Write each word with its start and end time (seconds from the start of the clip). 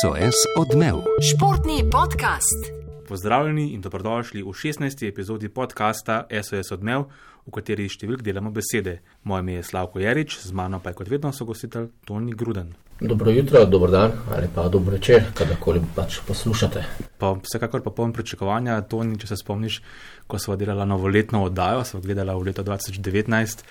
SOS 0.00 0.34
odmev. 0.58 0.94
Športni 1.22 1.84
podcast. 1.90 2.72
Pozdravljeni 3.08 3.70
in 3.72 3.80
dobrodošli 3.80 4.42
v 4.42 4.46
16. 4.46 5.08
epizodi 5.08 5.48
podcasta 5.48 6.26
SOS 6.42 6.72
odmev, 6.76 7.06
v 7.46 7.54
kateri 7.56 7.86
številk 7.88 8.20
delamo 8.26 8.52
besede. 8.52 8.98
Moje 9.24 9.46
ime 9.46 9.54
je 9.56 9.62
Slavko 9.70 10.02
Jarič, 10.04 10.36
z 10.44 10.52
mano 10.52 10.82
pa 10.84 10.92
je 10.92 10.98
kot 11.00 11.08
vedno 11.08 11.32
sogostitelj 11.32 11.88
Toni 12.04 12.36
Gruden. 12.36 12.74
Dobro 13.00 13.32
jutro, 13.32 13.64
dober 13.64 13.90
dan 13.90 14.12
ali 14.36 14.52
pa 14.54 14.68
dobro 14.68 14.98
večer, 14.98 15.30
kadarkoli 15.32 15.80
pač 15.96 16.20
poslušate. 16.28 16.84
Pa 17.18 17.32
vsekakor 17.40 17.80
pa 17.80 17.90
poln 17.90 18.12
pričakovanja, 18.12 18.82
Toni, 18.84 19.16
če 19.16 19.32
se 19.32 19.40
spomniš, 19.40 19.80
ko 20.26 20.38
smo 20.38 20.60
delali 20.60 20.84
novoletno 20.88 21.46
oddajo, 21.48 21.88
smo 21.88 22.04
gledali 22.04 22.36
v 22.36 22.50
letu 22.50 22.66
2019. 22.68 23.64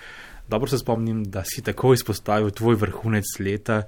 Dobro 0.48 0.66
se 0.66 0.78
spomnim, 0.78 1.22
da 1.30 1.44
si 1.46 1.62
tako 1.62 1.92
izpostavil 1.94 2.50
tvoj 2.50 2.80
vrhunec 2.80 3.36
leta, 3.38 3.82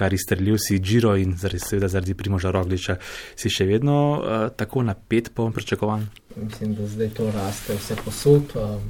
kar 0.00 0.16
izstrelil 0.16 0.56
si 0.58 0.78
Džiro 0.80 1.12
in 1.20 1.36
zaradi, 1.36 1.60
seveda 1.66 1.90
zaradi 1.92 2.16
Primoža 2.16 2.50
Rogliča. 2.54 2.96
Si 3.36 3.52
še 3.52 3.68
vedno 3.68 3.98
uh, 4.16 4.48
tako 4.56 4.86
napet, 4.88 5.28
poln 5.36 5.52
pričakovanj? 5.52 6.08
Mislim, 6.40 6.74
da 6.78 6.88
zdaj 6.88 7.14
to 7.18 7.28
raste 7.34 7.76
vse 7.76 7.98
posod. 8.04 8.56
Uh, 8.56 8.80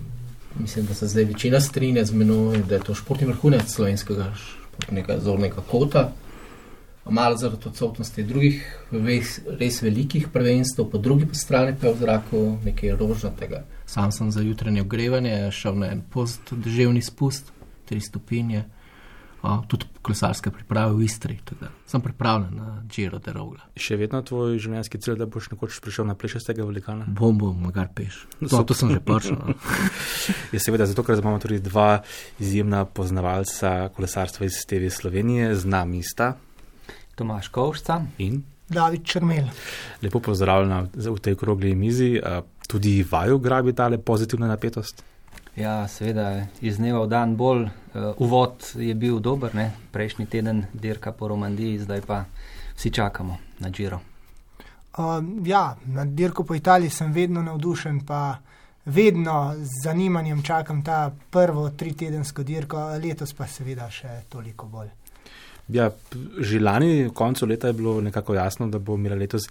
mislim, 0.60 0.86
da 0.86 0.94
se 0.94 1.10
zdaj 1.10 1.28
večina 1.32 1.60
strinja 1.60 2.04
z 2.04 2.14
menoj, 2.14 2.62
da 2.68 2.78
je 2.78 2.86
to 2.86 2.94
športni 2.94 3.26
vrhunec 3.32 3.66
slovenskega 3.70 4.30
športnega 4.80 5.18
zornega 5.20 5.62
kota. 5.70 6.10
Malo 7.10 7.36
zaradi 7.36 7.66
odsotnosti 7.66 8.22
drugih 8.22 8.58
res, 8.92 9.40
res 9.58 9.80
velikih 9.82 10.28
prvenstv, 10.30 10.84
po 10.92 10.98
drugi 10.98 11.26
strani 11.34 11.74
pa 11.74 11.88
je 11.88 11.94
v 11.94 11.98
zraku 12.04 12.42
nekaj 12.64 12.94
rožnatega. 13.00 13.64
Sam 13.86 14.12
sem 14.12 14.30
za 14.30 14.44
jutranje 14.46 14.84
ogrevanje 14.84 15.48
šel 15.50 15.80
na 15.80 15.90
en 15.90 16.04
post, 16.12 16.52
državni 16.52 17.02
spust, 17.02 17.50
tri 17.88 18.00
stopinje 18.00 18.62
tudi 19.68 19.86
kolesarske 20.02 20.50
priprave 20.50 20.92
v 20.94 21.04
Istri. 21.04 21.38
Sem 21.86 22.00
pripravljen 22.00 22.56
na 22.56 22.82
Giro 22.88 23.18
de 23.18 23.32
Rogla. 23.32 23.64
Še 23.76 23.96
vedno 24.00 24.20
tvoj 24.22 24.58
življenjski 24.60 25.00
cilj, 25.00 25.16
da 25.20 25.28
boš 25.30 25.50
nekoč 25.52 25.80
prišel 25.84 26.08
na 26.08 26.16
plešastega 26.18 26.64
velikana? 26.66 27.08
Bom, 27.08 27.38
bom, 27.40 27.56
magar 27.64 27.88
peš. 27.94 28.22
To, 28.44 28.62
to 28.68 28.76
sem 28.76 28.92
že 28.92 29.00
prišel. 29.04 29.40
No. 29.40 29.56
je 30.54 30.60
seveda 30.60 30.88
zato, 30.90 31.04
ker 31.06 31.20
imamo 31.20 31.40
tudi 31.42 31.60
dva 31.64 32.02
izjemna 32.40 32.84
poznavalca 32.84 33.90
kolesarstva 33.96 34.48
iz 34.48 34.60
TV 34.68 34.92
Slovenije, 34.92 35.54
z 35.56 35.64
nami 35.68 36.04
sta 36.04 36.34
Tomaš 37.16 37.48
Kovšca 37.52 38.00
in 38.18 38.42
David 38.70 39.04
Črmel. 39.04 39.50
Lepo 40.02 40.20
pozdravljena 40.20 40.86
v 40.94 41.18
tej 41.18 41.36
krogli 41.36 41.74
mizi. 41.74 42.16
Tudi 42.70 43.00
vaju 43.02 43.40
grabi 43.42 43.72
tale 43.74 43.98
pozitivna 43.98 44.46
napetost? 44.46 45.02
Ja, 45.60 45.88
seveda, 45.88 46.46
iz 46.60 46.78
dneva 46.80 47.02
v 47.04 47.08
dan 47.12 47.34
bolj. 47.36 47.66
Uh, 47.92 48.14
uvod 48.16 48.64
je 48.80 48.94
bil 48.94 49.18
dober, 49.20 49.52
ne? 49.54 49.66
prejšnji 49.92 50.24
teden 50.26 50.62
dirka 50.72 51.12
po 51.12 51.28
Romandiji, 51.28 51.82
zdaj 51.82 52.00
pa 52.06 52.22
vsi 52.76 52.90
čakamo 52.90 53.36
na 53.58 53.68
Džiro. 53.70 53.98
Uh, 54.96 55.20
ja, 55.44 55.76
na 55.84 56.04
dirko 56.04 56.44
po 56.48 56.54
Italiji 56.54 56.90
sem 56.90 57.12
vedno 57.12 57.42
navdušen, 57.42 58.00
pa 58.06 58.38
vedno 58.84 59.54
z 59.58 59.84
zanimanjem 59.84 60.42
čakam 60.42 60.80
ta 60.84 61.10
prvo 61.30 61.68
tri 61.70 61.92
tedensko 61.92 62.42
dirko, 62.42 62.86
letos 63.02 63.36
pa 63.36 63.46
seveda 63.46 63.90
še 63.90 64.22
toliko 64.32 64.66
bolj. 64.66 64.88
Ja, 65.72 65.90
že 66.38 66.60
lani, 66.60 67.10
koncu 67.14 67.46
leta, 67.46 67.70
je 67.70 67.78
bilo 67.78 68.00
nekako 68.00 68.34
jasno, 68.34 68.68
da 68.68 68.78
bo 68.78 68.94
imela 68.94 69.16
letos 69.16 69.46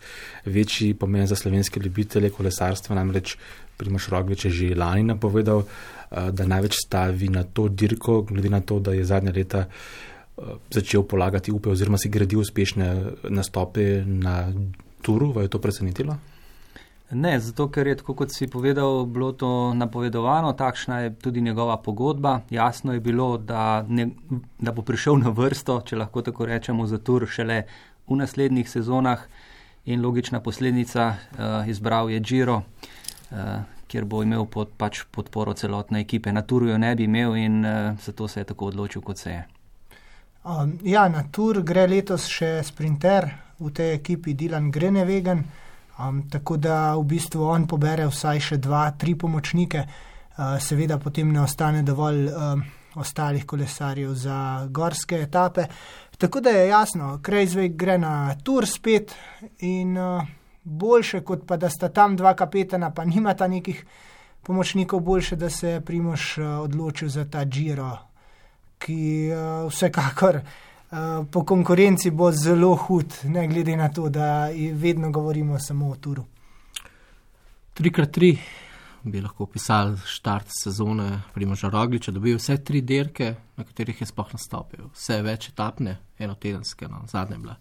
večji 0.46 0.94
pomen 0.94 1.28
za 1.28 1.36
slovenske 1.36 1.80
ljubitelje 1.80 2.30
kolesarstva. 2.30 2.96
Namreč 2.96 3.38
Primoš 3.78 4.10
Roglič 4.10 4.46
je 4.46 4.52
že 4.52 4.76
lani 4.76 5.04
napovedal, 5.04 5.64
eh, 5.64 6.32
da 6.32 6.46
največ 6.46 6.76
stavi 6.86 7.30
na 7.30 7.44
to 7.44 7.68
dirko, 7.68 8.22
glede 8.22 8.50
na 8.50 8.60
to, 8.62 8.80
da 8.80 8.94
je 8.94 9.06
zadnja 9.06 9.32
leta 9.36 9.66
eh, 9.66 10.42
začel 10.72 11.04
polagati 11.04 11.52
upe 11.52 11.70
oziroma 11.70 11.98
si 11.98 12.10
gradil 12.10 12.40
uspešne 12.40 12.96
nastope 13.30 14.04
na 14.06 14.52
turu. 15.02 15.32
Vaj 15.32 15.46
je 15.46 15.50
to 15.56 15.60
presenetilo? 15.60 16.18
Ne, 17.12 17.40
zato 17.40 17.66
ker 17.74 17.88
je, 17.88 17.96
tako 17.98 18.14
kot 18.14 18.32
si 18.32 18.48
povedal, 18.48 19.06
bilo 19.10 19.32
to 19.34 19.74
napovedovano, 19.74 20.54
takšna 20.54 21.00
je 21.00 21.14
tudi 21.16 21.42
njegova 21.42 21.78
pogodba. 21.78 22.42
Jasno 22.50 22.94
je 22.94 23.00
bilo, 23.00 23.38
da, 23.38 23.86
ne, 23.88 24.10
da 24.60 24.72
bo 24.72 24.82
prišel 24.82 25.18
na 25.18 25.30
vrsto, 25.30 25.82
če 25.82 25.98
lahko 25.98 26.22
tako 26.22 26.46
rečemo, 26.46 26.86
za 26.86 26.98
tur 26.98 27.26
šele 27.28 27.64
v 28.08 28.18
naslednjih 28.18 28.70
sezonah 28.70 29.24
in 29.86 30.06
logična 30.06 30.40
posledica 30.40 31.08
uh, 31.10 31.70
izbral 31.70 32.12
je 32.12 32.20
Giro, 32.20 32.62
uh, 32.62 33.38
kjer 33.88 34.06
bo 34.06 34.22
imel 34.24 34.46
pod, 34.46 34.70
pač 34.78 35.02
podporo 35.12 35.54
celotne 35.54 36.02
ekipe. 36.02 36.32
Na 36.32 36.42
turu 36.42 36.70
jo 36.70 36.78
ne 36.78 36.96
bi 36.96 37.10
imel 37.10 37.36
in 37.36 37.66
uh, 37.66 37.98
zato 38.06 38.28
se 38.28 38.40
je 38.40 38.44
tako 38.44 38.70
odločil, 38.70 39.02
kot 39.02 39.18
se 39.18 39.32
je. 39.32 39.48
Um, 40.46 40.78
ja, 40.84 41.08
na 41.10 41.24
tur 41.32 41.64
gre 41.66 41.88
letos 41.88 42.30
še 42.30 42.62
sprinter 42.64 43.32
v 43.60 43.74
tej 43.74 43.96
ekipi 43.98 44.34
Dilan 44.34 44.70
Grenevegan. 44.72 45.44
Um, 46.00 46.30
tako 46.30 46.58
da 46.58 46.96
v 46.96 47.04
bistvu 47.04 47.44
on 47.44 47.66
pobere 47.68 48.06
vsaj 48.08 48.40
še 48.40 48.58
dva, 48.64 48.86
tri 48.96 49.18
pomočnike, 49.20 49.82
uh, 49.84 50.56
seveda 50.64 50.96
potem 50.98 51.32
ne 51.34 51.42
ostane 51.42 51.82
dovolj 51.84 52.30
um, 52.32 52.62
ostalih 52.96 53.44
kolesarjev 53.46 54.14
za 54.16 54.68
gorske 54.72 55.20
etape. 55.26 55.66
Tako 56.18 56.40
da 56.40 56.50
je 56.56 56.70
jasno, 56.70 57.18
Krajzvej 57.24 57.74
gre 57.76 57.98
na 57.98 58.14
tur 58.44 58.68
spet 58.68 59.12
in 59.60 59.98
uh, 59.98 60.24
boljše, 60.64 61.20
kot 61.28 61.44
pa 61.48 61.58
da 61.58 61.70
sta 61.70 61.90
tam 61.90 62.16
dva 62.16 62.34
kapetana, 62.34 62.94
pa 62.96 63.06
nimata 63.06 63.48
nekih 63.48 63.84
pomočnikov, 64.44 65.00
boljše, 65.00 65.36
da 65.36 65.50
se 65.50 65.76
je 65.76 65.82
Primoš 65.82 66.38
uh, 66.38 66.48
odločil 66.64 67.10
za 67.10 67.26
ta 67.26 67.44
Giro, 67.44 67.92
ki 68.80 69.04
uh, 69.36 69.68
vsekakor. 69.68 70.36
Eh, 70.36 70.69
po 71.32 71.46
konkurenci 71.46 72.12
bo 72.12 72.32
zelo 72.32 72.76
hud, 72.76 73.14
ne 73.24 73.48
glede 73.48 73.78
na 73.78 73.90
to, 73.90 74.10
da 74.10 74.50
vedno 74.74 75.12
govorimo 75.12 75.60
samo 75.60 75.90
o 75.90 75.96
turu. 75.96 76.26
3x3 77.78 78.38
bi 79.04 79.22
lahko 79.22 79.46
pisali 79.46 79.98
štart 80.06 80.48
sezone 80.64 81.22
Primoža 81.34 81.70
Rogliča, 81.70 82.12
da 82.12 82.20
bi 82.20 82.34
vse 82.36 82.58
tri 82.64 82.82
dirke, 82.82 83.36
na 83.58 83.64
katerih 83.64 84.02
je 84.02 84.08
spoh 84.08 84.34
nastopil. 84.34 84.90
Vse 84.94 85.22
več 85.22 85.50
etapne, 85.50 85.98
eno 86.20 86.36
tedenske, 86.36 86.88
no, 86.88 87.06
zadnje 87.08 87.38
bile, 87.38 87.56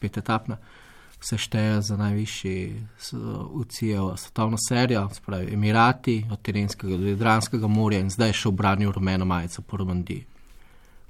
pet 0.00 0.16
etapne. 0.16 0.56
Vse 1.18 1.36
šteje 1.38 1.82
za 1.82 1.96
najvišji 1.98 2.86
UCI-jev 3.58 4.12
svetovno 4.16 4.56
serijo, 4.68 5.08
spravi 5.12 5.52
Emirati, 5.54 6.22
od 6.30 6.42
Tirenskega 6.42 6.96
do 6.96 7.10
Jadranskega 7.10 7.66
morja 7.66 8.00
in 8.00 8.10
zdaj 8.10 8.32
še 8.38 8.48
obranil 8.48 8.94
rumeno 8.94 9.26
majico 9.26 9.62
po 9.66 9.82
Romandiji 9.82 10.24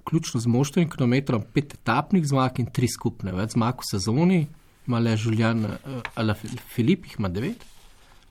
vključno 0.08 0.40
z 0.40 0.48
moštvenim 0.48 0.90
kilometrom, 0.90 1.44
pet 1.54 1.74
etapnih 1.74 2.24
zmag 2.26 2.58
in 2.58 2.70
tri 2.72 2.88
skupne, 2.88 3.32
več 3.36 3.52
zmag 3.58 3.82
v 3.84 3.90
sezoni, 3.90 4.40
ima 4.88 4.98
le 5.04 5.16
Žuljan, 5.20 5.64
uh, 5.68 6.00
ali 6.16 6.34
Filip 6.72 7.04
jih 7.04 7.18
ima 7.18 7.28
devet, 7.28 7.64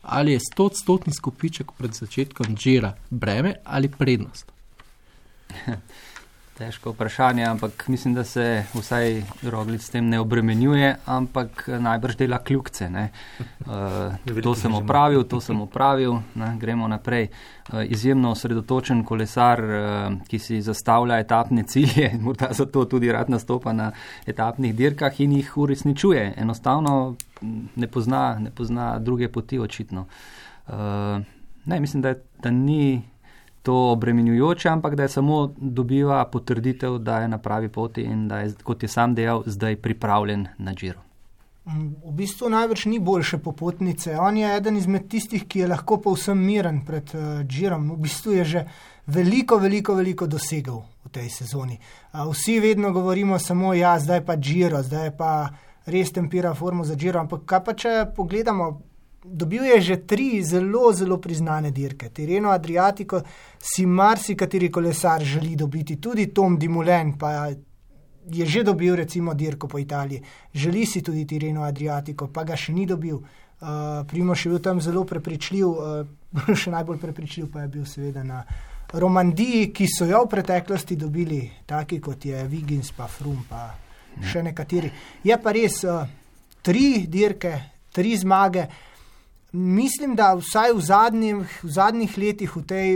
ali 0.01 0.33
je 0.33 0.41
sto 0.41 0.65
odstotni 0.71 1.13
skupiček 1.13 1.71
pred 1.77 1.93
začetkom 1.93 2.55
džira 2.57 2.95
breme 3.09 3.59
ali 3.63 3.91
prednost. 3.93 4.51
Težko 6.57 6.91
vprašanje, 6.91 7.43
ampak 7.45 7.87
mislim, 7.87 8.13
da 8.13 8.23
se 8.23 8.63
vsaj 8.73 9.21
roglic 9.43 9.81
s 9.81 9.89
tem 9.93 10.07
ne 10.09 10.19
obremenjuje, 10.19 10.95
ampak 11.05 11.67
najbrž 11.79 12.15
dela 12.17 12.39
kljukce. 12.43 12.89
Uh, 12.89 14.41
to 14.43 14.55
sem 14.55 14.73
opravil, 14.73 15.23
to 15.23 15.37
sem 15.41 15.61
opravil, 15.61 16.15
ne, 16.35 16.55
gremo 16.59 16.87
naprej. 16.87 17.27
Uh, 17.69 17.83
izjemno 17.85 18.31
osredotočen 18.31 19.03
kolesar, 19.05 19.61
uh, 19.63 20.15
ki 20.27 20.39
si 20.39 20.61
zastavlja 20.61 21.19
etapne 21.21 21.63
cilje, 21.63 22.09
morda 22.25 22.49
zato 22.51 22.85
tudi 22.85 23.11
rad 23.11 23.29
nastopa 23.29 23.73
na 23.73 23.91
etapnih 24.25 24.75
dirkah 24.75 25.21
in 25.21 25.37
jih 25.37 25.57
uresničuje. 25.57 26.33
Enostavno 26.37 27.15
ne 27.75 27.87
pozna, 27.87 28.39
ne 28.39 28.51
pozna 28.51 28.99
druge 28.99 29.29
poti, 29.29 29.59
očitno. 29.59 30.07
Uh, 30.67 30.73
ne, 31.65 31.79
mislim, 31.79 32.01
da, 32.01 32.15
da 32.41 32.51
ni 32.51 33.03
to 33.67 33.75
obremenjujoče, 33.91 34.69
ampak 34.69 34.95
da 34.95 35.03
je 35.03 35.09
samo 35.09 35.53
dobiva 35.57 36.25
potrditev, 36.31 36.97
da 36.97 37.17
je 37.19 37.27
na 37.27 37.37
pravi 37.37 37.67
poti 37.69 38.01
in 38.01 38.27
da 38.27 38.39
je, 38.39 38.53
kot 38.63 38.83
je 38.83 38.87
sam 38.89 39.15
dejal, 39.15 39.43
zdaj 39.45 39.75
pripravljen 39.75 40.47
na 40.57 40.73
Džiro. 40.73 41.01
Mm, 41.65 41.89
v 42.05 42.13
bistvu 42.15 42.49
največ 42.49 42.85
ni 42.85 42.99
boljše 42.99 43.41
popotnice. 43.43 44.15
On 44.23 44.37
je 44.37 44.53
eden 44.55 44.77
izmed 44.77 45.09
tistih, 45.11 45.43
ki 45.43 45.65
je 45.65 45.67
lahko 45.67 45.97
povsem 45.99 46.39
miren 46.39 46.79
pred 46.87 47.11
uh, 47.11 47.43
Džirom. 47.43 47.91
V 47.91 47.97
bistvu 48.07 48.37
je 48.37 48.45
že 48.45 48.63
veliko, 49.07 49.59
veliko, 49.59 49.95
veliko 49.99 50.27
dosegel 50.31 50.79
v 51.03 51.11
tej 51.11 51.27
sezoni. 51.29 51.75
Uh, 52.13 52.31
vsi 52.31 52.59
vedno 52.63 52.93
govorimo 52.95 53.39
samo, 53.39 53.73
ja, 53.73 53.97
zdaj 53.99 54.23
pa 54.25 54.37
Džiro, 54.39 54.79
zdaj 54.83 55.11
pa 55.17 55.49
res 55.85 56.15
tempira 56.15 56.53
formo 56.55 56.87
za 56.87 56.95
Džiro. 56.95 57.19
Ampak 57.19 57.43
kaj 57.43 57.63
pa 57.65 57.75
če 57.75 57.97
pogledamo 58.15 58.71
dobil 59.27 59.63
je 59.63 59.81
že 59.81 59.95
tri 60.07 60.43
zelo, 60.43 60.93
zelo 60.93 61.17
priznane 61.17 61.71
dirke. 61.71 62.09
Tireno 62.09 62.49
Adriatico 62.49 63.21
si 63.59 63.85
marsikateri 63.85 64.71
kolesar 64.71 65.23
želi 65.23 65.55
dobiti, 65.55 66.01
tudi 66.01 66.27
Tom 66.33 66.57
Dimulen 66.57 67.17
pa 67.17 67.51
je 68.27 68.45
že 68.45 68.63
dobil 68.63 68.95
recimo 68.95 69.33
dirko 69.33 69.67
po 69.67 69.79
Italiji. 69.79 70.21
Želi 70.53 70.85
si 70.85 71.01
tudi 71.01 71.25
Tireno 71.25 71.63
Adriatico, 71.63 72.27
pa 72.27 72.43
ga 72.43 72.55
še 72.55 72.73
ni 72.73 72.85
dobil. 72.85 73.15
Uh, 73.57 74.05
Primoš 74.07 74.45
je 74.45 74.49
bil 74.51 74.59
tam 74.59 74.81
zelo 74.81 75.03
prepričljiv, 75.03 75.67
uh, 75.67 76.55
še 76.61 76.71
najbolj 76.71 76.99
prepričljiv 76.99 77.47
pa 77.51 77.61
je 77.61 77.67
bil 77.67 77.85
seveda 77.85 78.23
na 78.23 78.43
Romandiji, 78.93 79.71
ki 79.73 79.87
so 79.89 80.05
jo 80.05 80.21
v 80.25 80.29
preteklosti 80.31 80.95
dobili, 80.95 81.41
taki 81.65 81.99
kot 81.99 82.25
je 82.25 82.43
Vigins, 82.47 82.91
pa 82.95 83.07
Frum, 83.07 83.41
pa 83.49 83.73
še 84.23 84.43
nekateri. 84.45 84.91
Je 85.23 85.35
pa 85.41 85.51
res 85.55 85.81
uh, 85.83 86.05
tri 86.61 87.07
dirke, 87.07 87.55
tri 87.91 88.13
zmage. 88.17 88.67
Mislim, 89.51 90.15
da 90.15 90.33
vsaj 90.35 90.73
v 90.75 90.81
zadnjih, 90.81 91.59
v 91.63 91.69
zadnjih 91.71 92.17
letih, 92.17 92.55
v 92.55 92.63
tej 92.67 92.89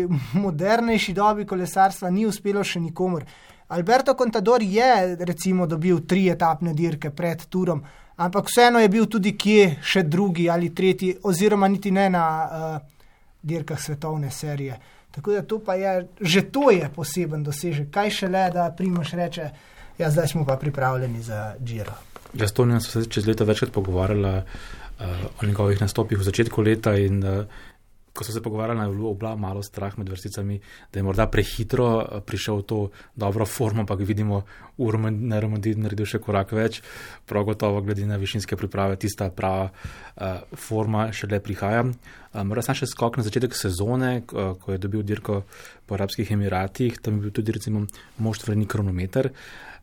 modernejši 0.44 1.14
dobi 1.14 1.46
kolesarstva, 1.48 2.12
ni 2.12 2.26
uspelo 2.28 2.64
še 2.64 2.82
nikomor. 2.84 3.24
Alberto 3.72 4.14
Contador 4.20 4.62
je 4.62 5.16
recimo 5.16 5.66
dobil 5.66 6.02
tri 6.04 6.28
etapne 6.28 6.74
dirke 6.76 7.10
pred 7.16 7.46
turom, 7.48 7.80
ampak 8.20 8.52
vseeno 8.52 8.82
je 8.84 8.90
bil 8.92 9.08
tudi 9.08 9.32
kje 9.40 9.78
še 9.80 10.04
drugi 10.04 10.50
ali 10.52 10.74
tretji, 10.76 11.14
oziroma 11.24 11.70
niti 11.72 11.92
ne 11.92 12.10
na 12.12 12.26
uh, 12.44 12.76
dirkah 13.42 13.80
svetovne 13.80 14.32
serije. 14.32 14.76
Tako 15.12 15.32
da 15.32 15.46
to 15.48 15.60
pa 15.64 15.76
je, 15.80 16.08
že 16.20 16.42
to 16.52 16.68
je 16.72 16.92
poseben 16.92 17.44
dosežek. 17.44 17.88
Kaj 17.92 18.12
še 18.12 18.28
le, 18.28 18.44
da 18.52 18.68
Primoš 18.76 19.16
reče, 19.16 19.48
ja, 19.98 20.12
zdaj 20.12 20.28
smo 20.36 20.44
pa 20.46 20.60
pripravljeni 20.60 21.24
za 21.24 21.56
Giro. 21.60 21.96
Ja, 22.34 22.48
s 22.48 22.56
Tonijem 22.56 22.84
smo 22.84 23.02
se 23.02 23.10
čez 23.12 23.28
leta 23.28 23.48
večkrat 23.48 23.72
pogovarjali 23.72 24.36
uh, 24.36 24.68
o 25.42 25.46
njegovih 25.46 25.82
nastopih 25.82 26.20
v 26.20 26.24
začetku 26.24 26.62
leta 26.62 26.96
in 26.98 27.24
uh, 27.24 27.46
ko 28.14 28.24
so 28.24 28.32
se 28.32 28.42
pogovarjali, 28.42 28.90
je 28.90 28.96
bilo 28.96 29.10
obla 29.10 29.36
malo 29.36 29.64
strah 29.64 29.98
med 29.98 30.10
vrsticami, 30.10 30.60
da 30.94 31.00
je 31.00 31.04
morda 31.04 31.28
prehitro 31.32 31.88
uh, 31.98 32.20
prišel 32.26 32.60
v 32.60 32.64
to 32.68 32.80
dobro 33.16 33.46
formo, 33.46 33.86
pa 33.86 33.96
vidimo, 33.96 34.44
da 34.78 35.36
je 35.36 35.42
Romadid 35.42 35.80
naredil 35.80 36.06
še 36.06 36.20
korak 36.20 36.52
več. 36.52 36.82
Prav 37.26 37.46
gotovo, 37.48 37.82
glede 37.82 38.06
na 38.06 38.20
višinske 38.20 38.58
priprave, 38.60 39.00
tista 39.00 39.30
prava 39.32 39.72
uh, 39.72 40.44
forma 40.56 41.12
še 41.16 41.32
le 41.32 41.40
prihaja. 41.40 41.86
Morda 42.44 42.64
um, 42.68 42.76
še 42.76 42.88
skok 42.88 43.18
na 43.18 43.24
začetek 43.24 43.56
sezone, 43.56 44.24
uh, 44.28 44.54
ko 44.60 44.76
je 44.76 44.82
dobil 44.82 45.08
dirko 45.08 45.44
po 45.88 45.96
Arabskih 45.96 46.32
Emiratih, 46.36 47.00
tam 47.00 47.20
je 47.20 47.28
bil 47.28 47.36
tudi 47.36 47.56
recimo 47.56 47.86
moštveni 48.20 48.68
kronometer. 48.68 49.32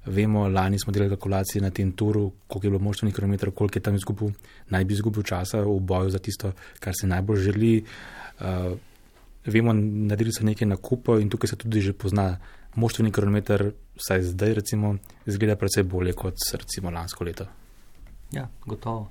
Vemo, 0.08 0.46
lani 0.48 0.78
smo 0.78 0.92
delali 0.92 1.10
kalkulacije 1.12 1.62
na 1.62 1.70
tem 1.70 1.92
turu, 1.92 2.30
koliko 2.46 2.66
je 2.66 2.70
bilo 2.70 2.84
moštvenih 2.84 3.14
kilometrov, 3.14 3.52
koliko 3.52 3.78
je 3.78 3.82
tam 3.82 3.94
izgubil, 3.94 4.30
naj 4.72 4.84
bi 4.84 4.94
izgubil 4.94 5.22
časa 5.22 5.60
v 5.60 5.78
boju 5.80 6.10
za 6.10 6.18
tisto, 6.18 6.52
kar 6.80 6.94
se 7.00 7.06
najbolj 7.06 7.42
želi. 7.44 7.72
Uh, 8.40 8.78
vemo, 9.46 9.72
naredili 9.72 10.32
so 10.32 10.44
nekaj 10.44 10.68
nakupov 10.68 11.20
in 11.20 11.28
tukaj 11.30 11.52
se 11.52 11.56
tudi 11.56 11.80
že 11.80 11.92
pozna 11.92 12.38
moštveni 12.74 13.12
kilometr, 13.12 13.70
vsaj 13.96 14.22
zdaj, 14.22 14.54
recimo, 14.54 14.96
izgleda 15.26 15.56
precej 15.56 15.82
bolje 15.82 16.12
kot 16.12 16.36
recimo 16.52 16.90
lansko 16.90 17.24
leto. 17.24 17.46
Ja, 18.32 18.48
gotovo. 18.66 19.10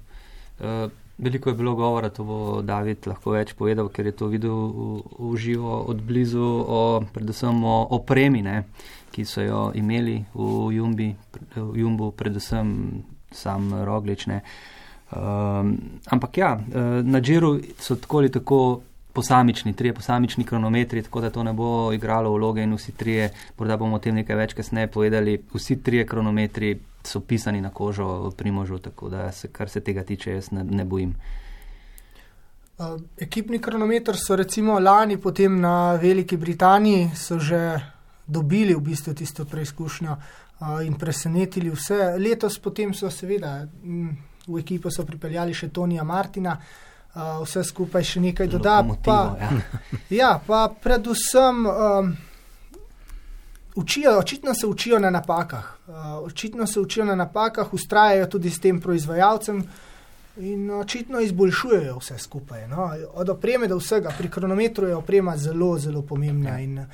Uh, 0.59 0.91
veliko 1.17 1.49
je 1.49 1.55
bilo 1.55 1.75
govora, 1.75 2.09
to 2.09 2.23
bo 2.23 2.61
David 2.61 3.07
lahko 3.07 3.33
več 3.33 3.53
povedal, 3.57 3.89
ker 3.89 4.05
je 4.05 4.15
to 4.15 4.29
videl 4.29 4.53
v, 4.53 5.01
v 5.17 5.33
živo 5.41 5.81
od 5.89 6.01
blizu, 6.01 6.45
o, 6.45 6.81
predvsem 7.13 7.63
o 7.63 7.77
opremi, 7.97 8.41
ne, 8.45 8.63
ki 9.17 9.25
so 9.25 9.41
jo 9.41 9.71
imeli 9.73 10.19
v, 10.33 10.73
Jumbi, 10.77 11.09
v 11.55 11.77
Jumbu, 11.81 12.11
predvsem 12.13 13.01
sam 13.33 13.73
Roglične. 13.73 14.43
Um, 15.09 15.71
ampak 16.05 16.37
ja, 16.37 16.51
eh, 16.53 17.01
na 17.01 17.21
Džiru 17.21 17.57
so 17.79 17.95
tako 17.95 18.17
ali 18.17 18.29
tako 18.31 18.81
posamični, 19.13 19.73
trije 19.73 19.93
posamični 19.93 20.43
kronometri, 20.43 21.01
tako 21.01 21.21
da 21.21 21.29
to 21.29 21.43
ne 21.43 21.53
bo 21.53 21.93
igralo 21.93 22.29
vloge 22.35 22.61
in 22.61 22.75
vsi 22.77 22.91
trije, 22.91 23.31
morda 23.57 23.77
bomo 23.77 23.95
o 23.95 23.99
tem 23.99 24.15
nekaj 24.15 24.35
več 24.35 24.53
kasneje 24.53 24.91
povedali, 24.93 25.39
vsi 25.53 25.79
trije 25.81 26.05
kronometri 26.05 26.75
so 27.03 27.19
pisani 27.19 27.61
na 27.61 27.73
kožo 27.73 28.31
primožu, 28.37 28.77
tako 28.77 29.09
da 29.09 29.31
se, 29.31 29.47
kar 29.47 29.69
se 29.69 29.81
tega 29.81 30.03
tiče, 30.03 30.37
jaz 30.37 30.51
ne, 30.51 30.63
ne 30.63 30.85
bojim. 30.85 31.15
Uh, 32.77 33.01
ekipni 33.17 33.57
kronometer 33.59 34.15
so 34.15 34.35
recimo 34.35 34.79
lani 34.79 35.17
potem 35.17 35.59
na 35.59 35.95
Veliki 35.97 36.37
Britaniji 36.37 37.09
že 37.39 37.96
dobili 38.27 38.75
v 38.75 38.81
bistvu 38.81 39.13
tisto 39.13 39.45
preizkušnjo 39.45 40.11
uh, 40.11 40.85
in 40.85 40.93
presenetili 40.93 41.69
vse. 41.69 42.15
Letos 42.19 42.59
potem 42.59 42.93
so 42.93 43.09
seveda 43.11 43.67
m, 43.83 44.11
v 44.47 44.59
ekipo 44.59 44.91
so 44.91 45.05
pripeljali 45.05 45.53
še 45.53 45.69
Tonija 45.69 46.03
Martina, 46.03 46.57
uh, 46.57 47.41
vse 47.43 47.63
skupaj 47.63 48.03
še 48.03 48.23
nekaj 48.29 48.47
doda. 48.47 48.81
Pa, 49.03 49.19
ja. 49.39 49.51
ja, 50.21 50.31
pa 50.47 50.67
predvsem. 50.83 51.65
Um, 51.65 52.15
učijo, 53.77 54.17
očitno 54.19 54.53
se 54.53 54.67
učijo 54.67 54.99
na 54.99 55.09
napakah. 55.09 55.77
Uh, 55.87 55.95
očitno 56.25 56.67
se 56.67 56.79
učijo 56.79 57.05
na 57.05 57.15
napakah, 57.15 57.73
ustrajajo 57.73 58.27
tudi 58.27 58.49
s 58.49 58.59
tem 58.59 58.81
proizvajalcem 58.81 59.63
in 60.37 60.71
očitno 60.71 61.19
izboljšujejo 61.19 61.97
vse 61.97 62.17
skupaj. 62.17 62.67
No? 62.67 62.89
Od 63.13 63.29
opreme 63.29 63.67
do 63.67 63.77
vsega, 63.77 64.11
pri 64.17 64.29
kronometru 64.29 64.87
je 64.87 64.95
oprema 64.95 65.37
zelo, 65.37 65.77
zelo 65.79 66.01
pomembna. 66.01 66.59
In, 66.59 66.85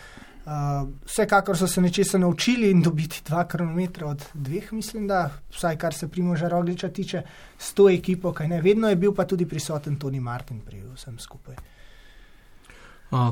uh, 0.45 0.89
vsekakor 1.05 1.57
so 1.57 1.67
se 1.67 1.81
nečesa 1.81 2.17
naučili 2.17 2.71
in 2.71 2.81
dobiti 2.81 3.21
dva 3.25 3.47
kronometra 3.47 4.07
od 4.07 4.25
dveh, 4.33 4.73
mislim, 4.73 5.07
da 5.07 5.29
vsaj 5.51 5.77
kar 5.77 5.93
se 5.93 6.07
Primoža 6.07 6.47
Rogliča 6.47 6.89
tiče, 6.89 7.21
s 7.57 7.73
to 7.73 7.89
ekipo, 7.89 8.33
kaj 8.33 8.47
ne. 8.47 8.61
Vedno 8.61 8.89
je 8.89 8.95
bil 8.95 9.13
pa 9.13 9.25
tudi 9.25 9.45
prisoten 9.45 9.95
Toni 9.95 10.19
Martin 10.19 10.61
pri 10.61 10.83
vsem 10.95 11.19
skupaj. 11.19 11.55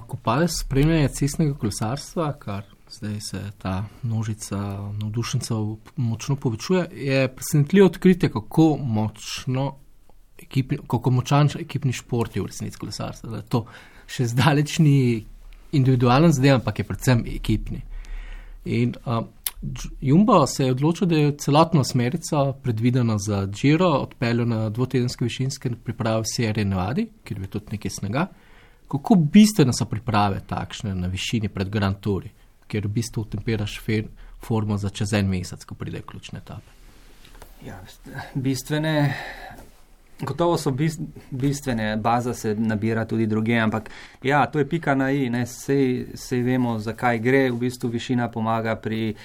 Ko 0.08 0.18
pa 0.24 0.36
je 0.42 0.48
spremljanje 0.48 1.08
cestnega 1.10 1.56
kolesarstva, 1.58 2.34
kar 2.40 2.64
zdaj 2.92 3.20
se 3.20 3.40
ta 3.58 3.84
množica 4.04 4.58
navdušencev 5.00 5.76
močno 5.96 6.36
povečuje, 6.36 6.88
je 6.92 7.28
presenetljivo 7.36 7.88
odkritje, 7.88 8.30
kako 8.32 8.78
močno. 8.78 9.76
Ekipni, 10.42 10.78
kako 10.88 11.12
močan 11.12 11.50
ekipni 11.60 11.94
šport 11.94 12.36
je 12.36 12.42
v 12.42 12.48
resnici 12.50 12.78
kolesarstvo. 12.78 13.42
To 13.50 13.66
še 14.10 14.26
zdaleč 14.32 14.80
ni 14.80 15.26
individualen 15.72 16.34
zadev, 16.34 16.56
ampak 16.60 16.80
je 16.80 16.88
predvsem 16.88 17.24
ekipni. 17.36 17.82
In 18.66 18.94
uh, 19.06 19.24
Jumbo 20.02 20.48
se 20.48 20.66
je 20.66 20.72
odločil, 20.72 21.08
da 21.08 21.16
je 21.16 21.38
celotna 21.38 21.84
smerica 21.84 22.54
predvidena 22.64 23.18
za 23.18 23.46
Giro, 23.46 23.90
odpeljal 23.90 24.48
na 24.48 24.70
dvotedenske 24.70 25.26
višinske 25.26 25.70
priprave 25.84 26.24
serije 26.26 26.66
Nevadi, 26.66 27.08
kjer 27.24 27.42
je 27.42 27.48
tudi 27.48 27.66
nekaj 27.72 27.92
snega. 27.92 28.28
Kako 28.88 29.16
bistvene 29.16 29.74
so 29.74 29.86
priprave 29.86 30.42
takšne 30.48 30.96
na 30.96 31.08
višini 31.08 31.50
pred 31.50 31.70
Grand 31.70 32.00
Touri? 32.00 32.32
ker 32.72 32.88
v 32.88 32.94
bistvu 32.96 33.26
temperaš 33.28 33.80
formo 34.40 34.78
za 34.80 34.90
čez 34.90 35.14
en 35.14 35.28
mesec, 35.28 35.66
ko 35.68 35.76
pride 35.76 36.02
ključne 36.08 36.40
etape. 36.40 36.72
Ja, 37.66 37.82
bistvene. 38.34 38.96
Gotovo 40.22 40.58
so 40.58 40.72
bistvene, 41.32 41.98
baza 41.98 42.34
se 42.34 42.56
nabira 42.56 43.06
tudi 43.06 43.26
druge, 43.28 43.58
ampak 43.58 43.90
ja, 44.24 44.46
to 44.46 44.60
je 44.60 44.70
pika 44.70 44.96
na 44.96 45.12
i, 45.12 45.30
ne, 45.30 45.46
sej, 45.46 46.14
sej 46.14 46.44
vemo, 46.46 46.78
zakaj 46.80 47.20
gre, 47.20 47.48
v 47.52 47.58
bistvu 47.66 47.90
višina 47.90 48.30
pomaga 48.32 48.76
pri 48.76 49.16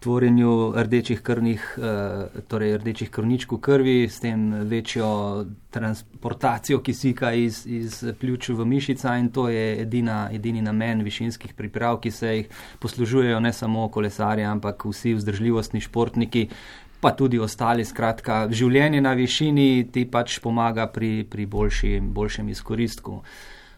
tvorjenju 0.00 0.72
rdečih 0.76 1.20
krvnih, 1.20 1.78
eh, 1.78 2.40
torej 2.48 2.76
rdečih 2.78 3.10
krvničkov 3.10 3.60
krvi, 3.60 4.08
s 4.08 4.20
tem 4.20 4.52
večjo 4.68 5.44
transportacijo 5.70 6.80
kisika 6.80 7.32
iz, 7.32 7.66
iz 7.66 8.04
pljuč 8.20 8.48
v 8.48 8.64
mišica 8.64 9.16
in 9.18 9.28
to 9.28 9.48
je 9.48 9.80
edina, 9.82 10.28
edini 10.32 10.62
namen 10.62 11.02
višinskih 11.02 11.54
priprav, 11.54 12.00
ki 12.00 12.10
se 12.10 12.36
jih 12.36 12.48
poslužujejo 12.78 13.40
ne 13.40 13.52
samo 13.52 13.88
kolesarji, 13.88 14.44
ampak 14.44 14.84
vsi 14.84 15.14
vzdržljivostni 15.14 15.80
športniki. 15.80 16.48
Pa 17.00 17.12
tudi 17.12 17.38
ostali, 17.38 17.84
skratka, 17.84 18.46
življenje 18.48 19.02
na 19.04 19.12
višini 19.16 19.86
ti 19.92 20.06
pač 20.08 20.38
pomaga 20.40 20.86
pri, 20.88 21.26
pri 21.28 21.44
boljši, 21.46 21.98
boljšem 22.00 22.48
izkoristku. 22.54 23.20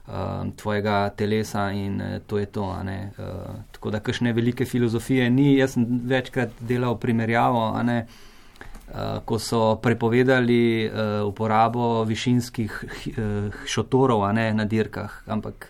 Uh, 0.08 0.46
tvojega 0.56 1.10
telesa 1.18 1.66
in 1.76 1.98
uh, 2.00 2.14
to 2.24 2.38
je 2.38 2.46
to. 2.46 2.64
Uh, 2.64 3.58
tako 3.74 3.90
da, 3.92 4.00
kakšne 4.00 4.32
velike 4.32 4.64
filozofije 4.64 5.26
ni. 5.30 5.58
Jaz 5.58 5.74
sem 5.74 5.84
večkrat 6.08 6.62
delal 6.64 6.96
primerjavo, 6.96 7.66
uh, 7.74 9.02
ko 9.28 9.38
so 9.38 9.76
prepovedali 9.82 10.86
uh, 10.86 11.26
uporabo 11.28 12.06
višinskih 12.08 12.80
uh, 12.80 13.60
šotorov 13.66 14.24
ne, 14.32 14.48
na 14.54 14.64
dirkah, 14.64 15.20
ampak 15.26 15.68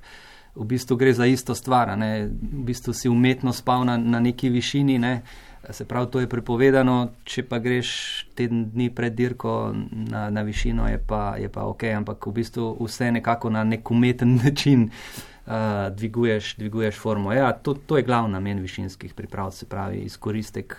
v 0.55 0.69
bistvu 0.69 1.01
gre 1.01 1.17
za 1.17 1.27
isto 1.27 1.55
stvar. 1.55 1.97
V 1.99 2.63
bistvu 2.71 2.95
si 2.95 3.09
umetno 3.09 3.53
spal 3.53 3.89
na, 3.89 3.97
na 3.97 4.21
neki 4.21 4.53
višini. 4.55 4.99
Ne, 5.03 5.15
uh, 5.25 5.48
Se 5.71 5.85
pravi, 5.85 6.11
to 6.11 6.21
je 6.21 6.29
prepovedano, 6.29 6.95
če 7.29 7.43
pa 7.45 7.59
greš 7.61 7.91
teden 8.39 8.71
dni 8.73 8.89
pred 8.95 9.13
dirko 9.13 9.75
na, 9.75 10.29
na 10.33 10.43
višino, 10.43 10.87
je 10.89 11.01
pa, 11.07 11.37
je 11.37 11.51
pa 11.53 11.67
ok, 11.69 11.85
ampak 11.99 12.27
v 12.27 12.33
bistvu 12.41 12.71
vse 12.81 13.11
nekako 13.13 13.51
na 13.53 13.65
nek 13.69 13.91
umeten 13.91 14.37
način 14.45 14.89
uh, 14.89 15.53
dviguješ, 15.93 16.55
dviguješ 16.57 16.97
formo. 16.97 17.33
Ja, 17.37 17.53
to, 17.53 17.75
to 17.75 18.01
je 18.01 18.07
glavni 18.09 18.33
namen 18.33 18.63
višinskih 18.65 19.13
priprav, 19.15 19.51
se 19.53 19.69
pravi, 19.69 20.07
izkoristek, 20.09 20.77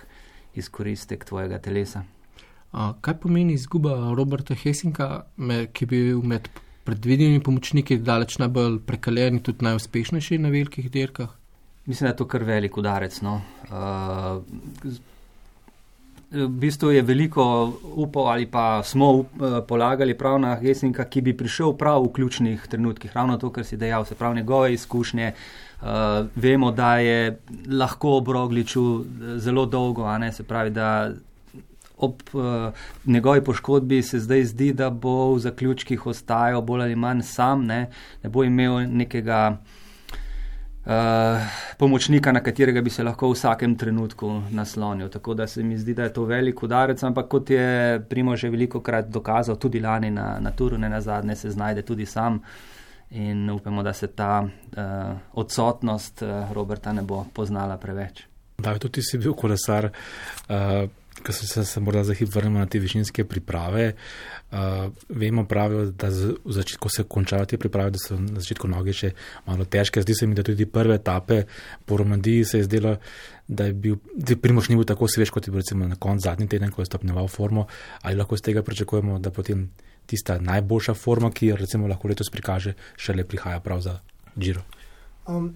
izkoristek 0.58 1.24
tvojega 1.24 1.58
telesa. 1.62 2.02
A, 2.72 2.92
kaj 3.00 3.20
pomeni 3.22 3.54
izguba 3.54 3.94
Roberta 4.16 4.54
Hesinka, 4.54 5.24
me, 5.36 5.66
ki 5.72 5.86
je 5.86 5.90
bil 5.90 6.22
med 6.22 6.48
predvidenimi 6.86 7.42
pomočniki 7.42 7.98
daleč 8.02 8.38
najbolj 8.42 8.80
prekaljen 8.86 9.38
in 9.38 9.44
tudi 9.46 9.66
najuspešnejši 9.66 10.38
na 10.38 10.50
velikih 10.50 10.90
dirkah? 10.90 11.39
Mislim, 11.86 12.06
da 12.06 12.12
je 12.12 12.16
to 12.16 12.26
kar 12.28 12.42
velik 12.44 12.76
udarec. 12.76 13.20
No. 13.20 13.40
Uh, 13.70 14.42
v 16.30 16.46
bistvu 16.48 16.90
je 16.90 17.02
veliko 17.02 17.72
upov 17.82 18.28
ali 18.28 18.46
pa 18.46 18.82
smo 18.82 19.12
up, 19.12 19.40
uh, 19.40 19.58
polagali 19.68 20.14
prav 20.18 20.38
na 20.40 20.54
Hesinka, 20.60 21.04
ki 21.04 21.20
bi 21.20 21.36
prišel 21.36 21.72
prav 21.72 22.04
v 22.04 22.12
ključnih 22.12 22.66
trenutkih. 22.70 23.16
Ravno 23.16 23.38
to, 23.38 23.50
kar 23.50 23.64
si 23.64 23.76
dejal, 23.76 24.04
se 24.04 24.14
pravi 24.14 24.36
njegove 24.36 24.74
izkušnje. 24.74 25.32
Uh, 25.80 25.86
vemo, 26.36 26.70
da 26.70 26.98
je 26.98 27.38
lahko 27.68 28.18
ob 28.18 28.28
Rogliču 28.28 29.04
zelo 29.36 29.66
dolgo, 29.66 30.04
a 30.04 30.18
ne 30.18 30.32
se 30.32 30.42
pravi, 30.42 30.70
da 30.70 31.10
ob 31.96 32.20
uh, 32.32 32.42
njegovi 33.06 33.44
poškodbi 33.44 34.02
se 34.02 34.20
zdaj 34.20 34.44
zdi, 34.44 34.72
da 34.72 34.90
bo 34.90 35.32
v 35.34 35.38
zaključkih 35.38 36.06
ostajal 36.06 36.62
bolj 36.62 36.82
ali 36.82 36.96
manj 36.96 37.22
sam, 37.22 37.64
ne, 37.64 37.90
ne 38.22 38.30
bo 38.30 38.44
imel 38.44 38.84
nekega 38.88 39.56
uh, 39.56 39.79
pomočnika, 41.78 42.32
na 42.32 42.40
katerega 42.40 42.80
bi 42.80 42.90
se 42.90 43.04
lahko 43.04 43.28
v 43.28 43.34
vsakem 43.36 43.76
trenutku 43.76 44.42
naslonil. 44.50 45.08
Tako 45.08 45.34
da 45.34 45.46
se 45.46 45.62
mi 45.62 45.78
zdi, 45.78 45.94
da 45.94 46.02
je 46.02 46.12
to 46.12 46.24
velik 46.24 46.62
udarec, 46.62 47.02
ampak 47.02 47.28
kot 47.28 47.50
je 47.50 48.00
Primo 48.08 48.36
že 48.36 48.50
veliko 48.50 48.80
krat 48.80 49.08
dokazal, 49.08 49.56
tudi 49.56 49.80
lani 49.80 50.10
na, 50.10 50.38
na 50.40 50.50
Turu, 50.50 50.78
ne 50.78 50.88
na 50.88 51.00
zadnje, 51.00 51.36
se 51.36 51.50
znajde 51.50 51.82
tudi 51.82 52.06
sam. 52.06 52.40
In 53.10 53.50
upamo, 53.50 53.82
da 53.82 53.92
se 53.92 54.06
ta 54.06 54.40
uh, 54.42 54.82
odsotnost 55.32 56.22
uh, 56.22 56.52
Roberta 56.52 56.92
ne 56.92 57.02
bo 57.02 57.26
poznala 57.34 57.76
preveč. 57.76 58.22
Da, 58.58 58.78
tudi 58.78 59.02
si 59.02 59.18
bil 59.18 59.34
kolesar, 59.34 59.88
uh, 60.48 60.86
ko 61.26 61.32
se, 61.32 61.64
se 61.64 61.80
morda 61.80 62.04
za 62.04 62.14
hip 62.14 62.34
vrnemo 62.34 62.58
na 62.58 62.66
te 62.66 62.78
višinske 62.78 63.24
priprave. 63.24 63.92
Uh, 64.50 64.92
vemo, 65.08 65.44
pravijo, 65.44 65.90
da 65.90 66.10
z, 66.10 66.34
v 66.44 66.52
začetku 66.52 66.88
se 66.88 67.04
končajo 67.04 67.46
te 67.46 67.58
priprave, 67.58 67.90
da 67.94 67.98
so 68.02 68.18
na 68.18 68.40
začetku 68.40 68.68
noge 68.68 68.94
še 68.96 69.12
malo 69.46 69.64
težke. 69.64 70.02
Zdi 70.02 70.14
se 70.14 70.26
mi, 70.26 70.34
da 70.34 70.42
tudi 70.46 70.66
prve 70.66 70.96
etape 71.00 71.44
po 71.86 72.00
Romandiji 72.00 72.44
se 72.44 72.62
je 72.62 72.68
zdelo, 72.68 72.96
da 73.48 73.68
je 73.68 73.74
bil, 73.74 74.00
da 74.14 74.36
primoš 74.36 74.70
ni 74.70 74.78
bil 74.80 74.88
tako 74.88 75.08
svež, 75.08 75.30
kot 75.34 75.46
je 75.46 75.54
bil 75.54 75.62
recimo 75.62 75.88
na 75.88 75.98
koncu 76.00 76.26
zadnji 76.28 76.48
teden, 76.48 76.72
ko 76.74 76.82
je 76.82 76.90
stopneval 76.90 77.28
formo. 77.28 77.66
Ali 78.02 78.18
lahko 78.18 78.38
z 78.38 78.50
tega 78.50 78.64
pričakujemo, 78.66 79.18
da 79.18 79.30
potem 79.34 79.68
tista 80.10 80.38
najboljša 80.42 80.94
forma, 80.94 81.30
ki 81.30 81.52
jo 81.52 81.60
recimo 81.60 81.90
lahko 81.90 82.10
letos 82.10 82.30
prikaže, 82.30 82.74
šele 82.96 83.24
prihaja 83.24 83.60
prav 83.62 83.84
za 83.84 84.00
Giro? 84.36 84.64
Um, 85.28 85.54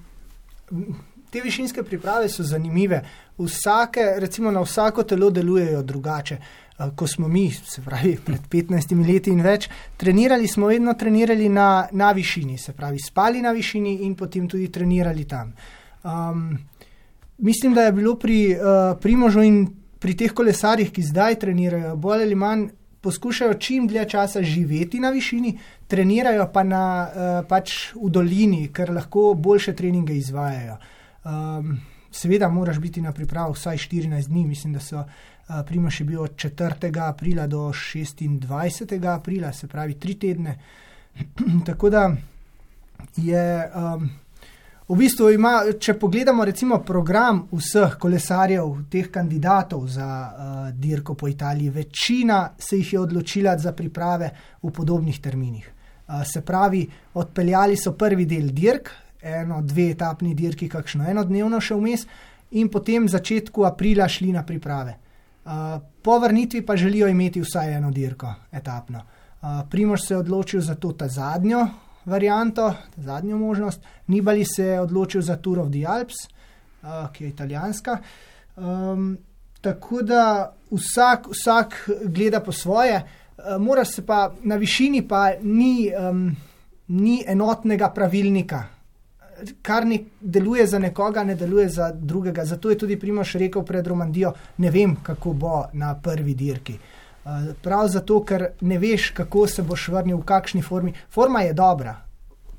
te 1.34 1.40
višinske 1.42 1.82
priprave 1.82 2.28
so 2.30 2.44
zanimive. 2.46 3.00
Vsake, 3.38 4.04
recimo 4.22 4.50
na 4.54 4.60
vsako 4.62 5.02
telo 5.02 5.30
delujejo 5.30 5.82
drugače. 5.82 6.36
Eh, 6.78 6.90
ko 6.96 7.06
smo 7.06 7.28
mi, 7.28 7.50
se 7.50 7.82
pravi, 7.82 8.16
pred 8.26 8.46
15 8.50 8.94
leti 9.06 9.30
in 9.30 9.42
več, 9.42 9.68
trenirali 9.96 10.48
smo 10.48 10.70
vedno 10.70 10.94
trenirali 10.94 11.48
na, 11.48 11.88
na 11.92 12.12
višini, 12.12 12.58
se 12.58 12.72
pravi, 12.72 12.98
spali 12.98 13.42
na 13.42 13.50
višini 13.54 13.96
in 14.06 14.14
potem 14.14 14.48
tudi 14.48 14.70
trenirali 14.72 15.24
tam. 15.24 15.52
Um, 16.04 16.58
mislim, 17.38 17.74
da 17.74 17.88
je 17.88 17.92
bilo 17.92 18.14
pri 18.18 18.38
uh, 18.54 18.94
Primožu 19.00 19.42
in 19.42 19.66
pri 19.98 20.14
teh 20.14 20.32
kolesarjih, 20.34 20.90
ki 20.92 21.02
zdaj 21.02 21.38
trenirajo, 21.42 21.96
bolj 21.96 22.26
ali 22.26 22.34
manj 22.34 22.66
poskušajo 23.00 23.54
čim 23.54 23.86
dlje 23.88 24.08
časa 24.08 24.42
živeti 24.42 25.00
na 25.00 25.10
višini, 25.10 25.58
trenirajo 25.88 26.50
pa 26.52 26.62
na, 26.62 26.84
uh, 27.06 27.38
pač 27.48 27.94
v 27.94 28.10
dolini, 28.10 28.68
ker 28.74 28.94
lahko 28.94 29.32
boljše 29.34 29.74
treninge 29.74 30.14
izvajajo. 30.18 30.78
Um, 31.24 31.80
seveda, 32.10 32.48
moraš 32.48 32.78
biti 32.78 33.02
na 33.02 33.12
pripravi 33.12 33.52
vsaj 33.52 33.76
14 33.76 34.28
dni, 34.28 34.46
mislim, 34.46 34.72
da 34.72 34.80
so 34.80 34.98
uh, 34.98 35.06
Primoš 35.66 36.00
je 36.00 36.06
bil 36.06 36.22
od 36.22 36.36
4. 36.36 37.08
aprila 37.08 37.46
do 37.46 37.58
26. 37.58 39.14
aprila, 39.14 39.52
se 39.52 39.68
pravi 39.68 39.94
tri 39.94 40.14
tedne. 40.14 40.58
Tako 41.66 41.90
da 41.90 42.10
je. 43.16 43.70
Um, 43.74 44.10
V 44.88 44.98
bistvu 45.00 45.30
ima, 45.32 45.62
če 45.80 45.94
pogledamo 45.96 46.44
recimo 46.44 46.76
program 46.84 47.38
vseh 47.56 47.94
kolesarjev, 47.96 48.82
teh 48.92 49.06
kandidatov 49.08 49.86
za 49.88 50.08
uh, 50.08 50.66
dirko 50.76 51.14
po 51.16 51.28
Italiji, 51.28 51.70
večina 51.72 52.50
se 52.58 52.76
jih 52.76 52.92
je 52.92 53.00
odločila 53.00 53.56
za 53.58 53.72
priprave 53.72 54.28
v 54.62 54.70
podobnih 54.70 55.20
terminih. 55.24 55.70
Uh, 56.04 56.20
se 56.28 56.42
pravi, 56.44 56.82
odpeljali 57.14 57.78
so 57.80 57.94
prvi 57.96 58.26
del 58.28 58.52
dirk, 58.52 58.90
eno, 59.24 59.62
dve 59.62 59.90
etapni 59.94 60.34
dirki, 60.34 60.68
kakšno 60.68 61.08
enodnevno 61.10 61.60
še 61.60 61.74
vmes, 61.74 62.06
in 62.54 62.68
potem 62.70 63.08
v 63.08 63.14
začetku 63.14 63.64
aprila 63.66 64.08
šli 64.08 64.32
na 64.32 64.44
priprave. 64.46 64.98
Uh, 65.44 65.76
po 66.02 66.18
vrnitvi 66.18 66.62
pa 66.64 66.76
želijo 66.76 67.08
imeti 67.08 67.40
vsaj 67.40 67.74
eno 67.76 67.90
dirko, 67.90 68.30
etapno. 68.52 69.02
Uh, 69.42 69.64
Primož 69.70 70.06
se 70.06 70.14
je 70.14 70.18
odločil 70.18 70.60
za 70.60 70.74
to 70.74 70.92
ta 70.92 71.08
zadnjo 71.08 71.66
varianto, 72.04 72.74
zadnjo 72.96 73.38
možnost. 73.38 73.80
Nibali 74.06 74.44
se 74.44 74.64
je 74.64 74.80
odločil 74.80 75.22
za 75.22 75.36
Tour 75.36 75.58
of 75.58 75.70
the 75.70 75.84
Alps, 75.88 76.14
uh, 76.82 77.10
ki 77.12 77.24
je 77.24 77.30
italijanska. 77.30 77.98
Um, 78.56 79.18
tako 79.60 80.02
da 80.02 80.54
vsak, 80.70 81.26
vsak 81.32 81.90
gleda 82.04 82.40
po 82.40 82.52
svoje, 82.52 83.02
uh, 83.02 83.60
mora 83.60 83.84
se 83.84 84.06
pa 84.06 84.32
na 84.42 84.56
višini, 84.56 85.08
pa 85.08 85.32
ni, 85.42 85.90
um, 86.10 86.36
ni 86.88 87.24
enotnega 87.26 87.90
pravilnika. 87.90 88.73
Kar 89.62 89.86
ne 89.86 89.98
deluje 90.20 90.66
za 90.66 90.78
nekoga, 90.78 91.24
ne 91.24 91.34
deluje 91.34 91.68
za 91.68 91.92
drugega. 91.92 92.44
Zato 92.44 92.70
je 92.70 92.78
tudi 92.78 92.98
Primoš 93.00 93.32
rekel 93.32 93.62
pred 93.62 93.86
Romandijo: 93.86 94.32
Ne 94.58 94.70
vem, 94.70 94.96
kako 95.02 95.32
bo 95.32 95.64
na 95.72 95.94
prvi 95.94 96.34
dirki. 96.34 96.78
Eh, 97.24 97.54
prav 97.62 97.88
zato, 97.88 98.24
ker 98.24 98.46
ne 98.60 98.78
veš, 98.78 99.10
kako 99.10 99.46
se 99.46 99.62
boš 99.62 99.88
vrnil, 99.88 100.16
v 100.16 100.24
kakšni 100.24 100.62
formi. 100.62 100.92
Forma 101.10 101.40
je 101.40 101.52
dobra, 101.52 101.94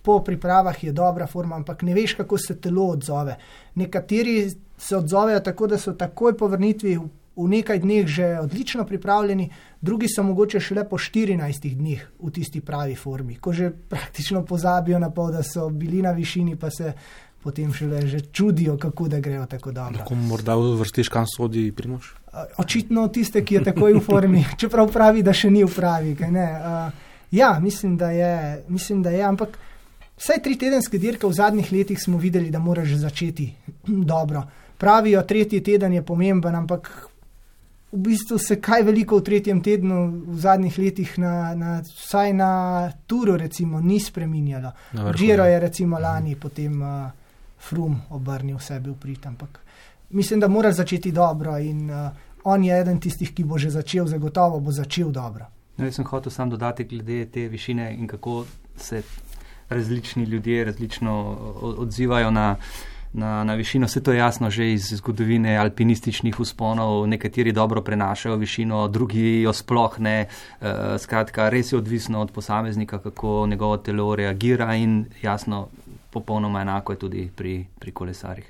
po 0.01 0.20
pripravah 0.24 0.84
je 0.84 0.91
dobra 0.91 1.27
forma, 1.27 1.55
ampak 1.55 1.82
ne 1.82 1.94
veš, 1.94 2.13
kako 2.13 2.38
se 2.38 2.55
telo 2.62 2.88
odzove. 2.94 3.38
Nekateri 3.75 4.51
se 4.77 4.98
odzovejo 4.98 5.39
tako, 5.39 5.67
da 5.67 5.77
so 5.77 5.94
takoj 5.94 6.38
po 6.38 6.48
vrnitvi 6.48 6.98
v 6.98 7.08
nekaj 7.36 7.80
dneh 7.80 8.08
že 8.08 8.39
odlično 8.39 8.86
pripravljeni, 8.86 9.50
drugi 9.82 10.08
so 10.08 10.24
mogoče 10.24 10.60
šele 10.60 10.89
po 10.89 10.98
14 10.98 11.75
dneh 11.75 12.08
v 12.20 12.32
tisti 12.32 12.62
pravi 12.62 12.96
formi, 12.96 13.36
ko 13.36 13.54
že 13.54 13.70
praktično 13.70 14.46
pozabijo 14.46 15.00
na 15.00 15.10
pol, 15.10 15.32
da 15.32 15.44
so 15.44 15.70
bili 15.70 16.01
na 16.01 16.12
višini, 16.12 16.56
pa 16.56 16.72
se 16.72 16.94
potem 17.44 17.74
šele 17.74 18.08
že 18.08 18.20
čudijo, 18.32 18.77
kako 18.77 19.08
da 19.08 19.20
grejo 19.20 19.46
tako 19.46 19.72
dobro. 19.72 20.00
Lahko 20.00 20.15
morda 20.15 20.56
vrstiš, 20.56 21.10
kam 21.10 21.27
sodi 21.30 21.72
primož? 21.72 22.15
Očitno 22.58 23.08
tiste, 23.08 23.46
ki 23.46 23.60
je 23.60 23.63
takoj 23.70 23.94
v 24.00 24.01
formi, 24.01 24.42
čeprav 24.62 24.89
pravi, 24.92 25.22
da 25.24 25.34
še 25.34 25.51
ni 25.54 25.62
v 25.63 25.70
pravi. 25.70 26.15
Uh, 26.18 26.89
ja, 27.32 27.60
mislim 27.62 27.98
da, 27.98 28.10
je, 28.12 28.63
mislim, 28.68 29.04
da 29.04 29.13
je. 29.13 29.22
Ampak 29.24 29.60
vsaj 30.18 30.42
tri 30.42 30.58
tedenske 30.58 30.98
dirke 30.98 31.27
v 31.27 31.38
zadnjih 31.38 31.72
letih 31.72 32.01
smo 32.01 32.18
videli, 32.18 32.50
da 32.50 32.60
moraš 32.60 32.98
začeti 33.06 33.51
dobro. 33.86 34.44
Pravijo, 34.77 35.22
tretji 35.24 35.62
teden 35.63 35.94
je 35.94 36.01
pomemben, 36.04 36.56
ampak 36.56 36.89
v 37.96 38.04
bistvu 38.04 38.38
se 38.38 38.60
kaj 38.62 38.84
veliko 38.84 39.18
v 39.18 39.25
tretjem 39.32 39.62
tednu 39.64 40.00
v 40.28 40.40
zadnjih 40.40 40.78
letih, 40.78 41.18
na, 41.18 41.56
na, 41.56 41.75
vsaj 41.82 42.34
na 42.34 42.52
Turu, 43.08 43.38
recimo, 43.40 43.82
ni 43.82 44.00
spremenjalo. 44.00 44.72
Giro 45.16 45.46
je 45.48 45.60
recimo 45.60 46.00
lani 46.00 46.36
mhm. 46.36 46.40
potem. 46.40 46.82
Uh, 46.82 47.24
frum 47.70 48.02
obrnil 48.10 48.60
sebe 48.60 48.90
v 48.90 48.96
prid. 49.00 49.25
Ampak 49.25 49.60
mislim, 50.10 50.40
da 50.40 50.48
mora 50.48 50.72
začeti 50.72 51.12
dobro 51.12 51.58
in 51.58 51.90
uh, 51.90 52.10
on 52.44 52.64
je 52.64 52.80
eden 52.80 53.00
tistih, 53.00 53.34
ki 53.34 53.44
bo 53.44 53.58
že 53.58 53.70
začel, 53.70 54.08
zagotovo 54.08 54.60
bo 54.60 54.72
začel 54.72 55.12
dobro. 55.12 55.50
No, 55.78 55.86
jaz 55.86 55.96
sem 55.96 56.06
hotel 56.06 56.32
samo 56.32 56.52
dodati 56.52 56.84
glede 56.84 57.25
te 57.25 57.48
višine 57.48 57.94
in 57.94 58.08
kako 58.08 58.46
se 58.78 59.02
različni 59.70 60.24
ljudje 60.24 60.66
različno 60.66 61.38
odzivajo 61.78 62.32
na. 62.32 62.56
Na, 63.15 63.43
na 63.43 63.53
višino 63.53 63.88
se 63.88 64.03
to 64.03 64.12
je 64.12 64.17
jasno 64.17 64.50
že 64.50 64.74
iz 64.74 64.89
zgodovine 64.91 65.57
alpinističnih 65.57 66.39
usponov, 66.39 67.07
nekateri 67.07 67.51
dobro 67.51 67.81
prenašajo 67.81 68.36
višino, 68.36 68.88
drugi 68.88 69.41
jo 69.41 69.53
sploh 69.53 70.00
ne. 70.00 70.27
E, 70.62 70.74
skratka, 71.00 71.48
res 71.50 71.72
je 71.72 71.77
odvisno 71.77 72.22
od 72.22 72.31
posameznika, 72.31 73.00
kako 73.00 73.48
njegovo 73.48 73.77
telo 73.77 74.15
reagira 74.15 74.75
in 74.75 75.05
jasno, 75.22 75.67
popolnoma 76.12 76.62
enako 76.62 76.93
je 76.93 77.00
tudi 77.00 77.29
pri, 77.36 77.65
pri 77.79 77.91
kolesarjih. 77.91 78.50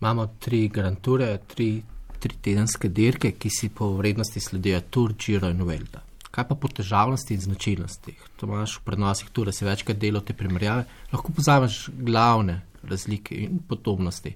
Imamo 0.00 0.26
tri 0.38 0.68
granture, 0.68 1.38
tri, 1.46 1.82
tri 2.18 2.36
tedenske 2.42 2.88
dirke, 2.88 3.30
ki 3.32 3.50
si 3.50 3.68
po 3.68 3.94
vrednosti 3.96 4.40
sledijo 4.40 4.80
Tour, 4.90 5.14
Giro 5.14 5.48
in 5.48 5.62
Velda. 5.64 6.02
Kaj 6.30 6.48
pa 6.48 6.54
po 6.54 6.68
težavnosti 6.68 7.34
in 7.34 7.40
značilnosti? 7.40 8.12
To 8.36 8.46
imaš 8.46 8.76
v 8.76 8.84
prenosih 8.84 9.32
tu, 9.32 9.44
da 9.44 9.52
si 9.52 9.64
večkrat 9.64 9.96
delo 9.96 10.20
te 10.20 10.36
primerjave, 10.36 10.84
lahko 11.12 11.32
pozameš 11.32 11.86
glavne 11.96 12.60
razlike 12.88 13.34
in 13.34 13.58
podobnosti. 13.68 14.34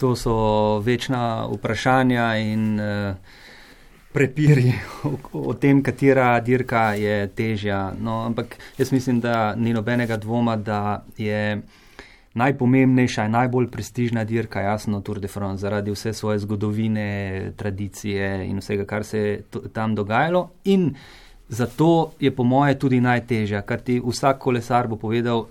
To 0.00 0.16
so 0.16 0.78
večna 0.78 1.46
vprašanja 1.52 2.36
in 2.36 2.80
uh, 2.80 3.16
prepiri 4.12 4.72
o, 5.04 5.18
o 5.32 5.54
tem, 5.54 5.82
katera 5.82 6.40
dirka 6.40 6.92
je 6.94 7.28
težja. 7.34 7.92
No, 8.00 8.22
ampak 8.26 8.56
jaz 8.78 8.92
mislim, 8.92 9.20
da 9.20 9.54
ni 9.54 9.72
nobenega 9.72 10.16
dvoma, 10.16 10.56
da 10.56 11.04
je 11.18 11.62
najpomembnejša 12.34 13.24
in 13.24 13.34
najbolj 13.34 13.68
prestižna 13.70 14.24
dirka, 14.24 14.60
jasno, 14.60 15.00
Tour 15.00 15.20
de 15.20 15.28
France, 15.28 15.62
zaradi 15.62 15.90
vse 15.94 16.12
svoje 16.12 16.38
zgodovine, 16.38 17.52
tradicije 17.56 18.46
in 18.48 18.58
vsega, 18.58 18.84
kar 18.84 19.04
se 19.04 19.18
je 19.18 19.42
tam 19.72 19.94
dogajalo. 19.94 20.48
In 20.64 20.94
zato 21.48 22.12
je 22.20 22.30
po 22.34 22.44
moje 22.44 22.78
tudi 22.78 23.00
najtežja, 23.00 23.62
ker 23.62 23.80
ti 23.80 24.00
vsak 24.02 24.38
kolesar 24.38 24.88
bo 24.88 24.96
povedal, 24.96 25.46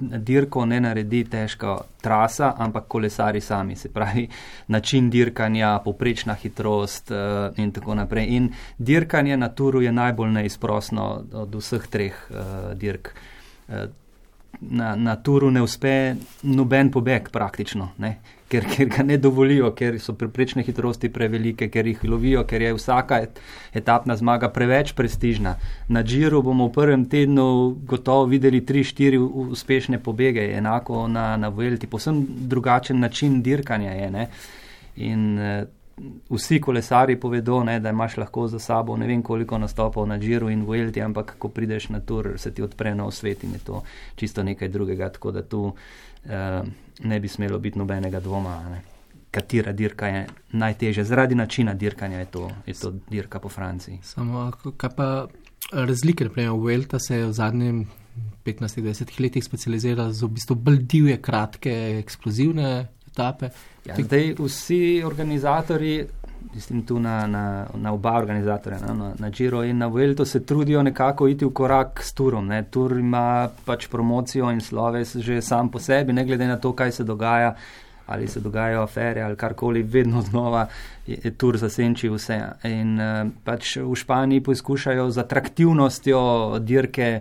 dirko 0.00 0.64
ne 0.66 0.80
naredi 0.80 1.24
težka 1.24 1.76
trasa, 2.02 2.52
ampak 2.58 2.84
kolesari 2.88 3.40
sami, 3.40 3.76
se 3.76 3.88
pravi 3.92 4.28
način 4.68 5.10
dirkanja, 5.10 5.78
poprečna 5.84 6.34
hitrost 6.34 7.10
uh, 7.10 7.58
in 7.58 7.72
tako 7.72 7.94
naprej. 7.94 8.26
In 8.28 8.50
dirkanje 8.78 9.36
na 9.36 9.48
turu 9.48 9.82
je 9.82 9.92
najbolj 9.92 10.30
neizprosno 10.30 11.24
od 11.32 11.54
vseh 11.54 11.86
treh 11.86 12.26
uh, 12.30 12.36
dirk. 12.74 13.14
Uh, 13.68 13.74
na, 14.60 14.94
na 14.96 15.16
turu 15.16 15.50
ne 15.50 15.62
uspe 15.62 16.14
noben 16.42 16.90
pobeg 16.90 17.28
praktično, 17.30 17.90
ne? 17.98 18.16
Ker, 18.48 18.66
ker 18.70 18.88
ga 18.90 19.04
ne 19.06 19.18
dovolijo, 19.18 19.70
ker 19.76 19.98
so 20.02 20.14
preprečne 20.18 20.64
hitrosti 20.66 21.10
prevelike, 21.12 21.68
ker 21.72 21.86
jih 21.90 22.04
lovijo, 22.08 22.44
ker 22.48 22.62
je 22.62 22.74
vsaka 22.76 23.20
et, 23.26 23.40
etapna 23.74 24.16
zmaga 24.16 24.50
preveč 24.54 24.92
prestižna. 24.96 25.56
Na 25.88 26.02
Džiru 26.06 26.42
bomo 26.46 26.68
v 26.68 26.74
prvem 26.76 27.06
tednu 27.10 27.46
gotovo 27.88 28.28
videli 28.30 28.62
3-4 28.66 29.22
uspešne 29.56 30.02
pobege, 30.02 30.46
enako 30.56 31.06
na, 31.08 31.32
na 31.36 31.48
Vuelti, 31.48 31.86
posebno 31.86 32.24
drugačen 32.52 33.00
način 33.00 33.42
dirkanja 33.42 33.92
je. 33.92 34.10
Ne? 34.10 34.28
In 34.96 35.38
eh, 35.38 35.64
vsi 36.30 36.60
kolesari 36.60 37.16
povedo, 37.20 37.62
ne, 37.64 37.80
da 37.80 37.90
imaš 37.90 38.16
lahko 38.20 38.46
za 38.48 38.58
sabo 38.58 38.96
ne 38.96 39.06
vem 39.06 39.22
koliko 39.22 39.58
nastopov 39.58 40.06
na 40.06 40.18
Džiru 40.18 40.50
in 40.50 40.64
Vuelti, 40.64 41.02
ampak 41.02 41.34
ko 41.38 41.48
prideš 41.48 41.88
na 41.88 42.00
tur, 42.00 42.34
se 42.36 42.54
ti 42.54 42.62
odpre 42.62 42.94
nov 42.94 43.10
svet 43.16 43.44
in 43.44 43.56
je 43.56 43.64
to 43.64 43.82
čisto 44.16 44.42
nekaj 44.42 44.68
drugega. 44.68 45.08
Tako 45.08 45.32
da 45.32 45.42
tu 45.42 45.72
eh, 46.28 46.62
ne 47.04 47.20
bi 47.20 47.28
smelo 47.28 47.58
biti 47.58 47.78
nobenega 47.78 48.20
dvoma. 48.20 48.56
Ne. 48.70 48.82
Katera 49.30 49.72
dirka 49.72 50.06
je 50.06 50.26
najtežja, 50.52 51.04
zaradi 51.04 51.34
načina 51.34 51.74
dirkanja 51.74 52.18
je 52.18 52.26
to, 52.26 52.50
je 52.66 52.74
to 52.74 52.92
dirka 53.10 53.40
po 53.40 53.48
Franciji. 53.48 53.98
Samo, 54.02 54.50
kaj 54.76 54.90
pa 54.96 55.26
razlike, 55.72 56.24
naprimer, 56.24 56.50
Vuelta 56.50 56.98
se 56.98 57.16
je 57.16 57.26
v 57.26 57.32
zadnjem 57.32 57.86
15-20 58.44 59.20
letih 59.20 59.44
specializirala 59.44 60.12
za 60.12 60.26
v 60.26 60.36
bistvu 60.38 60.54
bolj 60.54 60.78
divje, 60.78 61.16
kratke, 61.22 61.74
eksplozivne 61.98 62.86
etape. 63.08 63.50
Ja, 63.84 63.96
zdaj 63.98 64.34
vsi 64.38 65.02
organizatori, 65.04 66.06
mislim 66.54 66.86
tu 66.86 66.98
na, 67.00 67.26
na, 67.26 67.66
na 67.74 67.92
oba 67.92 68.12
organizatorja, 68.18 68.78
no, 68.88 68.94
na, 68.94 69.12
na 69.18 69.30
Giro 69.30 69.64
in 69.64 69.78
na 69.78 69.86
Vuelto, 69.86 70.24
se 70.24 70.46
trudijo 70.46 70.82
nekako 70.82 71.28
iti 71.28 71.44
v 71.44 71.50
korak 71.50 72.02
s 72.02 72.12
turom. 72.12 72.46
Ne. 72.46 72.62
Tur 72.70 72.98
ima 72.98 73.48
pač 73.64 73.88
promocijo 73.88 74.50
in 74.50 74.60
sloves 74.60 75.16
že 75.16 75.42
sam 75.42 75.70
po 75.70 75.78
sebi, 75.78 76.12
ne 76.12 76.24
glede 76.24 76.46
na 76.46 76.56
to, 76.56 76.72
kaj 76.72 76.92
se 76.92 77.04
dogaja. 77.04 77.54
Ali 78.06 78.28
se 78.28 78.40
dogajajo 78.40 78.82
afere 78.82 79.22
ali 79.22 79.36
karkoli, 79.36 79.82
vedno 79.82 80.22
znova 80.22 80.68
je, 81.06 81.18
je 81.24 81.30
tur 81.34 81.56
zasenčil 81.58 82.14
vse. 82.14 82.38
In 82.64 83.00
uh, 83.00 83.26
pač 83.44 83.76
v 83.82 83.94
Španiji 83.94 84.40
poskušajo 84.40 85.10
z 85.10 85.18
atraktivnostjo 85.18 86.20
dirke 86.62 87.20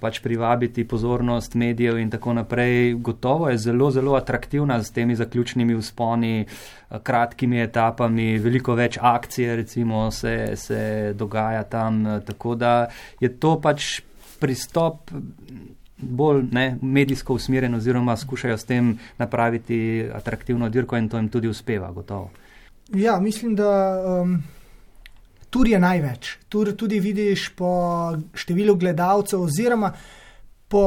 pač 0.00 0.20
privabiti 0.20 0.84
pozornost 0.88 1.54
medijev 1.54 1.98
in 1.98 2.10
tako 2.10 2.32
naprej. 2.32 2.94
Gotovo 2.94 3.48
je 3.48 3.58
zelo, 3.58 3.90
zelo 3.90 4.14
atraktivna 4.14 4.82
z 4.82 4.92
temi 4.92 5.16
zaključnimi 5.16 5.74
vzponi, 5.74 6.40
eh, 6.40 6.98
kratkimi 7.02 7.60
etapami, 7.62 8.38
veliko 8.38 8.74
več 8.74 8.98
akcije 9.00 9.56
recimo 9.56 10.10
se, 10.10 10.52
se 10.56 11.12
dogaja 11.16 11.62
tam. 11.62 12.06
Eh, 12.06 12.20
tako 12.26 12.54
da 12.54 12.86
je 13.20 13.28
to 13.28 13.60
pač 13.60 14.00
pristop 14.40 15.10
bolj 15.98 16.42
ne, 16.52 16.78
medijsko 16.82 17.34
usmerjen 17.34 17.74
oziroma 17.74 18.16
skušajo 18.16 18.58
s 18.58 18.64
tem 18.64 18.98
napraviti 19.18 20.08
atraktivno 20.14 20.68
dirko 20.68 20.96
in 20.96 21.08
to 21.08 21.16
jim 21.16 21.28
tudi 21.28 21.48
uspeva, 21.48 21.92
gotovo. 21.92 22.30
Ja, 22.92 23.20
mislim, 23.20 23.54
da. 23.54 23.70
Um... 24.22 24.42
Tur 25.54 25.68
je 25.70 25.78
največ. 25.78 26.36
Tur 26.50 26.72
tudi 26.74 26.98
vidiš 26.98 27.48
po 27.54 27.70
številu 28.34 28.74
gledalcev, 28.74 29.44
oziroma 29.46 29.92
po, 30.68 30.84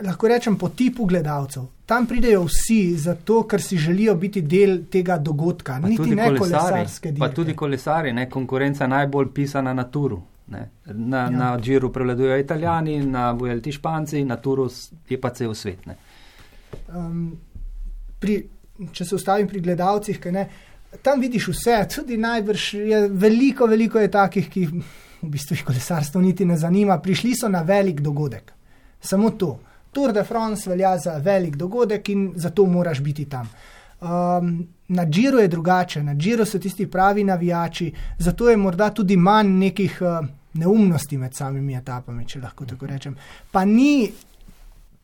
lahko 0.00 0.30
rečem, 0.32 0.56
po 0.56 0.70
tipu 0.72 1.04
gledalcev. 1.04 1.66
Tam 1.84 2.06
pridejo 2.08 2.46
vsi 2.48 2.96
zato, 2.96 3.42
ker 3.44 3.60
si 3.60 3.76
želijo 3.76 4.14
biti 4.16 4.40
del 4.40 4.86
tega 4.90 5.18
dogodka. 5.20 5.76
Pa 5.82 5.90
Niti 5.92 6.16
ne 6.16 6.30
kolesarske 6.32 7.12
dirke. 7.12 7.20
Pa 7.20 7.28
tudi 7.36 7.56
kolesari, 7.56 8.14
ne 8.16 8.24
konkurenca 8.30 8.88
najbolj 8.88 9.28
pisana 9.36 9.76
na 9.76 9.84
turu. 9.84 10.22
Ne. 10.46 10.70
Na, 10.84 11.18
ja. 11.18 11.30
na 11.30 11.58
Džiru 11.60 11.92
prevladujejo 11.92 12.38
Italijani, 12.40 12.98
na 13.06 13.30
Vuelti 13.32 13.72
Španci, 13.72 14.24
na 14.24 14.36
Turu 14.36 14.68
je 15.08 15.20
pa 15.20 15.30
cel 15.30 15.54
svet. 15.54 15.86
Um, 16.88 17.32
pri, 18.20 18.42
če 18.92 19.04
se 19.04 19.14
ustavim 19.16 19.48
pri 19.48 19.60
gledalcih, 19.64 20.20
kaj 20.20 20.32
ne 20.32 20.48
tam 21.02 21.20
vidiš 21.20 21.48
vse, 21.48 21.86
tudi 21.94 22.16
najbrž 22.16 22.74
je 22.74 23.08
veliko, 23.08 23.66
veliko 23.66 23.98
je 23.98 24.10
takih, 24.10 24.48
ki 24.50 24.66
v 25.24 25.30
bistvu 25.30 25.56
jih 25.56 25.64
kolesarstvo 25.64 26.20
niti 26.20 26.44
ne 26.44 26.56
zanima. 26.56 26.98
Prišli 26.98 27.34
so 27.36 27.48
na 27.48 27.62
velik 27.62 28.00
dogodek. 28.00 28.52
Samo 29.00 29.30
to. 29.30 29.58
Tour 29.92 30.12
de 30.12 30.24
France 30.24 30.70
velja 30.70 30.98
za 30.98 31.16
velik 31.22 31.56
dogodek 31.56 32.08
in 32.08 32.32
zato 32.36 32.66
moraš 32.66 33.00
biti 33.00 33.24
tam. 33.24 33.48
Um, 34.00 34.66
na 34.88 35.06
Džiru 35.06 35.38
je 35.38 35.48
drugače, 35.48 36.02
na 36.02 36.14
Džiru 36.14 36.44
so 36.44 36.58
tisti 36.58 36.86
pravi 36.90 37.24
navijači, 37.24 37.92
zato 38.18 38.50
je 38.50 38.56
morda 38.56 38.90
tudi 38.90 39.16
manj 39.16 39.48
nekih 39.48 39.98
uh, 40.02 40.26
neumnosti 40.54 41.18
med 41.18 41.34
samimi 41.34 41.76
etapami, 41.76 42.26
če 42.26 42.40
lahko 42.40 42.66
tako 42.66 42.86
rečem. 42.86 43.16
Pa 43.50 43.64
ni, 43.64 44.10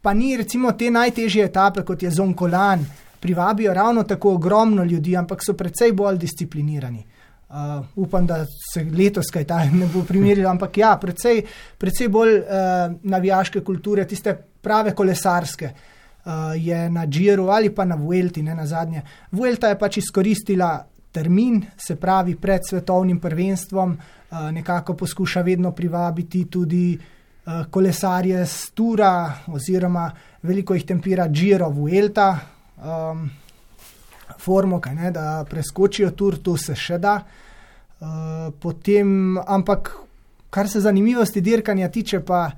pa 0.02 0.14
ni 0.14 0.36
recimo 0.36 0.72
te 0.72 0.90
najtežje 0.90 1.44
etape, 1.44 1.84
kot 1.84 2.02
je 2.02 2.10
Zonkolan, 2.10 2.84
privabijo 3.20 3.74
ravno 3.74 4.02
tako 4.02 4.34
ogromno 4.34 4.84
ljudi, 4.84 5.16
ampak 5.16 5.44
so 5.44 5.54
precej 5.54 5.92
bolj 5.92 6.18
disciplinirani. 6.18 7.04
Uh, 7.50 7.56
upam, 7.96 8.26
da 8.26 8.44
se 8.72 8.84
letos 8.84 9.26
kaj 9.32 9.44
takega 9.44 9.76
ne 9.76 9.86
bo 9.90 10.04
primerjalo, 10.06 10.50
ampak 10.50 10.76
ja, 10.78 10.92
precej, 11.02 11.42
precej 11.78 12.08
bolj 12.08 12.36
uh, 12.38 12.44
navijaške 13.02 13.60
kulture, 13.66 14.04
tiste 14.06 14.36
prave 14.62 14.94
kolesarske, 14.94 15.70
uh, 15.70 16.32
je 16.54 16.90
na 16.90 17.06
Džiru 17.06 17.48
ali 17.48 17.74
pa 17.74 17.84
na 17.84 17.96
Vuelti, 17.98 18.42
ne 18.42 18.54
na 18.54 18.66
zadnje. 18.66 19.02
Vuelta 19.32 19.68
je 19.68 19.78
pač 19.78 19.98
izkoristila 19.98 20.76
termin, 21.10 21.58
se 21.76 21.96
pravi 21.96 22.36
pred 22.36 22.62
svetovnim 22.68 23.18
prvenstvom, 23.18 23.98
uh, 23.98 24.38
nekako 24.54 24.94
poskuša 24.94 25.42
vedno 25.42 25.72
privabiti 25.72 26.44
tudi 26.44 26.94
uh, 26.94 27.66
kolesarje 27.70 28.46
z 28.46 28.70
Tura, 28.74 29.32
oziroma 29.46 30.06
veliko 30.42 30.74
jih 30.74 30.86
tempira 30.86 31.26
Džiro, 31.28 31.68
Vuelta, 31.68 32.30
um, 32.82 33.30
formo, 34.38 34.80
ne, 34.94 35.10
da 35.10 35.44
preskočijo 35.50 36.10
tur, 36.10 36.38
to 36.38 36.56
se 36.56 36.74
še 36.74 36.98
da. 36.98 37.20
Uh, 38.00 38.52
potem, 38.60 39.38
ampak, 39.38 39.92
kar 40.50 40.68
se 40.68 40.80
zanimivosti 40.80 41.40
dirkanja 41.40 41.88
tiče, 41.88 42.20
pa 42.20 42.50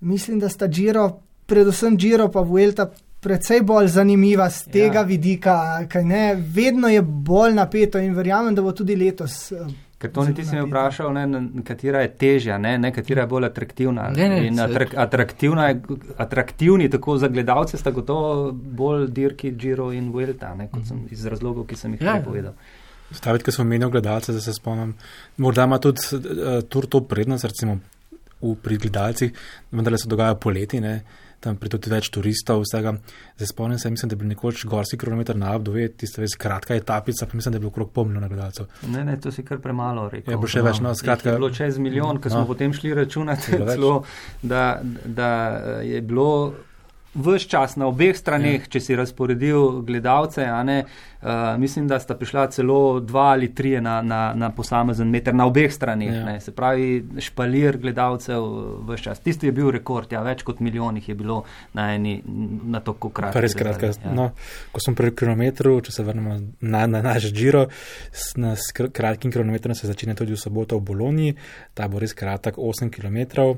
mislim, 0.00 0.38
da 0.40 0.48
sta 0.48 0.68
Džiro, 0.68 1.10
predvsem 1.46 1.98
Džiro, 1.98 2.28
pa 2.32 2.40
Vuelta, 2.40 2.88
precej 3.20 3.60
bolj 3.66 3.88
zanimiva 3.92 4.46
z 4.50 4.70
tega 4.72 5.02
ja. 5.02 5.08
vidika, 5.08 5.58
kaj 5.90 6.04
ne, 6.04 6.24
vedno 6.38 6.88
je 6.88 7.02
bolj 7.02 7.54
napeto 7.54 7.98
in 7.98 8.14
verjamem, 8.14 8.54
da 8.54 8.62
bo 8.62 8.72
tudi 8.72 8.96
letos. 8.96 9.50
Uh, 9.52 9.68
Ker 9.98 10.12
to 10.14 10.22
niti 10.24 10.44
si 10.46 10.54
me 10.54 10.62
vprašal, 10.62 11.10
ne, 11.10 11.40
katera 11.66 12.04
je 12.04 12.10
težja, 12.20 12.54
ne, 12.62 12.76
ne, 12.78 12.92
katera 12.94 13.24
je 13.24 13.30
bolj 13.32 13.48
atraktivna. 13.48 14.04
Ne, 14.14 14.28
ne, 14.30 14.52
atrak, 14.62 14.92
atraktivna 14.94 15.68
je, 15.72 15.80
atraktivni 16.22 16.86
tako 16.90 17.16
za 17.18 17.28
gledalce 17.28 17.80
sta 17.80 17.90
gotovo 17.90 18.52
bolj 18.52 19.08
dirki 19.10 19.50
Giro 19.58 19.90
in 19.92 20.12
Vuelta, 20.14 20.52
ne, 20.54 20.68
kot 20.70 20.86
sem 20.86 21.02
iz 21.10 21.26
razlogov, 21.26 21.66
ki 21.66 21.80
sem 21.80 21.96
jih 21.96 22.06
ja. 22.06 22.20
povedal. 22.24 22.54
Staviti, 23.10 23.48
ki 23.48 23.56
smo 23.56 23.66
menili 23.66 23.90
gledalce, 23.90 24.32
da 24.32 24.40
se 24.40 24.54
spomnim, 24.54 24.94
morda 25.42 25.66
ima 25.66 25.80
tudi 25.82 26.06
uh, 26.14 26.60
tur 26.70 26.86
to 26.86 27.02
prednost, 27.08 27.48
recimo 27.50 27.80
v, 28.38 28.54
pri 28.62 28.78
gledalcih, 28.78 29.46
vendar 29.72 29.98
se 29.98 30.08
dogaja 30.08 30.38
poleti. 30.38 30.78
Ne, 30.84 31.00
tam 31.40 31.56
pride 31.56 31.76
tudi 31.76 31.92
več 31.92 32.10
turistov, 32.14 32.64
vsega. 32.64 32.94
Zdaj 33.38 33.50
spomnim 33.52 33.78
se, 33.78 33.90
mislim, 33.90 34.10
da 34.10 34.16
je 34.16 34.20
bil 34.22 34.30
nekoč 34.32 34.64
gorski 34.68 34.98
kilometr 34.98 35.36
na 35.38 35.52
Abdu, 35.54 35.74
tiste 35.96 36.22
res 36.22 36.34
kratka 36.38 36.76
etapica, 36.78 37.26
pa 37.26 37.38
mislim, 37.38 37.52
da 37.52 37.60
je 37.60 37.64
bilo 37.64 37.72
okrog 37.74 37.92
pol 37.94 38.08
milijona 38.10 38.28
gledalcev. 38.28 38.70
Ne, 38.90 39.04
ne, 39.04 39.18
to 39.20 39.32
si 39.34 39.44
kar 39.46 39.62
premalo 39.62 40.08
rekel. 40.10 40.34
Je 40.34 40.38
bilo 40.38 40.50
še 40.50 40.62
no, 40.62 40.68
več, 40.70 40.80
no, 40.84 40.94
skratka. 40.98 41.30
Je 41.30 41.40
bilo 41.40 41.50
čez 41.54 41.78
milijon, 41.82 42.22
ker 42.22 42.32
no. 42.32 42.40
smo 42.40 42.52
potem 42.52 42.74
šli 42.74 42.94
računati, 42.98 43.58
celo, 43.72 44.00
da, 44.42 44.64
da 45.04 45.30
je 45.86 46.02
bilo 46.02 46.28
vse 47.18 47.48
čas 47.48 47.76
na 47.76 47.86
obeh 47.90 48.16
straneh, 48.16 48.62
ja. 48.62 48.70
če 48.72 48.80
si 48.80 48.96
razporedil 48.96 49.82
gledalce, 49.86 50.46
ne, 50.64 50.78
uh, 50.84 51.28
mislim, 51.60 51.88
da 51.88 51.98
sta 52.00 52.16
prišla 52.18 52.46
celo 52.54 53.00
dva 53.00 53.28
ali 53.34 53.50
tri 53.54 53.74
na, 53.80 53.98
na, 54.02 54.20
na 54.34 54.50
posamezen 54.54 55.10
meter 55.10 55.34
na 55.34 55.46
obeh 55.46 55.72
straneh. 55.72 56.14
Ja. 56.14 56.36
Se 56.40 56.54
pravi, 56.54 57.02
špalir 57.24 57.78
gledalcev 57.82 58.46
vse 58.88 59.02
čas. 59.08 59.22
Tisti 59.24 59.50
je 59.50 59.54
bil 59.56 59.70
rekord, 59.74 60.12
ja, 60.12 60.22
več 60.26 60.44
kot 60.46 60.62
milijonih 60.64 61.08
je 61.08 61.18
bilo 61.18 61.42
na 61.76 61.90
eni, 61.94 62.18
na 62.70 62.80
tako 62.84 63.12
kratkem. 63.14 63.42
Res 63.44 63.56
kratka. 63.58 63.92
Ja. 64.04 64.14
No, 64.14 64.30
ko 64.72 64.82
sem 64.82 64.96
pri 64.98 65.12
kilometru, 65.16 65.78
če 65.84 65.94
se 65.94 66.06
vrnemo 66.06 66.38
na, 66.60 66.86
na 66.86 67.02
naš 67.04 67.30
Giro, 67.34 67.66
s, 68.12 68.34
na, 68.40 68.54
s 68.56 68.72
kratkim 68.72 69.34
kilometrom 69.34 69.76
se 69.76 69.90
začne 69.90 70.16
tudi 70.18 70.36
v 70.36 70.40
soboto 70.40 70.78
v 70.78 70.86
Bologni, 70.92 71.30
ta 71.74 71.88
bo 71.90 72.00
res 72.02 72.14
kratek 72.16 72.58
8 72.58 72.92
km. 72.94 73.54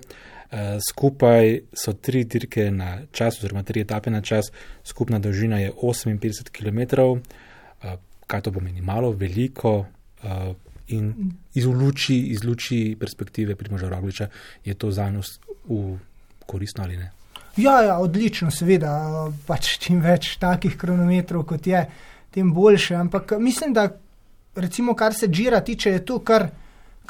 Eh, 0.50 0.78
skupaj 0.82 1.60
so 1.72 1.92
tri 1.92 2.24
dirke 2.24 2.70
na 2.74 2.98
čas, 3.12 3.38
oziroma 3.38 3.62
tri 3.62 3.84
etape 3.84 4.10
na 4.10 4.20
čas, 4.20 4.50
skupna 4.84 5.18
dolžina 5.18 5.60
je 5.60 5.70
58 5.72 6.50
km. 6.50 7.00
Uh, 7.00 7.94
kaj 8.26 8.40
to 8.40 8.52
pomeni? 8.52 8.80
Malo, 8.80 9.12
veliko. 9.12 9.86
Uh, 10.22 10.54
in 10.88 11.30
iz 11.54 11.66
luči, 11.66 12.16
iz 12.34 12.44
luči 12.44 12.96
perspektive 13.00 13.54
Primoža 13.54 13.88
Rogliča 13.88 14.26
je 14.64 14.74
to 14.74 14.90
za 14.90 15.10
nas 15.10 15.38
koristno 16.46 16.84
ali 16.84 16.96
ne? 16.96 17.10
Ja, 17.56 17.82
ja, 17.82 17.98
odlično, 17.98 18.50
seveda. 18.50 19.30
Pač 19.46 19.78
čim 19.78 20.00
več 20.02 20.34
takih 20.42 20.76
kronometrov 20.76 21.44
kot 21.46 21.66
je, 21.66 21.84
tem 22.30 22.52
boljše. 22.52 22.94
Ampak 22.94 23.32
mislim, 23.38 23.72
da 23.72 23.86
recimo, 24.54 24.94
kar 24.94 25.14
se 25.14 25.30
žira 25.32 25.60
tiče, 25.60 25.90
je 25.90 26.04
to, 26.04 26.18
kar 26.18 26.48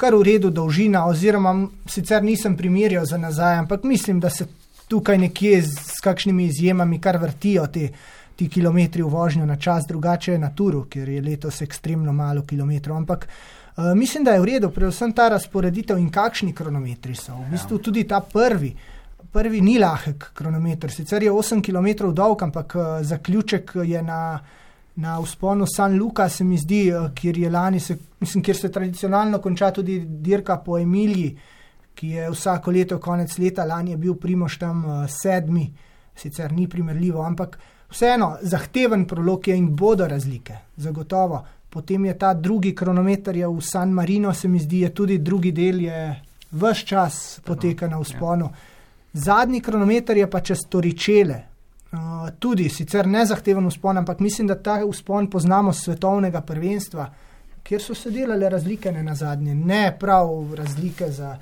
kar 0.01 0.15
v 0.17 0.25
redu 0.25 0.49
dolžina, 0.49 1.05
oziroma 1.05 1.53
sicer 1.85 2.23
nisem 2.25 2.57
primerjal 2.57 3.05
za 3.05 3.17
nazaj, 3.21 3.59
ampak 3.61 3.83
mislim, 3.85 4.19
da 4.19 4.29
se 4.29 4.47
tukaj 4.89 5.17
nekje 5.17 5.61
z, 5.61 5.75
s 5.97 6.01
kakšnimi 6.01 6.47
izjemami, 6.49 6.97
kar 7.01 7.19
vrtijo 7.21 7.67
te, 7.67 7.89
ti 8.35 8.49
kilometri 8.49 9.03
v 9.05 9.11
vožnjo 9.13 9.45
na 9.45 9.55
čas, 9.61 9.85
drugače 9.87 10.31
je 10.33 10.39
na 10.41 10.49
turu, 10.55 10.87
ker 10.89 11.09
je 11.09 11.21
letos 11.21 11.61
ekstremno 11.61 12.13
malo 12.13 12.41
kilometrov. 12.47 12.97
Ampak 12.97 13.27
uh, 13.27 13.91
mislim, 13.95 14.25
da 14.25 14.33
je 14.33 14.41
v 14.41 14.49
redu, 14.49 14.71
predvsem 14.73 15.13
ta 15.13 15.29
razporeditev 15.29 16.01
in 16.01 16.09
kakšni 16.09 16.55
kronometri 16.55 17.15
so. 17.15 17.37
V 17.37 17.51
bistvu 17.53 17.77
tudi 17.77 18.07
ta 18.09 18.23
prvi. 18.25 18.73
Prvi 19.31 19.61
ni 19.61 19.77
lahek 19.79 20.31
kronometer, 20.35 20.91
sicer 20.91 21.23
je 21.23 21.31
8 21.31 21.61
km 21.63 22.09
dolg, 22.09 22.41
ampak 22.43 22.75
uh, 22.75 22.89
zaključek 23.05 23.75
je 23.85 24.01
na, 24.01 24.39
na 25.01 25.19
usponu 25.19 25.65
San 25.67 25.97
Luka, 25.97 26.29
se 26.29 26.43
mi 26.43 26.57
zdi, 26.57 26.93
uh, 26.93 27.09
kjer, 27.13 27.39
lani 27.51 27.79
se, 27.79 27.97
mislim, 28.19 28.43
kjer 28.43 28.57
se 28.57 28.71
tradicionalno 28.71 29.39
konča 29.41 29.71
tudi 29.71 29.99
dirka 30.05 30.57
po 30.57 30.77
Emiliji, 30.77 31.37
ki 31.95 32.09
je 32.09 32.29
vsako 32.29 32.71
leto 32.71 32.99
konec 32.99 33.37
leta, 33.37 33.65
lani 33.65 33.91
je 33.91 33.97
bil 33.97 34.15
Primoš 34.15 34.57
tam 34.61 34.85
uh, 34.85 35.05
sedmi, 35.09 35.71
sicer 36.15 36.53
ni 36.53 36.67
primerljivo, 36.69 37.23
ampak 37.25 37.57
vseeno 37.89 38.35
zahteven 38.41 39.07
prolog 39.07 39.47
je 39.47 39.57
in 39.57 39.71
bodo 39.75 40.07
razlike, 40.07 40.57
zagotovo. 40.77 41.41
Potem 41.69 42.05
je 42.05 42.17
ta 42.17 42.33
drugi 42.33 42.75
kronometer 42.75 43.35
je 43.35 43.47
v 43.47 43.61
San 43.61 43.89
Marino, 43.91 44.33
se 44.33 44.47
mi 44.47 44.59
zdi, 44.59 44.85
je 44.85 44.93
tudi 44.93 45.17
drugi 45.17 45.51
del, 45.51 45.81
je 45.81 46.01
vse 46.51 46.85
čas 46.85 47.39
poteka 47.45 47.87
na 47.87 47.99
usponu. 47.99 48.45
Ja. 48.45 48.51
Zadnji 49.13 49.61
kronometer 49.61 50.17
je 50.17 50.29
pa 50.29 50.39
čez 50.39 50.67
Toričele, 50.69 51.50
tudi 52.39 52.69
sicer 52.69 53.07
ne 53.07 53.25
zahteven 53.25 53.65
uspon, 53.65 53.97
ampak 53.97 54.19
mislim, 54.19 54.47
da 54.47 54.55
ta 54.55 54.85
uspon 54.85 55.29
poznamo 55.29 55.73
z 55.73 55.83
svetovnega 55.83 56.41
prvenstva, 56.41 57.09
kjer 57.63 57.81
so 57.81 57.95
se 57.95 58.11
delale 58.11 58.49
razlike 58.49 58.91
ne 58.91 59.03
na 59.03 59.15
zadnje, 59.15 59.55
ne 59.55 59.97
prav 59.99 60.53
razlike 60.55 61.11
za 61.11 61.37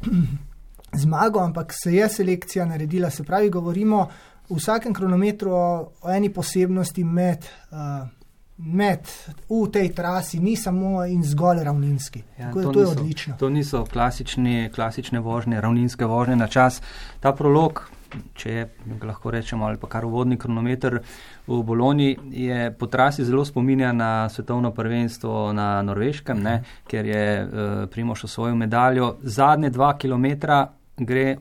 zmago, 1.02 1.40
ampak 1.40 1.72
se 1.82 1.94
je 1.94 2.08
selekcija 2.08 2.66
naredila. 2.66 3.10
Se 3.10 3.24
pravi, 3.24 3.50
govorimo 3.50 4.08
v 4.48 4.56
vsakem 4.56 4.94
kronometru 4.94 5.52
o, 5.52 5.92
o 6.02 6.10
eni 6.10 6.32
posebnosti 6.32 7.04
med. 7.04 7.48
Uh, 7.70 8.08
Med 8.56 9.08
v 9.50 9.66
tej 9.66 9.88
trasi 9.90 10.38
ni 10.38 10.52
samo 10.56 11.02
in 11.10 11.24
zgolj 11.26 11.64
ravninski. 11.66 12.20
Ja, 12.38 12.52
to, 12.52 12.70
to 12.70 12.80
je 12.80 12.86
niso, 12.86 13.00
odlično. 13.00 13.34
To 13.38 13.48
niso 13.50 13.80
klasične 14.74 15.20
vožnje, 15.20 15.60
ravninske 15.60 16.06
vožnje 16.06 16.36
na 16.36 16.46
čas. 16.46 16.78
Ta 17.20 17.32
prolog, 17.34 17.82
če 18.34 18.50
je, 18.50 18.66
lahko 19.02 19.30
rečemo, 19.30 19.66
ali 19.66 19.78
pa 19.80 19.88
kar 19.90 20.04
uvodni 20.04 20.38
kronometer 20.40 20.98
v 21.46 21.62
Bologni, 21.62 22.14
je 22.30 22.70
po 22.78 22.86
trasi 22.86 23.24
zelo 23.24 23.44
spominja 23.44 23.92
na 23.92 24.28
svetovno 24.28 24.72
prvenstvo 24.74 25.52
na 25.52 25.82
Norveškem, 25.82 26.42
ne, 26.42 26.60
ker 26.88 27.06
je 27.06 27.24
uh, 27.42 27.72
Primoš 27.90 28.24
osvojil 28.30 28.56
medaljo. 28.56 29.16
Zadnje 29.22 29.70
dva 29.70 29.94
kilometra 29.98 30.64
gre 30.96 31.36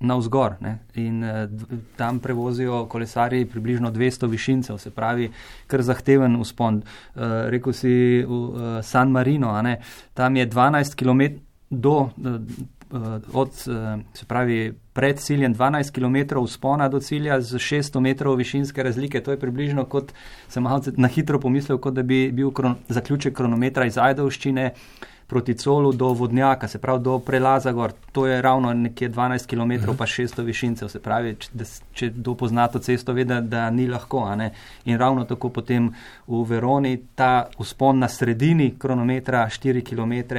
navzgor 0.00 0.58
ne? 0.60 0.78
in 1.00 1.24
uh, 1.24 1.46
tam 1.96 2.18
prevozijo 2.20 2.84
kolesari 2.92 3.46
približno 3.48 3.90
200 3.90 4.28
višincev, 4.30 4.78
se 4.78 4.90
pravi, 4.90 5.30
kar 5.66 5.82
zahteven 5.82 6.36
uspon. 6.36 6.82
Uh, 6.82 7.22
rekel 7.52 7.72
si 7.72 7.92
v 8.22 8.30
uh, 8.30 8.80
San 8.82 9.10
Marino, 9.10 9.54
tam 10.14 10.36
je 10.36 10.48
12 10.48 10.96
km 10.96 11.40
do. 11.70 11.98
Uh, 12.00 12.40
Od, 13.34 13.52
se 14.14 14.24
pravi, 14.28 14.70
pred 14.96 15.18
ciljem 15.20 15.54
12 15.54 15.92
km 15.92 16.40
vzpona 16.44 16.88
do 16.88 17.00
cilja 17.00 17.40
z 17.40 17.60
600 17.60 18.00
metrov 18.00 18.38
višinske 18.40 18.82
razlike. 18.82 19.20
To 19.20 19.30
je 19.30 19.40
približno 19.40 19.84
kot, 19.84 20.12
sem 20.48 20.64
malce 20.64 20.94
na 20.96 21.08
hitro 21.08 21.40
pomislil, 21.40 21.78
kot 21.78 21.94
da 21.94 22.02
bi 22.02 22.30
bil 22.32 22.48
kron, 22.50 22.78
zaključek 22.88 23.36
kronometra 23.36 23.84
iz 23.84 23.98
Ajdovščine 24.00 24.70
proti 25.26 25.54
colu 25.54 25.92
do 25.92 26.08
vodnjaka, 26.16 26.68
se 26.68 26.78
pravi 26.78 27.02
do 27.04 27.18
prelaza 27.18 27.72
gor. 27.72 27.92
To 28.12 28.26
je 28.26 28.42
ravno 28.42 28.72
nekje 28.74 29.10
12 29.10 29.46
km, 29.46 29.72
uh 29.72 29.88
-huh. 29.88 29.96
pa 29.98 30.06
600 30.06 30.42
višincev. 30.42 30.88
Se 30.88 31.00
pravi, 31.00 31.36
če, 31.38 31.48
če 31.92 32.08
kdo 32.10 32.34
pozna 32.34 32.68
to 32.68 32.78
cesto, 32.78 33.12
ve, 33.12 33.24
da, 33.24 33.40
da 33.40 33.70
ni 33.70 33.88
lahko. 33.88 34.32
In 34.84 34.98
ravno 34.98 35.24
tako 35.24 35.48
potem 35.48 35.92
v 36.26 36.44
Veroni 36.48 37.02
ta 37.14 37.48
uspon 37.58 37.98
na 37.98 38.08
sredini 38.08 38.74
kronometra, 38.78 39.48
4 39.50 39.82
km, 39.82 40.36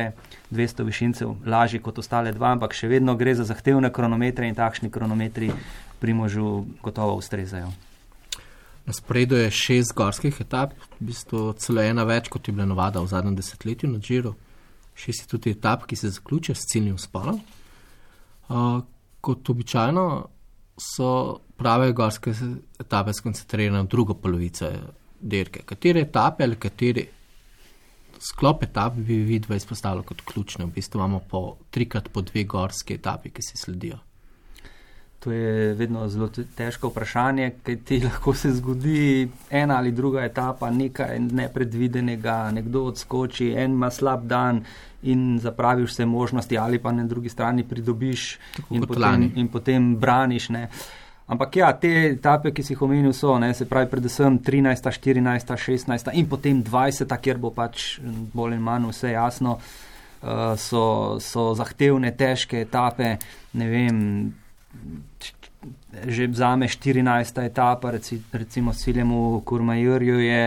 200 0.51 0.85
višincev, 0.87 1.35
lažji 1.45 1.81
kot 1.83 1.99
ostale 1.99 2.31
dva, 2.31 2.53
ampak 2.55 2.73
še 2.73 2.87
vedno 2.87 3.15
gre 3.19 3.35
za 3.35 3.43
zahtevne 3.43 3.91
kronometre 3.93 4.47
in 4.47 4.55
takšni 4.55 4.91
kronometri 4.91 5.51
pri 5.99 6.13
možu 6.13 6.65
gotovo 6.83 7.17
ustrezajo. 7.19 7.71
Na 8.87 8.93
sporedu 8.95 9.35
je 9.35 9.51
šest 9.51 9.91
gorskih 9.95 10.35
etap, 10.39 10.77
v 10.99 11.09
bistvu 11.09 11.51
celo 11.59 11.83
ena 11.83 12.05
več, 12.07 12.29
kot 12.31 12.47
je 12.47 12.53
bila 12.55 12.67
navada 12.69 13.03
v 13.03 13.11
zadnjem 13.11 13.35
desetletju 13.35 13.89
na 13.91 13.99
Džiru 13.99 14.35
šest 14.97 15.21
je 15.21 15.27
tudi 15.27 15.51
etap, 15.51 15.85
ki 15.85 15.95
se 15.95 16.09
zaključuje 16.09 16.55
s 16.55 16.65
ciljnim 16.71 16.97
spolom. 16.97 17.41
Uh, 18.49 18.81
kot 19.21 19.49
običajno 19.49 20.27
so 20.77 21.39
prave 21.57 21.91
gorske 21.91 22.33
etape 22.79 23.13
skoncentrirane 23.13 23.77
na 23.77 23.83
drugo 23.83 24.13
polovico 24.13 24.69
dirke. 25.21 25.61
Katere 25.65 26.01
etape 26.01 26.43
ali 26.43 26.55
kateri 26.55 27.07
sklop 28.19 28.63
etap 28.63 28.95
bi 28.95 29.21
vidva 29.23 29.55
izpostavila 29.55 30.03
kot 30.03 30.21
ključne? 30.21 30.65
V 30.65 30.75
bistvu 30.75 30.99
imamo 30.99 31.19
po 31.29 31.57
trikrat 31.71 32.09
po 32.13 32.21
dve 32.21 32.43
gorske 32.43 32.93
etapi, 32.93 33.29
ki 33.29 33.41
se 33.41 33.57
sledijo. 33.57 33.97
To 35.19 35.31
je 35.31 35.73
vedno 35.73 36.07
zelo 36.07 36.29
težko 36.55 36.91
vprašanje, 36.91 37.51
kaj 37.63 37.75
ti 37.85 37.99
lahko 38.05 38.33
se 38.33 38.51
zgodi 38.53 39.29
ena 39.49 39.77
ali 39.77 39.91
druga 39.91 40.23
etapa, 40.25 40.69
nekaj 40.71 41.19
nepredvidenega, 41.19 42.51
nekdo 42.51 42.83
odskoči, 42.91 43.51
en 43.57 43.71
ima 43.71 43.89
slab 43.91 44.27
dan 44.27 44.63
in 45.03 45.39
zapraviš 45.39 45.91
vse 45.91 46.05
možnosti, 46.05 46.57
ali 46.57 46.79
pa 46.79 46.91
na 46.91 47.03
drugi 47.03 47.29
strani 47.29 47.63
pridobiš 47.63 48.37
in 48.69 48.85
potem, 48.87 49.31
in 49.35 49.47
potem 49.47 49.95
braniš. 49.95 50.49
Ne. 50.49 50.69
Ampak 51.27 51.57
ja, 51.59 51.73
te 51.75 51.89
etape, 52.13 52.53
ki 52.55 52.63
si 52.63 52.71
jih 52.71 52.85
omenil, 52.85 53.11
so, 53.11 53.33
ne, 53.41 53.49
se 53.53 53.67
pravi, 53.67 53.89
predvsem 53.91 54.37
13, 54.39 54.87
14, 54.95 55.57
16 55.59 56.13
in 56.15 56.29
potem 56.31 56.61
20, 56.63 57.11
kjer 57.23 57.41
bo 57.43 57.51
pač 57.51 57.97
bolj 58.33 58.55
ali 58.55 58.63
manj 58.63 58.87
vse 58.93 59.11
jasno, 59.11 59.57
uh, 59.59 60.53
so, 60.55 60.83
so 61.19 61.49
zahtevne, 61.59 62.13
težke 62.15 62.63
etape, 62.63 63.17
ne 63.59 63.67
vem 63.73 63.99
že 66.07 66.29
za 66.31 66.55
me 66.55 66.67
14. 66.67 67.43
etapa, 67.43 67.91
reci, 67.91 68.21
recimo 68.31 68.73
s 68.73 68.85
ciljem 68.85 69.11
v 69.11 69.41
Kurmajurju, 69.43 70.19
je 70.21 70.43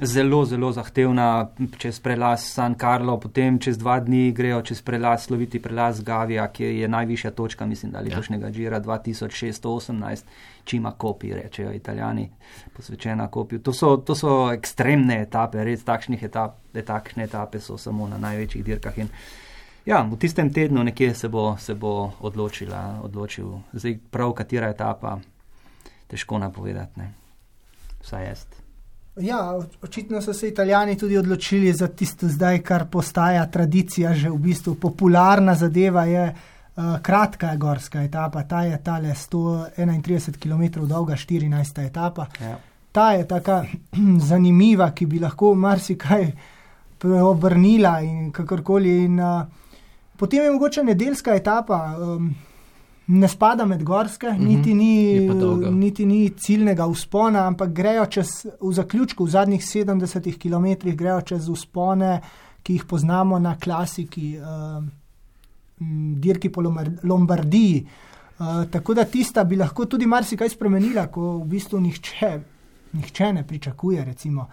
zelo, 0.00 0.44
zelo 0.44 0.72
zahtevna 0.72 1.48
čez 1.78 2.00
prelaz 2.00 2.44
San 2.52 2.74
Carlo, 2.74 3.18
potem 3.20 3.58
čez 3.58 3.78
dva 3.78 3.98
dni 4.00 4.32
grejo 4.32 4.62
čez 4.62 4.82
prelaz, 4.82 5.26
sloviti 5.26 5.62
prelaz 5.62 6.00
Gavija, 6.02 6.46
ki 6.52 6.64
je 6.64 6.88
najvišja 6.88 7.30
točka, 7.30 7.66
mislim, 7.66 7.92
da 7.92 8.00
letošnjega 8.00 8.46
ja. 8.46 8.52
žira 8.52 8.80
2618, 8.80 10.22
čima 10.64 10.92
kopi, 10.92 11.32
rečejo 11.34 11.72
italijani, 11.72 12.30
posvečena 12.76 13.28
kopiju. 13.28 13.62
To 13.62 13.72
so, 13.72 13.96
to 13.96 14.14
so 14.14 14.52
ekstremne 14.52 15.22
etape, 15.22 15.64
res 15.64 15.84
takšnih 15.84 16.22
etap, 16.22 16.58
takšne 16.86 17.24
etape 17.24 17.60
so 17.60 17.78
samo 17.78 18.08
na 18.08 18.18
največjih 18.18 18.64
dirkah. 18.64 18.98
In, 18.98 19.08
Ja, 19.88 20.02
v 20.04 20.18
tistem 20.20 20.52
tednu 20.52 20.82
nekje 20.84 21.14
se 21.14 21.28
bo, 21.32 21.56
se 21.56 21.72
bo 21.74 22.12
odločila, 22.20 23.00
odločil, 23.02 23.56
zdaj 23.72 23.96
prav 24.12 24.34
katera 24.36 24.68
etapa, 24.68 25.16
težko 26.12 26.38
napovedati, 26.38 27.00
ne. 27.00 27.12
vsaj 28.04 28.26
jaz. 28.26 28.57
Ja, 29.20 29.58
očitno 29.82 30.22
so 30.22 30.32
se 30.32 30.48
italijani 30.48 30.98
tudi 30.98 31.18
odločili 31.18 31.72
za 31.72 31.88
tisto 31.88 32.28
zdaj, 32.28 32.62
kar 32.62 32.86
postaja 32.90 33.46
tradicija, 33.46 34.14
že 34.14 34.30
v 34.30 34.38
bistvu 34.38 34.74
popularna 34.74 35.54
zadeva 35.54 36.04
je 36.04 36.24
uh, 36.28 36.84
kratka 37.02 37.56
gorska 37.56 38.02
etapa, 38.02 38.42
ta 38.42 38.62
je 38.62 38.78
tale 38.84 39.14
131 39.14 40.38
km 40.38 40.86
dolga 40.86 41.16
14. 41.16 41.86
etapa. 41.86 42.26
Ja. 42.40 42.58
Ta 42.92 43.12
je 43.12 43.28
taka 43.28 43.64
zanimiva, 44.30 44.90
ki 44.90 45.06
bi 45.06 45.18
lahko 45.18 45.54
marsikaj 45.54 46.30
obrnila 47.04 48.00
in 48.00 48.32
kakorkoli. 48.32 49.04
In, 49.04 49.20
uh, 49.20 49.58
Potem 50.18 50.44
je 50.44 50.50
mogoče 50.50 50.82
nedeljska 50.84 51.34
etapa, 51.34 51.96
um, 51.98 52.34
ne 53.08 53.28
spada 53.28 53.64
med 53.64 53.82
gorske, 53.82 54.26
mm 54.26 54.38
-hmm. 54.38 54.46
niti, 54.46 54.74
ni, 54.74 55.20
niti 55.70 56.06
ni 56.06 56.30
ciljnega 56.30 56.86
uspona, 56.86 57.46
ampak 57.46 57.72
grejo 57.72 58.06
čez, 58.06 58.28
v 58.60 58.72
zaključku, 58.72 59.24
v 59.24 59.30
zadnjih 59.30 59.60
70 59.60 60.38
km, 60.38 60.96
grejo 60.96 61.20
čez 61.20 61.48
uspone, 61.48 62.20
ki 62.62 62.72
jih 62.72 62.84
poznamo 62.84 63.38
na 63.38 63.56
klasiki, 63.58 64.38
um, 64.38 64.90
dirki 66.20 66.52
po 66.52 66.62
Lombardiji. 67.02 67.86
Uh, 68.38 68.46
tako 68.70 68.94
da 68.94 69.04
tista 69.04 69.44
bi 69.44 69.56
lahko 69.56 69.84
tudi 69.84 70.06
marsikaj 70.06 70.48
spremenila, 70.48 71.06
ko 71.06 71.38
v 71.38 71.44
bistvu 71.44 71.80
nihče, 71.80 72.40
nihče 72.92 73.32
ne 73.32 73.46
pričakuje. 73.46 74.04
Recimo. 74.04 74.48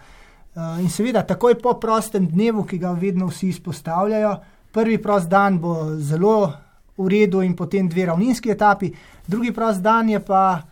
Uh, 0.54 0.80
in 0.80 0.90
seveda, 0.90 1.22
takoj 1.22 1.58
po 1.62 1.74
prostem 1.74 2.26
dnevu, 2.26 2.64
ki 2.64 2.78
ga 2.78 2.90
vedno 2.92 3.26
vsi 3.26 3.48
izpostavljajo, 3.48 4.36
prvi 4.72 5.02
prost 5.02 5.28
dan 5.28 5.58
bo 5.58 5.96
zelo 5.96 6.52
v 6.96 7.08
redu 7.08 7.42
in 7.42 7.56
potem 7.56 7.88
dve 7.88 8.06
ravninski 8.06 8.50
etapi, 8.50 8.92
drugi 9.26 9.52
prost 9.52 9.82
dan 9.82 10.08
je 10.08 10.20
pa 10.20 10.62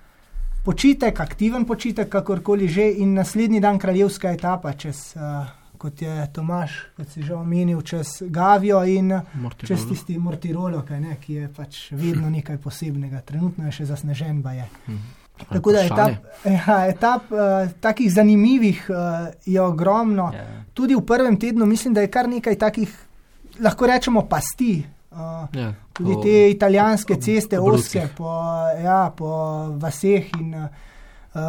počitek, 0.65 1.21
aktiven 1.21 1.65
počitek, 1.65 2.09
kakorkoli 2.09 2.69
že, 2.69 2.89
in 2.99 3.15
naslednji 3.15 3.61
dan 3.61 3.79
kraljevska 3.79 4.33
etapa 4.33 4.73
čez 4.73 5.13
uh, 5.17 5.45
kot 5.85 6.03
je 6.03 6.29
Tomaš, 6.33 6.73
kot 6.97 7.11
si 7.13 7.23
že 7.23 7.35
omenil, 7.35 7.83
čez 7.85 8.23
Gavijo 8.33 8.81
in 8.89 9.13
Mortirolo. 9.13 9.69
čez 9.69 9.85
tisti 9.89 10.17
Mortirolo, 10.19 10.81
ne, 11.01 11.19
ki 11.21 11.35
je 11.35 11.49
pač 11.53 11.91
vedno 11.93 12.31
nekaj 12.33 12.57
posebnega. 12.57 13.21
Trenutno 13.21 13.69
je 13.69 13.73
še 13.77 13.85
zasnežen, 13.93 14.41
pa 14.43 14.55
je. 14.57 14.65
Tako 15.51 15.75
da 15.75 15.83
etap, 15.85 16.25
ja, 16.47 16.79
etap 16.89 17.29
uh, 17.35 17.69
takih 17.85 18.09
zanimivih 18.09 18.87
uh, 18.89 19.29
je 19.45 19.61
ogromno. 19.61 20.31
Ja. 20.33 20.47
Tudi 20.73 20.97
v 20.97 21.05
prvem 21.05 21.37
tednu 21.37 21.67
mislim, 21.67 21.93
da 21.93 22.01
je 22.01 22.09
kar 22.09 22.31
nekaj 22.33 22.57
takih, 22.57 22.97
lahko 23.61 23.91
rečemo, 23.91 24.25
pasti. 24.31 24.79
Uh, 25.15 25.47
Ja, 25.53 25.69
tudi 25.93 26.13
po- 26.13 26.23
te 26.23 26.51
italijanske 26.51 27.17
ceste, 27.17 27.57
po 27.57 27.71
oske 27.71 28.09
po, 28.17 28.31
ja, 28.77 29.11
po 29.11 29.29
vaseh 29.77 30.27
in 30.35 30.55
uh, 30.55 30.67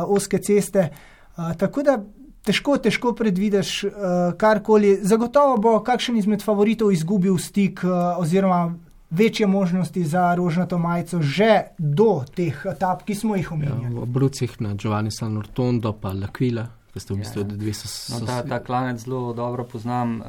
oske 0.07 0.37
ceste. 0.39 0.89
Uh, 1.35 1.53
tako 1.53 1.81
da 1.81 1.97
težko, 2.41 2.77
težko 2.77 3.13
predvideš 3.13 3.83
uh, 3.83 3.91
karkoli. 4.37 4.99
Zagotovo 5.03 5.57
bo 5.57 5.79
kakšen 5.81 6.17
izmed 6.17 6.41
favoritov 6.41 6.91
izgubil 6.91 7.37
stik 7.39 7.81
uh, 7.83 7.91
oziroma 8.17 8.75
večje 9.11 9.47
možnosti 9.47 10.03
za 10.05 10.35
rožnato 10.35 10.77
majico 10.77 11.21
že 11.21 11.49
do 11.77 12.23
teh 12.29 12.65
etap, 12.67 13.03
ki 13.03 13.15
smo 13.15 13.35
jih 13.35 13.45
Ja, 13.45 13.53
omenjali. 13.53 13.95
v 13.95 14.05
Brucih 14.07 14.61
na 14.61 14.75
Giovanni 14.75 15.11
San 15.11 15.35
Rotondo, 15.37 15.93
pa 15.93 16.09
L'Aquila, 16.11 16.65
v 16.85 16.93
bistvu 16.93 17.17
Ja. 17.17 17.43
dve 17.45 17.73
so. 17.73 17.87
so 17.87 18.19
No, 18.19 18.25
ta, 18.25 18.43
ta 18.43 18.59
klanec 18.59 18.99
zelo 18.99 19.33
dobro 19.33 19.63
poznam 19.63 20.19
uh, 20.19 20.27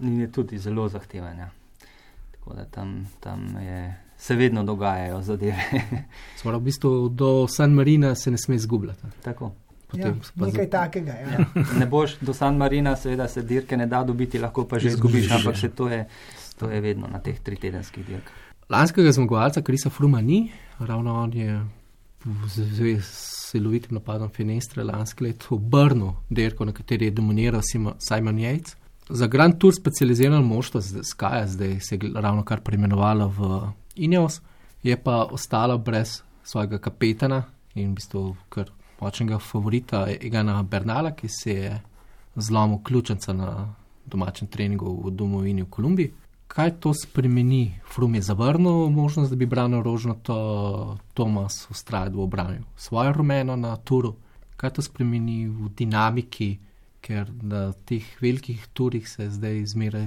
in 0.00 0.20
je 0.20 0.28
tudi 0.28 0.58
zelo 0.58 0.88
zahteven. 0.88 1.38
Ja. 1.38 1.50
Tako 2.44 2.56
da 2.56 2.64
tam, 2.64 3.08
tam 3.20 3.56
je, 3.56 3.96
se 4.16 4.34
vedno 4.34 4.64
dogajajo 4.64 5.22
zadeve. 5.22 5.64
Smo 6.36 6.52
v 6.52 6.60
bistvu 6.60 7.08
do 7.08 7.46
San 7.48 7.72
Marina 7.72 8.14
se 8.14 8.30
ne 8.30 8.38
sme 8.38 8.54
izgubljati. 8.54 9.00
Tako. 9.22 9.52
Ja, 9.94 10.12
Potem 10.34 10.52
nekaj 10.52 10.70
takega. 10.70 11.12
Ja. 11.12 11.28
Ja. 11.30 11.46
Ne 11.78 11.86
boš 11.86 12.18
do 12.20 12.34
San 12.34 12.56
Marina, 12.56 12.96
seveda 12.96 13.28
se 13.28 13.42
dirke 13.42 13.76
ne 13.76 13.86
da 13.86 14.04
dobiti, 14.04 14.38
lahko 14.38 14.64
pa 14.64 14.78
že 14.78 14.88
Izgubiš, 14.88 15.30
ampak 15.30 15.56
se 15.56 15.68
to 15.68 15.88
je, 15.88 16.08
to 16.58 16.70
je 16.70 16.80
vedno 16.80 17.06
na 17.06 17.18
teh 17.18 17.40
tritedenskih 17.40 18.06
dirkah. 18.06 18.32
Lanskega 18.68 19.12
zmagovalca 19.12 19.62
Krisa 19.62 19.90
Fruma 19.90 20.20
ni, 20.20 20.50
ravno 20.78 21.14
on 21.14 21.32
je 21.32 21.60
v 22.24 22.48
zvezi 22.48 23.00
s 23.00 23.50
silovitim 23.50 23.94
napadom 23.94 24.28
Finestre 24.28 24.84
lansko 24.84 25.24
leto 25.24 25.54
obrnil 25.54 26.12
dirko, 26.30 26.64
na 26.64 26.72
kateri 26.72 27.04
je 27.04 27.10
dominiral 27.10 27.60
Simo- 27.62 27.94
Simon 27.98 28.36
Yates. 28.36 28.76
Za 29.08 29.26
Grand 29.26 29.58
Tour 29.58 29.74
specializirano 29.74 30.42
moštvo 30.42 30.80
z 30.80 31.02
Skaja, 31.02 31.46
zdaj 31.46 31.80
se 31.80 31.94
je 31.94 32.10
ravno 32.14 32.44
kar 32.44 32.60
preimenovalo 32.60 33.28
v 33.28 33.60
Ineos, 33.94 34.40
je 34.82 34.96
pa 34.96 35.24
ostalo 35.24 35.78
brez 35.78 36.22
svojega 36.42 36.78
kapetana 36.78 37.42
in 37.74 37.90
v 37.90 37.94
bistvu 37.94 38.36
kar 38.48 38.70
močnega 39.00 39.38
favorita 39.38 40.06
Egana 40.20 40.62
Bernala, 40.62 41.10
ki 41.10 41.28
se 41.28 41.50
je 41.50 41.80
zlomil 42.36 42.78
ključenca 42.84 43.32
na 43.32 43.74
domačem 44.06 44.48
treningu 44.48 45.00
v 45.04 45.10
domovini 45.10 45.62
v 45.62 45.70
Kolumbiji. 45.70 46.12
Kaj 46.46 46.70
to 46.80 46.94
spremeni? 46.94 47.80
Frum 47.94 48.14
je 48.14 48.22
zavrnil 48.22 48.90
možnost, 48.90 49.30
da 49.30 49.36
bi 49.36 49.46
branil 49.46 49.82
rožnato, 49.82 50.98
Tomas 51.14 51.66
ustraja, 51.70 52.08
da 52.08 52.16
bo 52.16 52.26
branil 52.26 52.62
svojo 52.76 53.12
rumeno 53.12 53.56
na 53.56 53.76
turu. 53.76 54.14
Kaj 54.56 54.70
to 54.70 54.82
spremeni 54.82 55.48
v 55.48 55.68
dinamiki, 55.76 56.58
ker 57.04 57.28
na 57.42 57.72
teh 57.84 58.04
velikih 58.20 58.64
turih 58.72 59.08
se 59.08 59.26
je 59.26 59.30
zdaj 59.36 59.64
zmeraj 59.74 60.06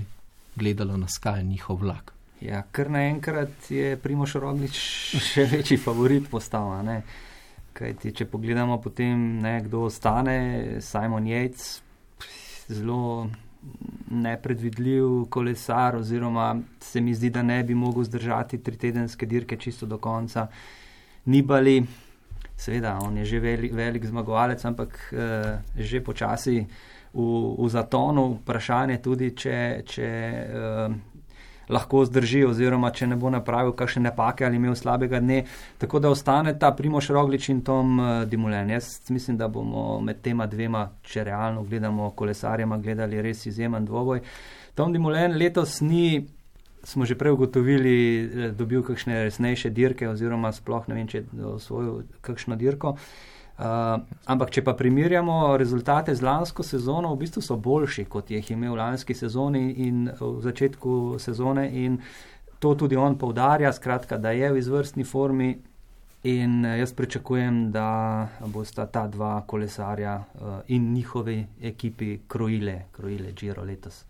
gledalo 0.57 0.97
na 0.97 1.07
skaj 1.07 1.43
njihov 1.43 1.83
vlak. 1.85 2.13
Ja, 2.41 2.63
kar 2.71 2.89
naenkrat 2.89 3.71
je 3.73 3.97
Primoš 4.01 4.35
Roglič 4.41 4.77
še 5.31 5.45
večji 5.49 5.77
favorit 5.81 6.29
postal. 6.29 6.73
Kajti, 7.77 8.13
če 8.13 8.25
pogledamo 8.29 8.79
potem, 8.81 9.37
ne, 9.41 9.59
kdo 9.65 9.85
ostane, 9.89 10.37
Simon 10.81 11.29
Yates, 11.29 11.79
zelo 12.69 13.29
nepredvidljiv 14.11 15.27
kolesar, 15.29 15.95
oziroma 15.95 16.55
se 16.81 17.01
mi 17.01 17.13
zdi, 17.13 17.29
da 17.29 17.43
ne 17.45 17.63
bi 17.63 17.75
mogel 17.77 18.05
zdržati 18.05 18.61
tri 18.63 18.77
tedenske 18.77 19.25
dirke 19.25 19.57
čisto 19.57 19.85
do 19.85 19.97
konca. 19.97 20.47
Nibali, 21.25 21.81
seveda, 22.57 22.97
on 23.01 23.17
je 23.17 23.25
že 23.25 23.39
velik, 23.39 23.73
velik 23.73 24.05
zmagovalec, 24.05 24.65
ampak 24.65 24.97
eh, 25.13 25.61
že 25.77 26.01
počasi 26.01 26.65
v, 27.13 27.21
v 27.57 27.69
zatonu. 27.69 28.41
Vprašanje 28.41 28.97
tudi, 28.97 29.31
če, 29.37 29.85
če 29.85 30.09
eh, 30.09 30.89
lahko 31.69 32.03
zdrži, 32.07 32.43
oziroma 32.47 32.91
če 32.95 33.09
ne 33.11 33.17
bo 33.19 33.29
napravil 33.31 33.73
kakšne 33.77 34.07
napake 34.07 34.45
ali 34.47 34.59
imel 34.59 34.75
slabega 34.75 35.19
dne. 35.23 35.43
Tako 35.77 35.99
da 35.99 36.11
ostane 36.11 36.55
ta 36.59 36.71
Primoš 36.75 37.11
Roglič 37.15 37.49
in 37.49 37.61
Tom 37.61 37.99
uh, 37.99 38.07
Dimulen. 38.25 38.71
Jaz 38.71 39.09
mislim, 39.09 39.37
da 39.37 39.47
bomo 39.47 39.99
med 40.01 40.21
tema 40.23 40.47
dvema, 40.47 40.87
če 41.03 41.23
realno 41.27 41.63
gledamo 41.67 42.11
kolesarjema, 42.15 42.77
gledali 42.77 43.21
res 43.21 43.45
izjemen 43.45 43.85
dvoboj. 43.85 44.23
Tom 44.75 44.93
Dimulen 44.93 45.37
letos 45.37 45.81
ni. 45.81 46.25
Smo 46.83 47.05
že 47.05 47.17
prej 47.17 47.33
ugotovili, 47.33 47.95
da 48.33 48.41
je 48.41 48.51
dobil 48.51 48.83
kakšne 48.83 49.23
resnejše 49.23 49.69
dirke, 49.69 50.09
oziroma 50.09 50.51
sploh 50.55 50.87
ne 50.87 50.95
vem, 50.95 51.07
če 51.07 51.23
je 51.25 51.45
osvojil 51.45 52.03
kakšno 52.21 52.55
dirko. 52.55 52.95
Uh, 53.57 54.03
ampak, 54.29 54.51
če 54.53 54.61
pa 54.61 54.75
primerjamo 54.77 55.57
rezultate 55.57 56.13
z 56.13 56.21
lansko 56.21 56.61
sezono, 56.61 57.09
v 57.15 57.23
bistvu 57.23 57.41
so 57.41 57.55
boljši, 57.57 58.05
kot 58.05 58.29
jih 58.29 58.45
je 58.45 58.53
imel 58.53 58.75
v 58.75 58.77
lanski 58.77 59.15
sezoni 59.17 59.63
in 59.87 60.03
v 60.19 60.35
začetku 60.45 61.17
sezone. 61.17 61.65
In 61.73 61.97
to 62.61 62.75
tudi 62.77 62.95
on 62.95 63.17
poudarja, 63.17 63.73
skratka, 63.73 64.21
da 64.21 64.29
je 64.29 64.51
v 64.53 64.61
izvrstni 64.61 65.03
formi. 65.03 65.55
In 66.29 66.65
eh, 66.65 66.77
jaz 66.79 66.93
pričakujem, 66.93 67.71
da 67.71 68.27
bosta 68.45 68.85
ta 68.85 69.07
dva 69.07 69.41
kolesarja 69.47 70.15
uh, 70.17 70.61
in 70.67 70.93
njihovi 70.93 71.45
ekipi 71.61 72.19
krojile, 72.27 72.83
krojile 72.91 73.33
Giro 73.33 73.63
letos. 73.63 74.03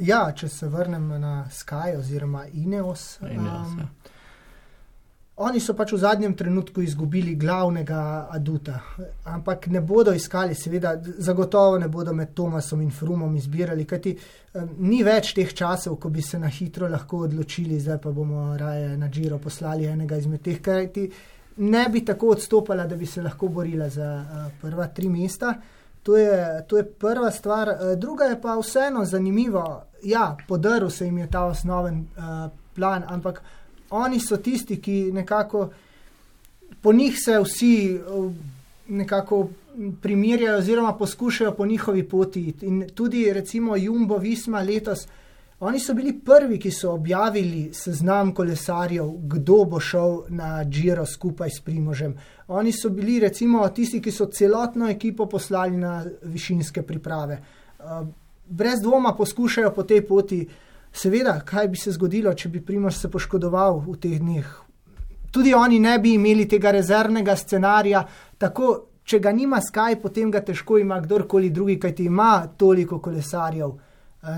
Ja, 0.00 0.26
če 0.36 0.48
se 0.48 0.68
vrnem 0.68 1.08
na 1.20 1.46
Sky 1.52 1.96
oziroma 1.96 2.44
Ineos. 2.52 3.16
Ineos, 3.22 3.72
um, 3.72 3.78
ja. 3.80 4.14
Oni 5.36 5.60
so 5.60 5.74
pač 5.76 5.90
v 5.92 5.98
zadnjem 6.00 6.32
trenutku 6.36 6.80
izgubili 6.80 7.34
glavnega 7.36 7.98
aduta, 8.32 8.78
ampak 9.28 9.66
ne 9.68 9.82
bodo 9.84 10.14
iskali, 10.16 10.54
seveda, 10.56 10.94
zagotovo 11.02 11.76
ne 11.78 11.90
bodo 11.92 12.14
med 12.16 12.32
Tomasom 12.34 12.80
in 12.80 12.90
Frumom 12.90 13.34
izbirali, 13.36 13.84
kajti 13.84 14.14
um, 14.16 14.70
ni 14.88 15.02
več 15.04 15.34
teh 15.36 15.52
časov, 15.52 15.98
ko 16.00 16.08
bi 16.12 16.24
se 16.24 16.40
na 16.40 16.48
hitro 16.48 16.88
lahko 16.88 17.26
odločili, 17.28 17.80
zdaj 17.80 18.00
pa 18.04 18.12
bomo 18.16 18.48
raje 18.56 18.94
na 18.96 19.08
Giro 19.12 19.36
poslali 19.38 19.84
enega 19.92 20.16
izmed 20.16 20.40
teh, 20.44 20.60
kajti 20.64 21.10
ne 21.56 21.84
bi 21.92 22.04
tako 22.04 22.32
odstopala, 22.36 22.86
da 22.88 22.96
bi 22.96 23.06
se 23.06 23.24
lahko 23.24 23.48
borila 23.48 23.88
za 23.92 24.12
uh, 24.20 24.46
prva 24.60 24.88
tri 24.88 25.08
mesta. 25.12 25.52
To 26.06 26.16
je, 26.16 26.64
to 26.68 26.76
je 26.78 26.84
prva 26.84 27.30
stvar. 27.30 27.68
Uh, 27.68 27.98
druga 27.98 28.24
je 28.24 28.40
pa 28.40 28.54
vseeno 28.60 29.04
zanimivo. 29.04 29.82
Ja, 30.02 30.36
podaril 30.48 30.90
se 30.90 31.04
jim 31.04 31.18
je 31.18 31.30
ta 31.30 31.44
osnoven 31.44 31.98
uh, 31.98 32.50
plan, 32.74 33.02
ampak 33.08 33.42
oni 33.90 34.20
so 34.20 34.36
tisti, 34.36 34.78
ki 34.80 35.10
nekako 35.12 35.70
po 36.82 36.92
njih 36.92 37.18
se 37.18 37.40
vsi 37.42 37.98
uh, 37.98 38.32
nekako 38.88 39.48
primerjajo, 40.02 40.58
oziroma 40.58 40.92
poskušajo 40.94 41.52
po 41.52 41.66
njihovi 41.66 42.08
poti. 42.08 42.54
In 42.62 42.88
tudi, 42.94 43.32
recimo, 43.32 43.76
Jumbo 43.76 44.18
Visma 44.18 44.60
letos, 44.60 45.08
oni 45.60 45.80
so 45.80 45.94
bili 45.94 46.12
prvi, 46.20 46.58
ki 46.58 46.70
so 46.70 46.90
objavili 46.92 47.70
seznam 47.74 48.34
kolesarjev, 48.34 49.06
kdo 49.22 49.64
bo 49.64 49.80
šel 49.80 50.18
na 50.28 50.64
Giro 50.64 51.06
skupaj 51.06 51.50
s 51.50 51.60
Primožem. 51.64 52.16
Oni 52.48 52.72
so 52.72 52.90
bili, 52.90 53.20
recimo, 53.20 53.68
tisti, 53.68 54.02
ki 54.02 54.12
so 54.12 54.26
celotno 54.26 54.90
ekipo 54.90 55.26
poslali 55.26 55.76
na 55.76 56.04
višinske 56.22 56.82
priprave. 56.82 57.40
Uh, 57.78 58.06
brez 58.46 58.80
dvoma 58.82 59.14
poskušajo 59.16 59.70
po 59.70 59.82
tej 59.82 60.06
poti. 60.06 60.46
Seveda, 60.92 61.40
kaj 61.44 61.68
bi 61.68 61.76
se 61.76 61.92
zgodilo, 61.92 62.34
če 62.34 62.48
bi 62.48 62.60
Primož 62.60 62.96
se 62.96 63.10
poškodoval 63.10 63.80
v 63.86 63.96
teh 64.00 64.20
dneh? 64.20 64.52
Tudi 65.32 65.54
oni 65.54 65.80
ne 65.80 65.98
bi 65.98 66.14
imeli 66.14 66.46
tega 66.48 66.70
rezervnega 66.72 67.36
scenarija, 67.36 68.04
tako 68.38 68.68
če 69.04 69.20
ga 69.20 69.32
nima 69.32 69.60
Sky, 69.60 69.96
potem 70.02 70.30
ga 70.30 70.40
težko 70.40 70.78
ima 70.78 71.00
kdorkoli 71.00 71.50
drugi, 71.50 71.80
kajti 71.80 72.04
ima 72.08 72.46
toliko 72.56 72.98
kolesarjev 73.00 73.68
eh, 73.68 73.85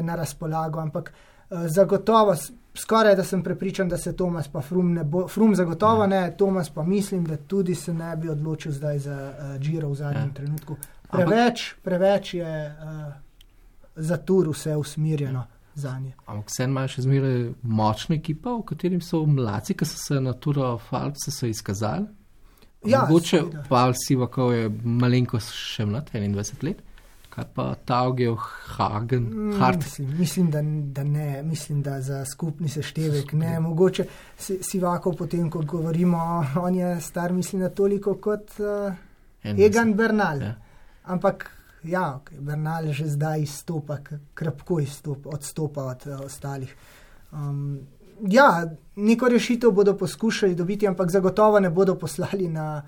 na 0.02 0.14
razpolago. 0.14 0.80
Ampak 0.80 1.12
eh, 1.50 1.68
zagotovo, 1.68 2.34
skoraj 2.74 3.16
da 3.16 3.24
sem 3.24 3.42
prepričan, 3.42 3.88
da 3.88 3.98
se 3.98 4.16
Tomas 4.16 4.48
pa 4.48 4.60
Frum 4.60 4.92
ne 4.92 5.04
bo, 5.04 5.28
Frum 5.28 5.54
zagotovo 5.54 6.06
ne, 6.06 6.34
Tomas 6.36 6.70
pa 6.70 6.82
mislim, 6.82 7.24
da 7.24 7.36
tudi 7.36 7.74
se 7.74 7.94
ne 7.94 8.16
bi 8.16 8.28
odločil 8.28 8.72
zdaj 8.72 8.98
za 8.98 9.16
uh, 9.32 9.56
Giro 9.58 9.88
v 9.88 9.94
zadnjem 9.94 10.28
Ja. 10.28 10.34
trenutku. 10.34 10.76
Preveč, 11.10 11.74
preveč 11.82 12.34
je 12.34 12.66
uh, 12.66 13.12
za 13.96 14.16
tur 14.16 14.48
vse 14.48 14.76
usmirjeno 14.76 15.44
za 15.74 15.98
nje. 15.98 16.12
Ampak 16.26 16.46
vse 16.48 16.64
imajo 16.64 16.88
še 16.88 17.02
zmeraj 17.02 17.40
močno 17.62 18.14
ekipo, 18.14 18.58
v 18.58 18.64
katerem 18.64 19.00
so 19.00 19.24
mladci, 19.26 19.74
ki 19.74 19.84
so 19.84 19.98
se 19.98 20.20
na 20.20 20.32
Turo 20.32 20.78
Falpse 20.78 21.30
so 21.30 21.46
izkazali. 21.46 22.06
Ja, 22.84 23.00
Mogoče. 23.08 23.40
Pavel 23.68 23.94
Sivakov 23.98 24.52
je 24.54 24.68
malenkost 24.84 25.50
še 25.50 25.86
mlad, 25.86 26.10
21 26.14 26.62
let, 26.62 26.82
kaj 27.38 27.46
pa 27.54 27.74
Taugev 27.84 28.36
Hagen, 28.76 29.22
Mm, 29.22 29.60
Hart. 29.60 29.76
Mislim, 29.76 30.18
mislim, 30.18 30.50
da, 30.50 30.62
da 31.02 31.04
ne, 31.04 31.42
mislim, 31.42 31.82
da 31.82 32.00
za 32.00 32.24
skupni 32.24 32.68
seštevek 32.68 33.32
ne. 33.32 33.60
Mogoče 33.60 34.04
si, 34.36 34.58
Sivakov, 34.62 35.16
potem, 35.16 35.50
ko 35.50 35.62
govorimo, 35.62 36.44
on 36.56 36.74
je 36.74 37.00
star, 37.00 37.32
mislim, 37.32 37.62
da 37.62 37.68
toliko 37.68 38.14
kot 38.14 38.50
uh, 38.58 38.94
Egan 39.44 39.94
Bernal. 39.94 40.42
Ja. 40.42 40.54
Ampak 41.04 41.50
ja, 41.82 42.20
okay, 42.20 42.40
Bernal 42.40 42.92
že 42.92 43.06
zdaj 43.06 43.42
izstopa, 43.42 43.98
krpko 44.34 44.80
izstopa, 44.80 45.30
odstopa 45.30 45.82
od 45.82 46.06
uh, 46.06 46.20
ostalih. 46.26 46.74
Um, 47.32 47.80
ja, 48.26 48.66
neko 48.96 49.28
rešitev 49.28 49.70
bodo 49.70 49.96
poskušali 49.96 50.54
dobiti, 50.54 50.88
ampak 50.88 51.10
zagotovo 51.10 51.60
ne 51.60 51.70
bodo 51.70 51.94
poslali 51.94 52.48
na 52.48 52.82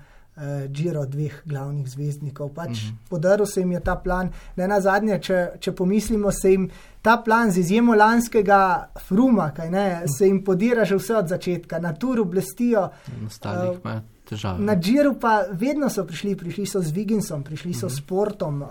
Giro 0.67 1.05
dveh 1.05 1.41
glavnih 1.45 1.89
zvezdnikov. 1.89 2.53
Pač 2.53 2.69
uh 2.69 2.75
-huh. 2.75 2.93
Podaril 3.09 3.45
se 3.45 3.59
jim 3.59 3.71
je 3.71 3.79
ta 3.79 3.95
plan. 3.95 4.29
Ne 4.55 4.67
na 4.67 4.81
zadnje, 4.81 5.19
če, 5.19 5.51
če 5.59 5.71
pomislimo, 5.71 6.31
se 6.31 6.51
jim 6.51 6.69
ta 7.01 7.17
plan 7.17 7.51
z 7.51 7.57
izjemo 7.57 7.95
lanskega 7.95 8.89
fruma, 9.07 9.51
kaj 9.51 9.69
ne, 9.69 10.03
se 10.17 10.27
jim 10.27 10.43
podira 10.43 10.85
že 10.85 10.95
vse 10.95 11.15
od 11.15 11.27
začetka, 11.27 11.79
na 11.79 11.93
turu 11.93 12.25
blestijo. 12.25 12.89
Uh, 13.07 14.59
Na 14.59 14.75
Džiru 14.75 15.19
pa 15.19 15.43
vedno 15.51 15.89
so 15.89 16.05
prišli, 16.05 16.35
prišli 16.35 16.65
so 16.65 16.81
z 16.81 16.91
Viginsom, 16.91 17.43
prišli 17.43 17.73
so 17.73 17.85
uh 17.85 17.91
-huh. 17.91 17.97
s 17.97 18.01
Portom, 18.01 18.61
uh, 18.61 18.69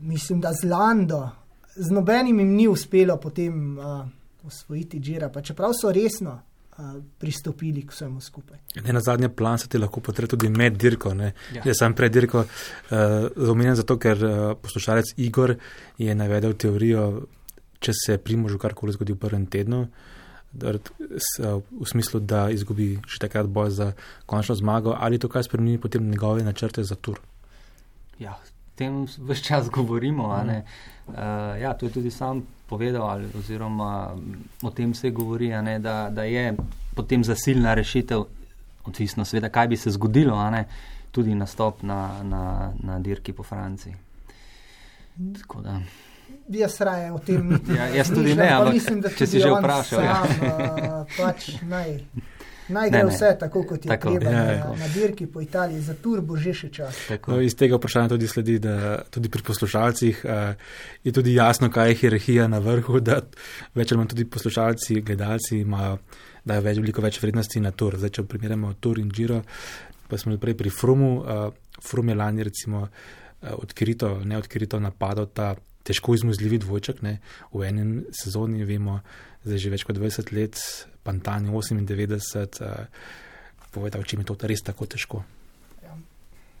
mislim, 0.00 0.40
da 0.40 0.52
z 0.52 0.64
Lando. 0.64 1.30
Z 1.76 1.90
nobenim 1.90 2.38
jim 2.38 2.54
ni 2.54 2.68
uspelo 2.68 3.16
potem 3.16 3.78
uh, 3.78 3.84
osvojiti 4.46 5.00
Džira, 5.00 5.28
pa 5.28 5.42
čeprav 5.42 5.72
so 5.80 5.92
resno 5.92 6.40
pristopili 7.18 7.82
k 7.86 7.92
vsemu 7.92 8.20
skupaj. 8.20 8.58
Ne, 8.84 8.92
na 8.92 9.00
zadnje 9.00 9.28
plan 9.28 9.58
se 9.58 9.68
ti 9.68 9.78
lahko 9.78 10.00
potre 10.00 10.26
tudi 10.26 10.48
med 10.48 10.76
dirko. 10.78 11.10
Ja. 11.18 11.32
Jaz 11.64 11.80
sem 11.80 11.94
pred 11.94 12.12
dirko 12.12 12.44
uh, 12.44 13.48
omenjen 13.50 13.74
zato, 13.76 13.98
ker 13.98 14.22
uh, 14.24 14.36
poslušalec 14.62 15.16
Igor 15.16 15.56
je 15.98 16.14
navedel 16.14 16.54
teorijo, 16.54 17.08
če 17.82 17.94
se 17.94 18.18
primožu 18.22 18.58
karkoli 18.58 18.94
zgodi 18.94 19.16
v 19.16 19.22
prvem 19.24 19.46
tednu, 19.50 19.88
da, 20.52 20.76
s, 20.78 21.32
uh, 21.42 21.58
v 21.80 21.88
smislu, 21.90 22.20
da 22.22 22.46
izgubi 22.54 22.92
še 23.10 23.24
takrat 23.26 23.50
boj 23.50 23.74
za 23.74 23.90
končno 24.26 24.54
zmago, 24.58 24.94
ali 24.94 25.18
to 25.18 25.28
kaj 25.28 25.48
spremeni 25.50 25.80
potem 25.82 26.06
njegove 26.10 26.46
načrte 26.46 26.84
za 26.86 26.94
tur. 26.94 27.18
Ja, 28.22 28.38
tem 28.78 29.02
vse 29.04 29.42
čas 29.42 29.70
govorimo. 29.76 30.28
Mm. 30.28 30.62
Uh, 31.08 31.14
ja, 31.60 31.74
to 31.74 31.86
je 31.86 31.92
tudi 31.92 32.10
sam 32.10 32.42
povedal, 32.68 33.10
ali, 33.10 33.28
oziroma 33.38 34.16
o 34.62 34.70
tem 34.70 34.94
se 34.94 35.10
govori, 35.10 35.48
ne, 35.48 35.78
da, 35.78 36.10
da 36.10 36.22
je 36.22 36.52
potem 36.94 37.24
zasilna 37.24 37.74
rešitev, 37.74 38.24
odvisno 38.84 39.24
seveda, 39.24 39.48
kaj 39.48 39.68
bi 39.68 39.76
se 39.76 39.90
zgodilo, 39.90 40.36
ne, 40.50 40.64
tudi 41.10 41.34
nastop 41.34 41.82
na, 41.82 42.22
na, 42.22 42.72
na 42.82 42.98
dirki 42.98 43.32
po 43.32 43.42
Franciji. 43.42 43.94
Jaz 46.48 46.80
raje 46.80 47.12
o 47.12 47.18
tem 47.18 47.60
ja, 47.78 47.88
jaz 47.88 48.12
tudi 48.12 48.34
ne, 48.34 48.48
ampak 48.52 48.74
mislim, 48.74 49.02
če 49.16 49.26
si 49.26 49.40
že 49.40 49.50
vprašal. 49.52 50.04
Ja. 50.04 50.18
Sam, 50.24 50.44
ja. 50.44 51.00
uh, 51.00 51.16
pač 51.16 51.54
naj. 51.64 51.96
Naj 52.68 52.90
gre 52.90 53.04
vse 53.08 53.30
tako, 53.40 53.62
kot 53.68 53.84
je 53.84 53.88
tako, 53.88 54.10
treba, 54.10 54.30
ja, 54.30 54.44
na, 54.44 54.52
ja. 54.52 54.72
na 54.78 54.88
dirki 54.92 55.26
po 55.26 55.40
Italiji, 55.40 55.80
za 55.80 55.94
tur 56.02 56.20
bo 56.20 56.36
že 56.36 56.54
še 56.54 56.70
čas. 56.74 56.98
No, 57.26 57.40
iz 57.40 57.56
tega 57.56 57.78
vprašanja 57.78 58.12
tudi 58.12 58.28
sledi, 58.28 58.58
da 58.62 58.98
tudi 59.10 59.30
pri 59.32 59.44
poslušalcih 59.46 60.24
uh, 60.24 60.72
je 61.04 61.12
tudi 61.16 61.34
jasno, 61.34 61.70
kaj 61.72 61.92
je 61.92 62.00
hierarhija 62.02 62.48
na 62.48 62.60
vrhu, 62.64 63.00
da 63.00 63.22
več 63.74 63.92
ali 63.92 64.02
manj 64.02 64.12
tudi 64.12 64.26
poslušalci, 64.28 65.00
gledalci 65.00 65.62
imajo, 65.62 66.00
da 66.44 66.58
je 66.58 66.66
več, 66.66 66.82
veliko 66.82 67.04
več 67.04 67.20
vrednosti 67.22 67.62
na 67.64 67.72
tur. 67.72 67.96
Zdaj, 68.00 68.18
če 68.18 68.26
primerjamo 68.28 68.74
tur 68.80 69.00
in 69.00 69.08
Giro, 69.12 69.40
pa 70.08 70.20
smo 70.20 70.36
prej 70.40 70.58
pri 70.58 70.74
Frumu, 70.74 71.14
uh, 71.22 71.48
Frum 71.84 72.12
je 72.12 72.18
lani 72.18 72.44
recimo 72.44 72.84
uh, 72.84 73.56
odkrito, 73.56 74.18
neodkrito 74.28 74.80
napadal 74.82 75.30
ta 75.32 75.54
težko 75.88 76.14
izmuzljivi 76.18 76.60
dvojček, 76.60 77.00
ne? 77.02 77.18
v 77.54 77.64
enem 77.64 77.92
sezoni 78.12 78.66
vemo, 78.68 78.98
zdaj 79.48 79.64
že 79.64 79.72
več 79.72 79.84
kot 79.88 79.96
20 79.98 80.32
let, 80.36 80.60
Pantani 81.02 81.50
98, 81.50 82.62
uh, 82.62 82.86
povedal, 83.72 84.04
če 84.04 84.20
mi 84.20 84.26
to 84.28 84.36
res 84.48 84.62
tako 84.64 84.88
težko. 84.90 85.22
Ja. 85.84 85.96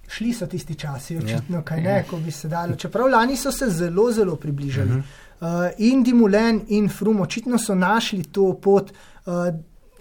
Šli 0.08 0.32
so 0.36 0.48
tisti 0.50 0.76
časi, 0.78 1.18
ja. 1.18 1.22
očitno, 1.22 1.60
ja. 1.60 1.64
kaj 1.68 1.82
ne, 1.84 1.96
ko 2.08 2.20
bi 2.24 2.34
se 2.34 2.48
dalo. 2.48 2.78
Čeprav 2.80 3.10
lani 3.12 3.36
so 3.36 3.52
se 3.52 3.70
zelo, 3.70 4.08
zelo 4.12 4.36
približali. 4.36 4.98
Uh 4.98 5.04
-huh. 5.40 5.68
uh, 5.68 5.80
in 5.84 6.02
Dimulen 6.02 6.62
in 6.68 6.88
Frum, 6.88 7.20
očitno 7.20 7.58
so 7.58 7.74
našli 7.74 8.24
to 8.24 8.52
pot. 8.62 8.92
Uh, 9.26 9.54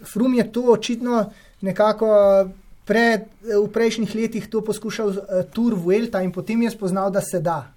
Frum 0.04 0.34
je 0.34 0.52
to 0.52 0.72
očitno 0.72 1.32
nekako 1.62 2.08
pred, 2.86 3.22
v 3.44 3.68
prejšnjih 3.74 4.16
letih 4.16 4.48
to 4.48 4.62
poskušal 4.62 5.08
uh, 5.08 5.18
Tour 5.54 5.74
Vuelta 5.76 6.22
in 6.22 6.32
potem 6.32 6.62
je 6.62 6.72
spoznal, 6.72 7.12
da 7.12 7.22
se 7.22 7.40
da. 7.40 7.77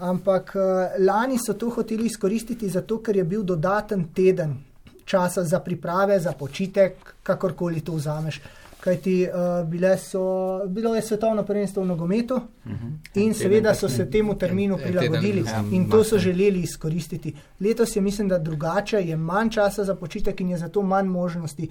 Ampak 0.00 0.56
uh, 0.56 1.04
lani 1.06 1.38
so 1.38 1.54
to 1.54 1.70
hoteli 1.70 2.06
izkoristiti 2.06 2.68
zato, 2.68 3.00
ker 3.02 3.16
je 3.16 3.24
bil 3.24 3.42
dodaten 3.42 4.08
teden 4.14 4.56
časa 5.04 5.44
za 5.44 5.60
priprave, 5.60 6.20
za 6.20 6.32
počitek, 6.32 7.14
kakorkoli 7.22 7.80
to 7.80 7.92
vzameš. 7.92 8.40
Kajti 8.80 9.26
uh, 9.26 9.98
so, 9.98 10.22
bilo 10.66 10.94
je 10.94 11.02
svetovno 11.02 11.42
prvenstvo 11.42 11.82
v 11.82 11.86
nogometu 11.86 12.34
uh 12.34 12.70
mhm. 12.70 12.86
-huh. 12.86 13.22
in 13.24 13.34
seveda 13.34 13.74
so 13.74 13.88
se 13.88 14.10
temu 14.10 14.34
terminu 14.34 14.76
prilagodili 14.76 15.44
ja, 15.46 15.64
in 15.72 15.90
to 15.90 16.04
so 16.04 16.18
želeli 16.18 16.60
izkoristiti. 16.60 17.34
Letos 17.60 17.96
je, 17.96 18.02
mislim, 18.02 18.28
da 18.28 18.38
drugače, 18.38 18.96
je 18.96 19.16
manj 19.16 19.50
časa 19.50 19.84
za 19.84 19.94
počitek 19.94 20.40
in 20.40 20.50
je 20.50 20.58
zato 20.58 20.82
manj 20.82 21.06
možnosti. 21.06 21.70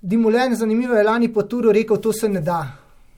Dimulen, 0.00 0.54
zanimivo 0.54 0.94
je 0.94 1.04
lani 1.04 1.32
po 1.32 1.42
turu 1.42 1.72
rekel, 1.72 1.96
to 1.96 2.12
se 2.12 2.28
ne 2.28 2.40
da. 2.40 2.72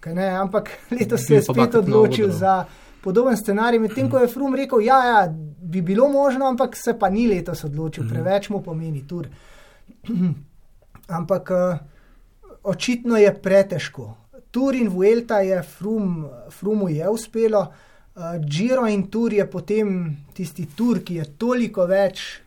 Ne? 0.07 0.29
Ampak 0.29 0.71
letos 1.01 1.27
se 1.27 1.35
je 1.35 1.43
spet 1.43 1.75
odločil 1.75 2.31
za 2.31 2.65
podoben 3.03 3.37
scenarij, 3.37 3.81
medtem 3.81 4.11
ko 4.11 4.19
je 4.19 4.29
Frum 4.29 4.55
rekel, 4.55 4.81
ja, 4.81 4.99
ja, 5.07 5.35
bi 5.63 5.83
bilo 5.83 6.09
možno, 6.09 6.47
ampak 6.47 6.77
se 6.77 6.99
pa 6.99 7.11
ni 7.11 7.27
letos 7.29 7.65
odločil, 7.65 8.05
uh 8.05 8.11
mhm. 8.11 8.15
preveč 8.15 8.49
mu 8.49 8.63
pomeni 8.63 9.07
tur. 9.07 9.27
Uh, 9.27 9.33
Ampak 11.19 11.51
uh, 11.51 11.79
očitno 12.63 13.17
je 13.17 13.35
pretežko. 13.43 14.15
Tur 14.51 14.75
in 14.75 14.89
Vuelta 14.89 15.41
je 15.41 15.63
frum, 15.63 16.27
Frumu 16.51 16.89
je 16.89 17.09
uspelo, 17.09 17.61
uh, 17.61 18.23
Giro 18.45 18.87
in 18.87 19.07
Tur 19.11 19.33
je 19.33 19.51
potem 19.51 20.17
tisti 20.35 20.67
tur, 20.77 21.03
ki 21.05 21.21
je 21.21 21.25
toliko 21.39 21.87
več. 21.87 22.43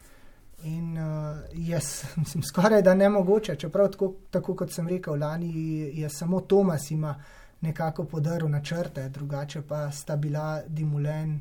In 0.63 0.97
uh, 0.97 1.37
jaz 1.53 2.03
mislim, 2.21 2.43
skoraj 2.43 2.81
da 2.81 2.93
ne 2.93 3.09
mogoče, 3.09 3.55
čeprav 3.55 3.91
tako, 3.91 4.13
tako 4.31 4.55
kot 4.55 4.73
sem 4.73 4.87
rekel, 4.87 5.19
lani 5.19 5.51
je 5.99 6.09
samo 6.09 6.41
Tomas 6.41 6.91
ima 6.91 7.15
nekako 7.61 8.03
podaril 8.03 8.49
načrte, 8.49 9.09
drugače 9.09 9.61
pa 9.61 9.91
sta 9.91 10.15
bila 10.15 10.61
Dimulen 10.67 11.39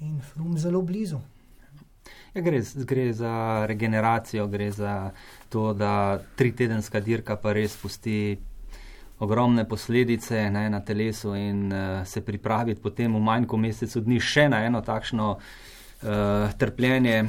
in 0.00 0.20
Frum 0.20 0.58
zelo 0.58 0.82
blizu. 0.82 1.18
Ja, 2.34 2.42
gre, 2.42 2.62
gre 2.74 3.12
za 3.12 3.66
regeneracijo, 3.66 4.46
gre 4.46 4.70
za 4.70 5.10
to, 5.48 5.72
da 5.72 6.20
tri 6.36 6.52
tedenska 6.52 7.00
dirka 7.00 7.36
pa 7.36 7.52
res 7.52 7.76
pusti 7.76 8.36
ogromne 9.18 9.64
posledice 9.68 10.50
ne, 10.50 10.70
na 10.70 10.80
telesu 10.80 11.34
in 11.34 11.72
uh, 11.72 12.06
se 12.06 12.20
pripraviti 12.20 12.82
potem 12.82 13.14
v 13.14 13.20
manj 13.20 13.46
kot 13.48 13.60
mesecu 13.60 14.00
dni 14.04 14.20
še 14.20 14.48
na 14.52 14.60
eno 14.66 14.82
takšno 14.84 15.30
uh, 15.32 16.52
trpljenje 16.58 17.24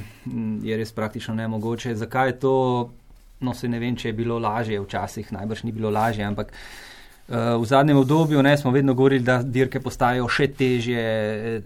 je 0.64 0.78
res 0.78 0.92
praktično 0.92 1.36
nemogoče. 1.36 1.96
Zakaj 1.96 2.28
je 2.28 2.40
to? 2.40 2.56
No, 3.40 3.54
se 3.54 3.70
ne 3.70 3.80
vem, 3.80 3.96
če 3.96 4.10
je 4.10 4.18
bilo 4.18 4.40
lažje, 4.42 4.82
včasih 4.82 5.32
najbrž 5.32 5.64
ni 5.64 5.72
bilo 5.72 5.90
lažje, 5.94 6.26
ampak 6.26 6.52
uh, 6.52 6.87
V 7.28 7.66
zadnjem 7.66 7.98
obdobju 7.98 8.42
ne, 8.44 8.58
smo 8.58 8.72
vedno 8.72 8.94
govorili, 8.94 9.24
da 9.24 9.42
dirke 9.44 9.82
postajajo 9.84 10.30
še 10.32 10.46
težje, 10.56 11.02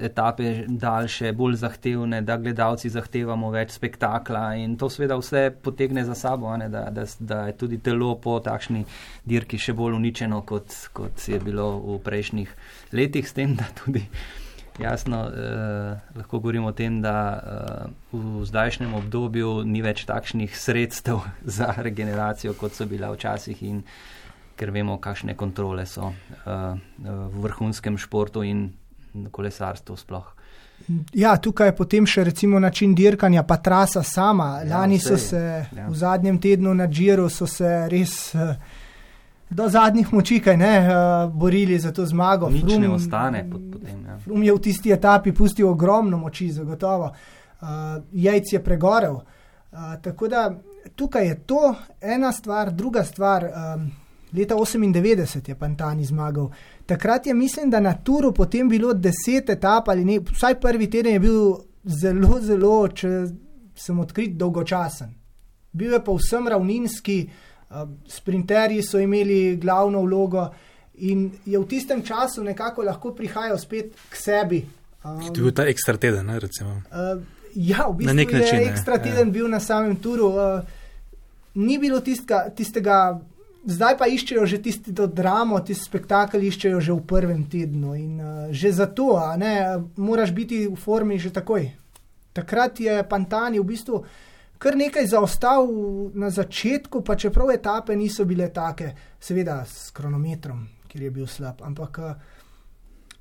etape 0.07 0.65
daljše, 0.65 1.35
bolj 1.37 1.59
zahtevne, 1.61 2.23
da 2.25 2.39
gledalci 2.41 2.89
zahtevamo 2.89 3.51
več 3.53 3.75
spektakla 3.75 4.55
in 4.57 4.73
to 4.81 4.89
seveda 4.89 5.19
vse 5.21 5.51
potegne 5.61 6.01
za 6.07 6.15
sabo, 6.17 6.49
ne, 6.57 6.65
da, 6.69 6.87
da, 6.89 7.05
da 7.19 7.43
je 7.51 7.53
tudi 7.61 7.77
telo 7.77 8.15
po 8.17 8.39
takšni 8.41 8.87
dirki 9.29 9.59
še 9.61 9.75
bolj 9.77 9.99
uničeno, 9.99 10.41
kot, 10.49 10.73
kot 10.97 11.29
je 11.29 11.37
bilo 11.39 11.75
v 11.77 11.99
prejšnjih 12.09 12.55
letih, 12.97 13.29
s 13.29 13.37
tem, 13.37 13.53
da 13.53 13.67
tudi 13.83 14.01
jasno 14.81 15.19
eh, 15.29 15.99
lahko 16.15 16.39
govorimo 16.39 16.71
o 16.71 16.73
tem, 16.73 17.03
da 17.05 17.13
eh, 17.37 18.17
v 18.17 18.41
zdajšnjem 18.49 18.97
obdobju 18.97 19.59
ni 19.69 19.85
več 19.85 20.07
takšnih 20.09 20.57
sredstev 20.57 21.21
za 21.59 21.69
regeneracijo, 21.77 22.57
kot 22.57 22.73
so 22.73 22.89
bila 22.89 23.13
včasih 23.13 23.61
in 23.61 23.83
ker 24.61 24.69
vemo, 24.69 24.99
kakšne 25.01 25.33
kontrole 25.33 25.87
so 25.89 26.11
uh, 26.11 26.77
v 27.01 27.41
vrhunskem 27.41 27.97
športu 27.97 28.45
in 28.45 28.67
kolesarstvu 29.33 29.97
sploh. 29.97 30.27
Ja, 31.13 31.33
tukaj 31.37 31.71
je 31.71 31.75
potem 31.77 32.05
še 32.09 32.23
recimo 32.29 32.59
način 32.61 32.93
dirkanja, 32.97 33.43
pa 33.45 33.57
trasa 33.57 34.03
sama. 34.05 34.61
Ja, 34.61 34.77
Lani 34.77 34.99
so 35.01 35.17
se 35.17 35.41
ja. 35.41 35.87
v 35.89 35.97
zadnjem 35.97 36.37
tednu 36.41 36.73
na 36.77 36.87
Džiru 36.89 37.27
res 37.89 38.15
uh, 38.35 38.53
do 39.49 39.69
zadnjih 39.69 40.13
moči 40.13 40.41
ne, 40.57 40.73
uh, 40.79 41.31
borili 41.33 41.79
za 41.79 41.91
to 41.91 42.05
zmago. 42.05 42.49
Nič 42.49 42.61
Frum, 42.61 42.81
ne 42.81 42.89
ostane 42.89 43.43
pod, 43.49 43.61
potem. 43.73 44.05
Ja. 44.07 44.17
Frum 44.23 44.43
je 44.43 44.53
v 44.53 44.61
tisti 44.61 44.93
etapi 44.93 45.33
pustil 45.33 45.67
ogromno 45.69 46.17
moči, 46.17 46.51
zagotovo. 46.51 47.11
Uh, 47.61 47.97
jajc 48.13 48.53
je 48.53 48.63
pregorel. 48.63 49.17
Uh, 49.71 49.97
tako 50.01 50.27
da 50.27 50.51
tukaj 50.95 51.27
je 51.27 51.35
to 51.49 51.75
ena 52.01 52.31
stvar, 52.31 52.71
druga 52.71 53.03
stvar. 53.03 53.49
Um, 53.49 53.91
Leta 54.33 54.55
98 54.55 55.49
je 55.49 55.55
Pantani 55.55 56.05
zmagal. 56.05 56.49
Takrat 56.85 57.27
je, 57.27 57.33
mislim, 57.33 57.69
da 57.69 57.79
na 57.79 57.93
Turu 57.93 58.31
potem 58.33 58.69
bilo 58.69 58.93
deset 58.93 59.49
etap 59.49 59.89
ali 59.89 60.05
ne, 60.05 60.19
vsaj 60.19 60.59
prvi 60.59 60.89
teden 60.89 61.13
je 61.13 61.19
bil 61.19 61.55
zelo, 61.83 62.39
zelo, 62.41 62.87
če 62.87 63.09
sem 63.75 63.99
odkrit, 63.99 64.37
dolgočasen. 64.37 65.13
Bil 65.71 65.93
je 65.93 66.03
pa 66.03 66.15
vsem 66.15 66.47
ravninski, 66.47 67.17
uh, 67.69 67.87
sprinterji 68.07 68.83
so 68.83 68.99
imeli 68.99 69.55
glavno 69.57 70.01
vlogo 70.01 70.49
in 71.01 71.31
je 71.45 71.59
v 71.59 71.67
tistem 71.67 72.03
času 72.05 72.43
nekako 72.43 72.83
lahko 72.83 73.13
prihajal 73.15 73.57
spet 73.59 73.95
k 74.09 74.15
sebi. 74.15 74.65
Um, 75.03 75.21
to 75.33 75.39
je 75.39 75.43
bil 75.43 75.53
ta 75.55 75.65
ekstra 75.65 75.97
teden, 75.97 76.25
ne, 76.25 76.39
recimo. 76.39 76.81
Uh, 76.91 77.23
ja, 77.55 77.87
v 77.87 77.97
bistvu 77.97 78.07
Na 78.07 78.13
nek 78.13 78.31
je 78.31 78.39
način, 78.39 78.59
ekstra 78.69 78.99
ja. 78.99 79.03
teden 79.03 79.31
bil 79.31 79.49
na 79.49 79.59
samem 79.59 79.95
turu. 79.95 80.27
Uh, 80.27 80.61
ni 81.55 81.77
bilo 81.79 81.99
tistega, 81.99 82.45
tistega, 82.55 83.19
zdaj 83.65 83.97
pa 83.97 84.07
iščejo 84.07 84.45
že 84.45 84.61
tisti 84.61 84.95
to 84.95 85.07
dramo, 85.07 85.59
tisti 85.59 85.85
spektakel 85.85 86.43
iščejo 86.43 86.79
že 86.81 86.93
v 86.93 87.05
prvem 87.05 87.45
tednu. 87.45 87.95
In 87.95 88.13
uh, 88.19 88.49
že 88.51 88.71
zato, 88.71 89.19
ne, 89.37 89.81
moraš 89.97 90.31
biti 90.31 90.67
v 90.67 90.75
formi 90.75 91.19
že 91.19 91.33
takoj. 91.33 91.71
Takrat 92.33 92.79
je 92.79 93.03
Pantani 93.03 93.59
v 93.59 93.67
bistvu 93.67 94.03
kar 94.61 94.77
nekaj 94.77 95.07
zaostal 95.09 95.65
na 96.13 96.29
začetku, 96.29 97.01
pa 97.01 97.15
čeprav 97.17 97.49
etape 97.49 97.95
niso 97.97 98.25
bile 98.29 98.51
take, 98.53 98.93
seveda 99.19 99.63
s 99.65 99.89
kronometrom, 99.89 100.67
kjer 100.87 101.07
je 101.07 101.11
bil 101.11 101.27
slab, 101.27 101.63
ampak 101.65 101.97
uh, 101.97 102.11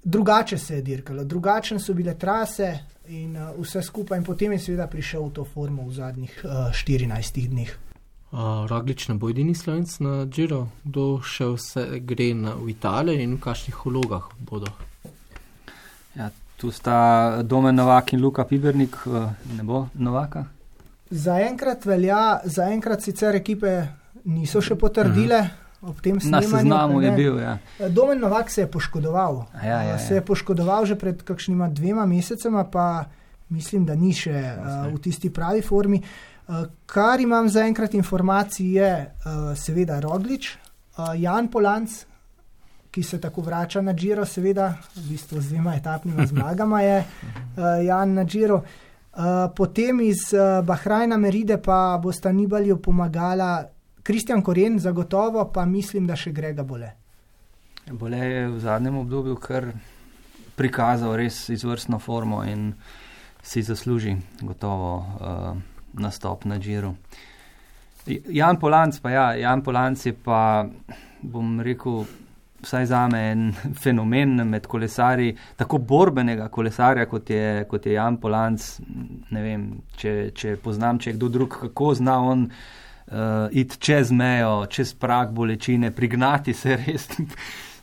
drugače 0.04 0.58
se 0.58 0.74
je 0.74 0.82
dirkalo, 0.82 1.24
drugačne 1.24 1.80
so 1.80 1.94
bile 1.96 2.14
trase 2.18 2.78
in 3.08 3.36
uh, 3.36 3.54
vse 3.56 3.82
skupaj, 3.82 4.20
in 4.20 4.24
potem 4.24 4.52
je 4.52 4.66
seveda 4.68 4.86
prišel 4.86 5.30
v 5.30 5.32
to 5.40 5.44
formo 5.44 5.88
v 5.88 5.96
zadnjih 5.96 6.42
uh, 6.44 6.68
14 6.76 7.48
dneh. 7.48 7.89
Uh, 8.30 8.66
Roglič 8.70 9.08
ne 9.08 9.16
bo 9.18 9.26
edini 9.30 9.56
slovenc 9.58 9.90
na 9.98 10.12
Džiro, 10.30 10.68
kdo 10.84 11.18
še 11.18 11.48
vse 11.50 11.82
gre 12.06 12.28
na, 12.38 12.52
v 12.54 12.70
Italijo 12.70 13.18
in 13.18 13.34
v 13.34 13.42
kakšnih 13.42 13.80
vlogah 13.82 14.28
bodo. 14.38 14.70
Ja, 16.14 16.28
tu 16.54 16.70
sta 16.70 17.42
Domen 17.42 17.74
Novak 17.74 18.14
in 18.14 18.22
Luka 18.22 18.46
Pibernik, 18.46 18.94
eh, 19.10 19.34
ne 19.56 19.66
bo 19.66 19.88
Novaka. 19.98 20.44
Zaenkrat 21.10 21.82
velja, 21.90 22.38
zaenkrat 22.46 23.02
sicer 23.02 23.34
ekipe 23.34 23.74
niso 24.30 24.62
še 24.62 24.78
potrdile. 24.78 25.42
Ob 25.82 25.98
tem 25.98 26.14
Na 26.22 26.38
snemanju, 26.38 26.54
seznamu 26.54 27.00
ne. 27.00 27.06
je 27.08 27.12
bil. 27.16 27.38
Ja. 27.40 27.58
Domen 27.90 28.20
Novak 28.20 28.50
se 28.50 28.62
je 28.62 28.70
poškodoval. 28.70 29.46
A 29.58 29.66
ja, 29.66 29.82
ja, 29.82 29.82
ja. 29.96 29.98
Se 29.98 30.14
je 30.14 30.22
poškodoval 30.22 30.86
že 30.86 30.94
pred 30.94 31.18
kakšnima 31.26 31.66
dvema 31.72 32.06
mesecema, 32.06 32.62
pa 32.62 33.08
mislim, 33.50 33.88
da 33.88 33.96
ni 33.98 34.12
še 34.14 34.30
uh, 34.30 34.92
v 34.92 35.00
tisti 35.02 35.32
pravi 35.34 35.64
formi. 35.66 35.98
Uh, 35.98 36.29
kar 36.86 37.20
imam 37.20 37.48
zaenkrat 37.48 37.94
informacij, 37.94 38.72
je 38.78 38.92
uh, 39.06 39.56
seveda 39.56 40.00
Roglič, 40.00 40.56
uh, 40.98 41.14
Jan 41.20 41.48
Polanc, 41.50 41.90
ki 42.90 43.02
se 43.02 43.20
tako 43.20 43.42
vrača 43.46 43.80
na 43.80 43.94
Džiro, 43.94 44.24
seveda, 44.26 44.72
v 44.96 45.04
bistvu 45.12 45.40
z 45.40 45.52
dvema 45.52 45.74
etapnima 45.78 46.26
zmagama 46.26 46.80
je 46.82 46.96
uh, 46.98 47.84
Jan 47.84 48.14
na 48.14 48.24
Džiro. 48.24 48.62
Uh, 49.10 49.50
potem 49.56 50.00
iz 50.00 50.32
uh, 50.34 50.64
Bahrajna 50.66 51.16
Meride 51.16 51.58
pa 51.62 51.98
bosta 52.02 52.32
Nibalju 52.32 52.76
pomagala 52.82 53.64
Kristjan 54.02 54.42
Koren, 54.42 54.78
zagotovo 54.78 55.44
pa 55.52 55.64
mislim, 55.64 56.06
da 56.06 56.16
še 56.16 56.32
Grega 56.32 56.62
Bole. 56.62 56.90
Bole 57.90 58.18
je 58.18 58.48
v 58.48 58.60
zadnjem 58.60 58.96
obdobju 58.96 59.36
kar 59.36 59.70
prikazal 60.56 61.16
res 61.16 61.48
izvrstno 61.48 61.98
formo 61.98 62.42
in 62.44 62.72
si 63.42 63.62
zasluži 63.62 64.16
gotovo 64.42 64.92
uh, 64.98 65.69
nastop 65.92 66.44
na 66.44 66.58
Džiru. 66.58 66.94
Jan 68.06 68.56
Polanc 68.56 68.98
pa 69.00 69.10
ja, 69.10 69.26
Jan 69.34 69.62
Polanc 69.62 70.06
je 70.06 70.12
pa, 70.24 70.66
bom 71.22 71.60
rekel, 71.60 72.04
vsaj 72.62 72.86
za 72.86 73.08
me 73.08 73.20
en 73.32 73.52
fenomen 73.82 74.48
med 74.48 74.66
kolesarji, 74.66 75.36
tako 75.56 75.78
borbenega 75.78 76.48
kolesarja, 76.48 77.06
kot 77.06 77.30
je, 77.30 77.64
kot 77.68 77.86
je 77.86 77.92
Jan 77.92 78.16
Polanc. 78.20 78.68
Ne 79.30 79.42
vem, 79.42 79.66
če, 79.96 80.30
če 80.34 80.56
poznam, 80.62 80.98
če 80.98 81.10
je 81.10 81.16
kdo 81.18 81.28
drug, 81.28 81.56
kako 81.64 81.94
zna 81.94 82.18
on 82.20 82.46
uh, 82.50 83.48
iti 83.50 83.78
čez 83.78 84.12
mejo, 84.12 84.66
čez 84.70 84.94
prak 84.94 85.34
bolečine, 85.36 85.90
prignati 85.90 86.54
se 86.54 86.76
res, 86.84 87.08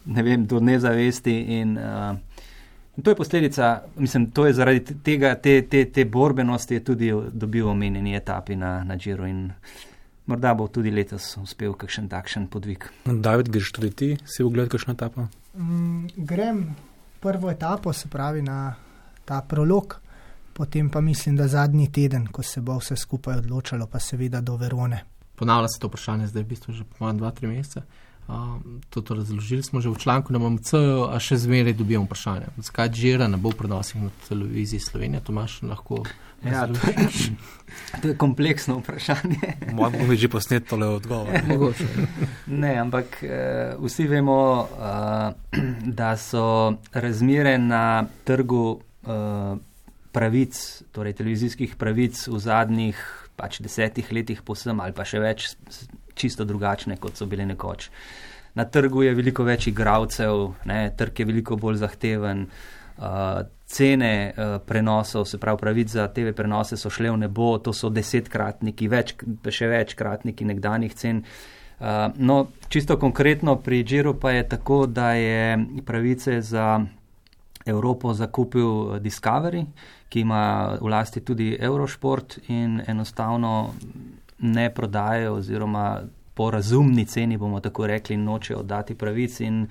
ne 0.05 0.23
vem, 0.23 0.45
do 0.47 0.59
nezavesti. 0.59 1.37
In, 1.61 1.77
uh, 1.77 2.26
in 2.97 3.03
to 3.03 3.11
je 3.11 3.15
posledica, 3.15 3.81
mislim, 3.97 4.31
to 4.31 4.45
je 4.45 4.53
zaradi 4.53 4.95
tega, 5.03 5.35
te, 5.35 5.61
te, 5.61 5.85
te 5.85 6.05
borbenosti, 6.05 6.73
je 6.73 6.83
tudi 6.83 7.13
dobil 7.31 7.69
omenjeni 7.69 8.15
etapi 8.15 8.55
na, 8.55 8.83
na 8.83 8.97
Džiru. 8.97 9.25
Morda 10.25 10.53
bo 10.53 10.67
tudi 10.67 10.91
letos 10.91 11.37
uspel 11.37 11.73
kakšen 11.73 12.09
takšen 12.09 12.47
podvig. 12.51 12.89
David, 13.05 13.49
greš 13.49 13.71
tudi 13.71 13.91
ti, 13.91 14.09
si 14.25 14.43
ogledal 14.43 14.73
kakšno 14.73 14.93
etapo? 14.97 15.27
Mm, 15.55 16.07
grem 16.17 16.75
prvo 17.19 17.51
etapo, 17.51 17.93
se 17.93 18.09
pravi 18.09 18.41
na 18.41 18.75
ta 19.25 19.41
prolog, 19.41 19.99
potem 20.53 20.89
pa 20.89 21.01
mislim, 21.01 21.37
da 21.37 21.47
zadnji 21.47 21.91
teden, 21.91 22.27
ko 22.27 22.43
se 22.43 22.61
bo 22.61 22.77
vse 22.77 22.95
skupaj 22.95 23.37
odločalo, 23.37 23.87
pa 23.87 23.99
seveda 23.99 24.41
do 24.41 24.57
Verone. 24.57 25.03
Ponavlja 25.35 25.67
se 25.67 25.79
to 25.79 25.87
vprašanje 25.87 26.27
zdaj 26.27 26.43
v 26.43 26.47
bistvu 26.47 26.73
že 26.73 26.83
po 26.83 27.05
manj 27.05 27.17
dva, 27.17 27.31
tri 27.31 27.47
mesece. 27.47 27.81
Uh, 28.27 28.59
to, 28.89 29.01
to 29.01 29.15
razložili 29.15 29.63
smo 29.63 29.81
že 29.81 29.89
v 29.89 29.97
članku 29.97 30.33
na 30.33 30.39
MMC, 30.39 30.73
a 31.07 31.15
še 31.19 31.37
zmeraj 31.39 31.77
dobimo 31.79 32.03
vprašanje. 32.03 32.49
Zakaj 32.59 32.89
Džira 32.91 33.27
ne 33.31 33.37
bo 33.39 33.53
prenosih 33.55 34.01
na 34.03 34.09
televiziji 34.27 34.83
Slovenije, 34.83 35.21
Tomaš 35.23 35.61
lahko. 35.63 36.03
Ja, 36.43 36.67
to, 36.67 36.75
to 38.01 38.11
je 38.11 38.17
kompleksno 38.19 38.81
vprašanje. 38.81 39.53
Mogoče 39.77 39.97
bomo 39.97 40.15
že 40.15 40.29
posnet 40.29 40.67
tole 40.67 40.87
odgovor. 40.87 41.39
Mogoče. 41.51 41.87
Ne, 42.51 42.75
ampak 42.75 43.23
uh, 43.23 43.79
vsi 43.85 44.07
vemo, 44.11 44.67
uh, 44.75 45.31
da 45.99 46.17
so 46.19 46.75
razmere 46.91 47.55
na 47.57 48.05
trgu 48.27 48.65
uh, 48.75 49.55
pravic, 50.11 50.83
torej 50.91 51.15
televizijskih 51.15 51.79
pravic 51.79 52.27
v 52.27 52.39
zadnjih 52.43 52.99
pač 53.37 53.61
desetih 53.63 54.11
letih 54.11 54.41
posem 54.43 54.79
ali 54.81 54.91
pa 54.91 55.05
še 55.05 55.21
več 55.21 55.53
čisto 56.17 56.45
drugačne, 56.45 56.97
kot 56.97 57.17
so 57.17 57.25
bile 57.25 57.45
nekoč. 57.45 57.89
Na 58.57 58.65
trgu 58.65 59.03
je 59.05 59.13
veliko 59.13 59.45
več 59.45 59.67
igralcev, 59.69 60.47
trg 60.97 61.19
je 61.19 61.25
veliko 61.29 61.55
bolj 61.61 61.77
zahteven, 61.83 62.47
uh, 62.97 63.43
cene 63.67 64.13
uh, 64.31 64.57
prenosov, 64.65 65.27
se 65.29 65.37
pravi 65.37 65.61
pravic 65.61 65.91
za 65.93 66.07
TV 66.07 66.33
prenose 66.33 66.77
so 66.77 66.89
šle 66.89 67.11
v 67.11 67.21
nebo, 67.27 67.57
to 67.61 67.73
so 67.73 67.91
desetkratniki, 67.93 68.89
več, 68.89 69.13
še 69.49 69.69
večkratniki 69.69 70.47
nekdanjih 70.47 70.95
cen. 70.97 71.21
Uh, 71.77 72.09
no, 72.17 72.47
čisto 72.73 72.97
konkretno 72.97 73.59
pri 73.61 73.83
Džiru 73.85 74.15
pa 74.17 74.33
je 74.33 74.47
tako, 74.49 74.85
da 74.89 75.11
je 75.13 75.59
pravice 75.85 76.41
za 76.41 76.79
Evropo 77.67 78.13
zakupil 78.13 78.97
Discovery, 79.03 79.65
ki 80.09 80.23
ima 80.23 80.77
v 80.81 80.89
lasti 80.89 81.21
tudi 81.21 81.51
Eurosport 81.59 82.39
in 82.47 82.81
enostavno 82.87 83.73
ne 84.39 84.69
prodajajo 84.73 85.33
oziroma 85.33 86.01
po 86.33 86.51
razumni 86.51 87.05
ceni, 87.05 87.37
bomo 87.37 87.59
tako 87.59 87.87
rekli, 87.87 88.17
nočejo 88.17 88.59
oddati 88.59 88.95
pravic 88.95 89.39
in 89.39 89.67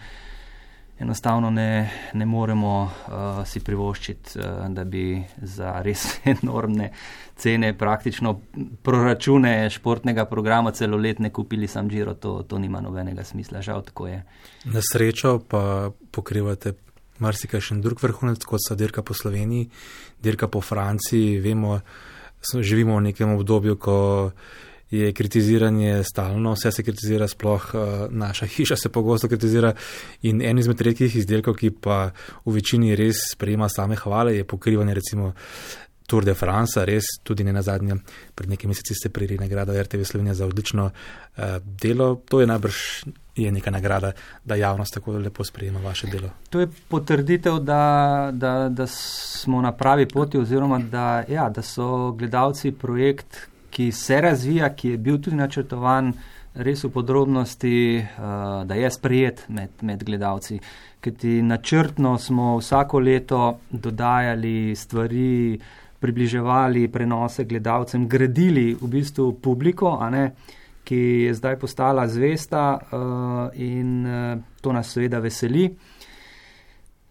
enostavno 0.98 1.50
ne, 1.50 1.90
ne 2.12 2.26
moremo 2.26 2.82
uh, 2.82 3.46
si 3.46 3.60
privoščiti, 3.60 4.38
uh, 4.38 4.64
da 4.68 4.84
bi 4.84 5.22
za 5.42 5.76
res 5.84 6.06
enormne 6.34 6.90
cene 7.36 7.74
praktično 7.78 8.40
proračune 8.82 9.70
športnega 9.70 10.24
programa 10.24 10.72
celoletne 10.72 11.30
kupili 11.30 11.68
sam 11.68 11.88
Giro, 11.88 12.14
to, 12.14 12.42
to 12.48 12.58
nima 12.58 12.80
nobenega 12.80 13.24
smisla, 13.24 13.62
žal 13.62 13.84
tako 13.84 14.08
je. 14.08 14.22
Na 14.64 14.80
srečo 14.92 15.38
pa 15.48 15.90
pokrivate 16.10 16.72
marsikaj 17.18 17.60
še 17.60 17.78
drug 17.80 18.00
vrhunec, 18.02 18.44
kot 18.44 18.64
so 18.64 18.74
dirka 18.76 19.04
po 19.04 19.14
Sloveniji, 19.14 19.68
dirka 20.22 20.48
po 20.48 20.60
Franciji, 20.60 21.38
vemo, 21.44 21.78
živimo 22.61 22.97
v 22.97 23.11
nekem 23.11 23.34
obdobju, 23.34 23.76
ko 23.76 23.99
je 24.90 25.12
kritiziranje 25.12 26.05
stalno, 26.05 26.53
vse 26.55 26.70
se 26.72 26.82
kritizira, 26.82 27.28
sploh 27.28 27.70
uh, 27.74 27.80
naša 28.11 28.47
hiša 28.55 28.76
se 28.76 28.88
pogosto 28.88 29.28
kritizira. 29.28 29.74
In 30.22 30.42
en 30.42 30.59
izmed 30.59 30.80
redkih 30.80 31.16
izdelkov, 31.16 31.57
ki 31.59 31.70
pa 31.70 32.11
v 32.44 32.55
večini 32.55 32.94
res 32.97 33.32
sprejema 33.32 33.68
same 33.68 33.97
hvale, 33.97 34.36
je 34.36 34.44
pokrivanje 34.44 34.94
recimo 34.94 35.32
Tour 36.07 36.24
de 36.24 36.34
France, 36.34 36.84
res 36.86 37.05
tudi 37.26 37.44
ne 37.44 37.53
na 37.53 37.62
zadnje. 37.66 37.99
Pred 38.34 38.51
nekaj 38.51 38.68
meseci 38.70 38.94
ste 38.94 39.11
prijeli 39.11 39.40
nagrado 39.42 39.74
RTV 39.82 40.05
Slovenija 40.05 40.34
za 40.34 40.47
odlično 40.47 40.90
uh, 40.90 41.44
delo. 41.82 42.22
To 42.28 42.40
je 42.40 42.47
najbrž 42.47 42.76
je 43.37 43.53
neka 43.53 43.70
nagrada, 43.70 44.12
da 44.45 44.55
javnost 44.55 44.95
tako 44.95 45.12
lepo 45.12 45.45
sprejema 45.45 45.80
vaše 45.80 46.07
delo. 46.07 46.30
To 46.51 46.61
je 46.61 46.68
potrditev, 46.89 47.59
da, 47.59 48.30
da, 48.32 48.68
da 48.68 48.87
smo 48.87 49.61
na 49.62 49.72
pravi 49.72 50.09
poti 50.09 50.39
oziroma 50.39 50.78
da, 50.78 51.24
ja, 51.28 51.49
da 51.51 51.62
so 51.62 52.12
gledalci 52.12 52.72
projekt, 52.72 53.49
ki 53.70 53.93
se 53.93 54.20
razvija, 54.20 54.74
ki 54.74 54.89
je 54.89 54.97
bil 54.97 55.20
tudi 55.20 55.37
načrtovan 55.37 56.12
res 56.55 56.84
v 56.84 56.91
podrobnosti, 56.91 57.76
uh, 58.01 58.64
da 58.64 58.74
je 58.74 58.91
sprejet 58.91 59.45
med, 59.49 59.70
med 59.82 60.05
gledalci. 60.05 60.61
Kajti 61.01 61.43
načrtno 61.43 62.18
smo 62.18 62.57
vsako 62.57 62.99
leto 62.99 63.59
dodajali 63.70 64.76
stvari, 64.76 65.59
približevali 66.01 66.89
prenose 66.89 67.45
gledalcem, 67.45 68.09
gradili 68.09 68.74
v 68.80 68.89
bistvu 68.89 69.32
publiko, 69.43 69.99
ki 70.87 70.99
je 71.26 71.34
zdaj 71.34 71.59
postala 71.59 72.07
zvesta 72.09 72.78
uh, 72.78 73.01
in 73.59 74.07
uh, 74.07 74.39
to 74.62 74.72
nas 74.72 74.93
seveda 74.95 75.18
veseli. 75.18 75.66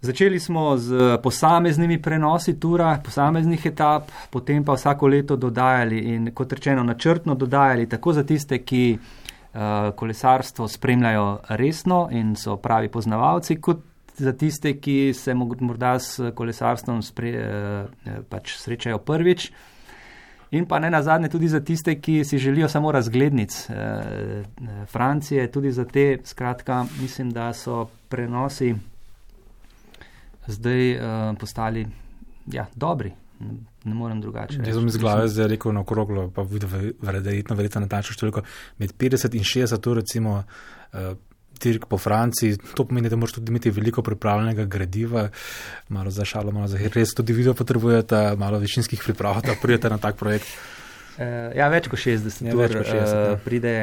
Začeli 0.05 0.39
smo 0.39 0.77
z 0.77 1.17
posameznimi 1.23 1.97
prenosi 2.01 2.59
tura, 2.59 2.93
posameznih 3.03 3.65
etap, 3.65 4.11
potem 4.29 4.63
pa 4.63 4.75
vsako 4.77 5.07
leto 5.07 5.35
dodajali 5.35 5.99
in 6.13 6.29
kot 6.35 6.53
rečeno 6.53 6.83
načrtno 6.83 7.35
dodajali 7.35 7.89
tako 7.89 8.13
za 8.13 8.23
tiste, 8.23 8.61
ki 8.63 8.83
uh, 8.95 9.59
kolesarstvo 9.95 10.67
spremljajo 10.67 11.27
resno 11.49 12.07
in 12.11 12.35
so 12.35 12.57
pravi 12.61 12.91
poznavalci, 12.91 13.59
kot 13.61 13.83
za 14.17 14.33
tiste, 14.33 14.77
ki 14.79 15.13
se 15.13 15.33
morda 15.33 15.99
s 15.99 16.31
kolesarstvom 16.35 17.01
spre, 17.01 17.29
eh, 17.29 18.19
pač 18.29 18.57
srečajo 18.57 18.97
prvič. 18.97 19.51
In 20.55 20.65
pa 20.65 20.79
ne 20.79 20.89
na 20.89 21.01
zadnje 21.03 21.29
tudi 21.29 21.47
za 21.51 21.59
tiste, 21.59 21.97
ki 22.01 22.23
si 22.23 22.37
želijo 22.37 22.69
samo 22.69 22.91
razglednic 22.91 23.69
eh, 23.69 24.43
Francije, 24.87 25.51
tudi 25.51 25.71
za 25.71 25.85
te, 25.85 26.17
skratka, 26.23 26.85
mislim, 27.01 27.31
da 27.31 27.53
so 27.53 27.85
prenosi 28.09 28.75
zdaj 30.47 30.91
eh, 30.91 30.99
postali 31.39 31.87
ja, 32.47 32.65
dobri. 32.75 33.11
Ne 33.83 33.93
morem 33.93 34.21
drugače. 34.21 34.61
Jaz 34.65 34.75
sem 34.75 34.87
iz 34.87 34.97
glave 34.97 35.27
zdaj 35.27 35.47
rekel 35.47 35.73
na 35.73 35.81
okroglo, 35.83 36.29
pa 36.31 36.41
videl, 36.41 36.69
verjetno, 37.01 37.55
verjetno 37.55 37.81
na 37.83 37.91
tačno 37.91 38.15
številko, 38.15 38.45
med 38.79 38.93
50 38.95 39.35
in 39.35 39.43
60 39.43 39.89
ur, 39.91 39.99
recimo, 39.99 40.37
uh, 40.39 41.11
dirk 41.61 41.85
po 41.89 41.97
Franciji, 41.97 42.57
to 42.75 42.85
pomeni, 42.85 43.09
da 43.09 43.19
moraš 43.19 43.37
tudi 43.39 43.53
imeti 43.53 43.73
veliko 43.73 44.03
pripravljenega 44.05 44.65
gradiva, 44.65 45.27
malo 45.89 46.11
za 46.11 46.25
šalo, 46.25 46.51
malo 46.51 46.67
za 46.67 46.79
res 46.93 47.13
tudi 47.15 47.33
video 47.33 47.53
potrebujete, 47.53 48.35
malo 48.37 48.59
večinskih 48.59 49.03
priprav, 49.05 49.41
da 49.45 49.57
pridete 49.61 49.89
na 49.89 49.97
tak 49.97 50.17
projekt. 50.19 50.47
Uh, 51.15 51.53
ja, 51.55 51.69
več 51.71 51.87
kot 51.87 51.99
60 52.01 52.43
ja, 52.43 52.55
ur 52.55 52.67
kot 52.67 52.89
60, 52.89 52.91
uh, 52.91 53.27
ja. 53.31 53.35
pride 53.43 53.75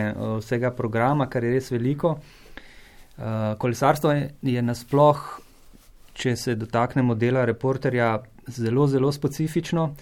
vsega 0.43 0.73
programa, 0.77 1.27
kar 1.33 1.45
je 1.45 1.55
res 1.55 1.71
veliko. 1.73 2.19
Uh, 3.17 3.55
kolesarstvo 3.61 4.13
je, 4.13 4.27
je 4.53 4.63
nasploh, 4.65 5.23
če 6.13 6.37
se 6.37 6.57
dotaknemo 6.61 7.17
dela 7.17 7.47
reporterja, 7.49 8.19
zelo, 8.53 8.87
zelo 8.87 9.13
specifično. 9.13 9.93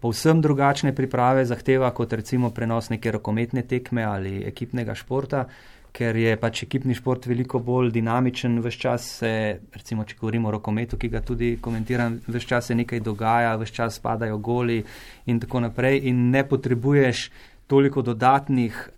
Povsem 0.00 0.42
drugačne 0.44 0.92
priprave 0.94 1.46
zahteva 1.48 1.88
kot 1.96 2.12
recimo 2.12 2.50
prenos 2.54 2.90
neke 2.92 3.10
rokometne 3.14 3.62
tekme 3.66 4.04
ali 4.04 4.34
ekipnega 4.46 4.94
športa, 4.94 5.46
ker 5.92 6.16
je 6.16 6.36
pač 6.36 6.62
ekipni 6.62 6.94
šport 6.94 7.26
veliko 7.26 7.60
bolj 7.64 7.90
dinamičen, 7.94 8.60
vse 8.62 8.78
čas 8.78 9.06
se, 9.20 9.32
recimo, 9.74 10.04
če 10.04 10.18
govorimo 10.20 10.48
o 10.48 10.54
rokometu, 10.58 10.98
ki 11.00 11.10
ga 11.12 11.22
tudi 11.24 11.56
komentiram, 11.60 12.20
vse 12.28 12.46
čas 12.46 12.70
se 12.70 12.76
nekaj 12.78 13.00
dogaja, 13.04 13.56
vse 13.58 13.74
čas 13.80 13.98
spadajo 14.00 14.38
goli 14.38 14.82
in 15.26 15.40
tako 15.40 15.64
naprej 15.66 16.02
in 16.10 16.28
ne 16.30 16.44
potrebuješ 16.48 17.28
toliko 17.68 18.02
dodatnih 18.02 18.88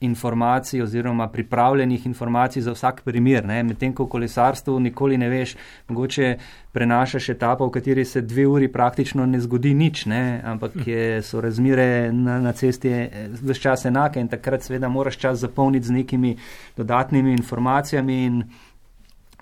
informacij 0.00 0.82
oziroma 0.82 1.28
pripravljenih 1.28 2.06
informacij 2.06 2.62
za 2.62 2.72
vsak 2.72 3.02
primer. 3.04 3.46
Medtem 3.46 3.94
ko 3.94 4.04
v 4.04 4.08
kolesarstvu 4.08 4.78
nikoli 4.80 5.18
ne 5.18 5.28
veš, 5.28 5.56
mogoče 5.88 6.36
prenašaš 6.72 7.28
etapo, 7.28 7.66
v 7.66 7.70
kateri 7.70 8.04
se 8.04 8.22
dve 8.22 8.46
uri 8.46 8.68
praktično 8.72 9.26
ne 9.26 9.40
zgodi 9.40 9.74
nič, 9.74 10.06
ne? 10.06 10.40
ampak 10.44 10.86
je, 10.86 11.22
so 11.22 11.40
razmire 11.40 12.12
na, 12.12 12.38
na 12.40 12.52
cesti 12.52 12.88
eh, 12.88 13.28
vse 13.42 13.60
čas 13.60 13.84
enake 13.84 14.20
in 14.20 14.28
takrat 14.28 14.62
seveda 14.62 14.88
moraš 14.88 15.18
čas 15.18 15.38
zapolniti 15.38 15.86
z 15.86 15.90
nekimi 15.90 16.36
dodatnimi 16.76 17.32
informacijami 17.32 18.24
in 18.24 18.42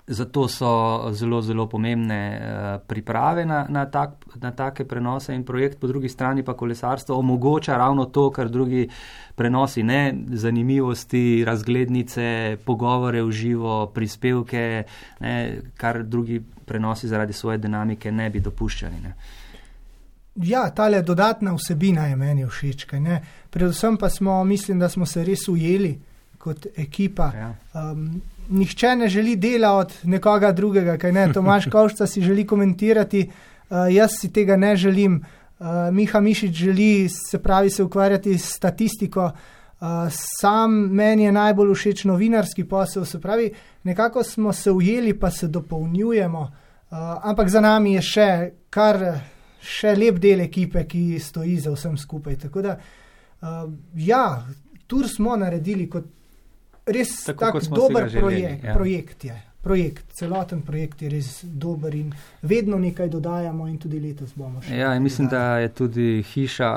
Zato 0.07 0.47
so 0.47 1.09
zelo, 1.11 1.41
zelo 1.41 1.65
pomembne 1.67 2.19
uh, 2.39 2.81
priprave 2.87 3.43
na, 3.45 3.65
na, 3.69 3.85
tak, 3.91 4.23
na 4.39 4.53
take 4.55 4.85
prenose 4.87 5.33
in 5.35 5.43
projekt, 5.43 5.79
po 5.79 5.87
drugi 5.87 6.07
strani 6.09 6.43
pa 6.43 6.53
kolesarstvo 6.53 7.17
omogoča 7.19 7.75
ravno 7.77 8.05
to, 8.05 8.29
kar 8.31 8.47
drugi 8.49 8.87
prenosi, 9.35 9.83
ne 9.83 10.15
zanimivosti, 10.31 11.43
razglednice, 11.45 12.57
pogovore 12.65 13.23
v 13.23 13.31
živo, 13.31 13.75
prispevke, 13.91 14.83
ne, 15.19 15.35
kar 15.75 16.03
drugi 16.03 16.39
prenosi 16.65 17.07
zaradi 17.07 17.33
svoje 17.33 17.57
dinamike 17.57 18.11
ne 18.11 18.29
bi 18.29 18.39
dopuščali. 18.39 19.01
Ne. 19.03 19.13
Ja, 20.35 20.69
ta 20.69 20.87
le 20.87 21.01
dodatna 21.01 21.51
vsebina 21.57 22.07
je 22.07 22.15
meni 22.15 22.45
všeč. 22.45 22.87
Predvsem 23.49 23.97
pa 23.97 24.09
smo, 24.09 24.43
mislim, 24.43 24.79
da 24.79 24.89
smo 24.89 25.05
se 25.05 25.23
res 25.23 25.47
ujeli 25.47 25.97
kot 26.37 26.67
ekipa. 26.77 27.31
Ja. 27.35 27.53
Um, 27.73 28.21
nihče 28.49 28.95
ne 28.95 29.09
želi 29.09 29.35
dela 29.35 29.71
od 29.77 29.93
nekoga 30.03 30.51
drugega, 30.51 30.97
kaj 30.97 31.11
ne, 31.11 31.27
Tomaš 31.33 31.65
Kovšca 31.71 32.07
si 32.07 32.21
želi 32.21 32.47
komentirati, 32.47 33.29
uh, 33.69 33.77
jaz 33.91 34.19
si 34.19 34.31
tega 34.33 34.57
ne 34.57 34.75
želim. 34.75 35.23
Uh, 35.59 35.65
Miha 35.91 36.19
Mišič 36.19 36.55
želi 36.55 37.09
se 37.09 37.39
pravi 37.39 37.69
se 37.69 37.83
ukvarjati 37.83 38.37
s 38.37 38.55
statistiko, 38.55 39.23
uh, 39.25 39.87
sam 40.11 40.71
meni 40.71 41.23
je 41.23 41.31
najbolj 41.31 41.73
všeč 41.73 42.03
novinarski 42.05 42.63
posel, 42.63 43.05
se 43.05 43.21
pravi, 43.21 43.51
nekako 43.83 44.23
smo 44.23 44.53
se 44.53 44.71
ujeli, 44.71 45.19
pa 45.19 45.31
se 45.31 45.47
dopolnjujemo, 45.47 46.41
uh, 46.41 46.97
ampak 47.23 47.49
za 47.49 47.61
nami 47.61 47.93
je 47.93 48.01
še 48.01 48.51
kar 48.69 49.01
še 49.61 49.95
lep 49.95 50.19
del 50.21 50.45
ekipe, 50.45 50.85
ki 50.87 51.19
stoji 51.19 51.57
za 51.59 51.73
vsem 51.73 51.97
skupaj. 51.97 52.37
Tako 52.45 52.61
da, 52.61 52.77
uh, 53.41 53.65
ja, 53.95 54.45
tur 54.87 55.09
smo 55.09 55.35
naredili 55.35 55.89
kot 55.89 56.05
res 56.87 57.23
tako 57.25 57.59
tak 57.59 57.69
dober 57.69 58.09
projekt, 58.11 58.63
ja. 58.63 58.73
projekt 58.73 59.23
je. 59.23 59.43
Projekt, 59.61 60.13
celoten 60.15 60.61
projekt 60.63 61.01
je 61.01 61.09
res 61.11 61.29
dober 61.43 61.95
in 61.95 62.13
vedno 62.41 62.77
nekaj 62.79 63.09
dodajamo, 63.11 63.65
in 63.67 63.75
tudi 63.81 63.99
letos 63.99 64.31
bomo 64.37 64.61
še. 64.63 64.77
Ja, 64.77 64.93
mislim, 64.99 65.27
dodajali. 65.27 65.57
da 65.57 65.63
je 65.65 65.71
tudi 65.75 66.05
hiša, 66.23 66.69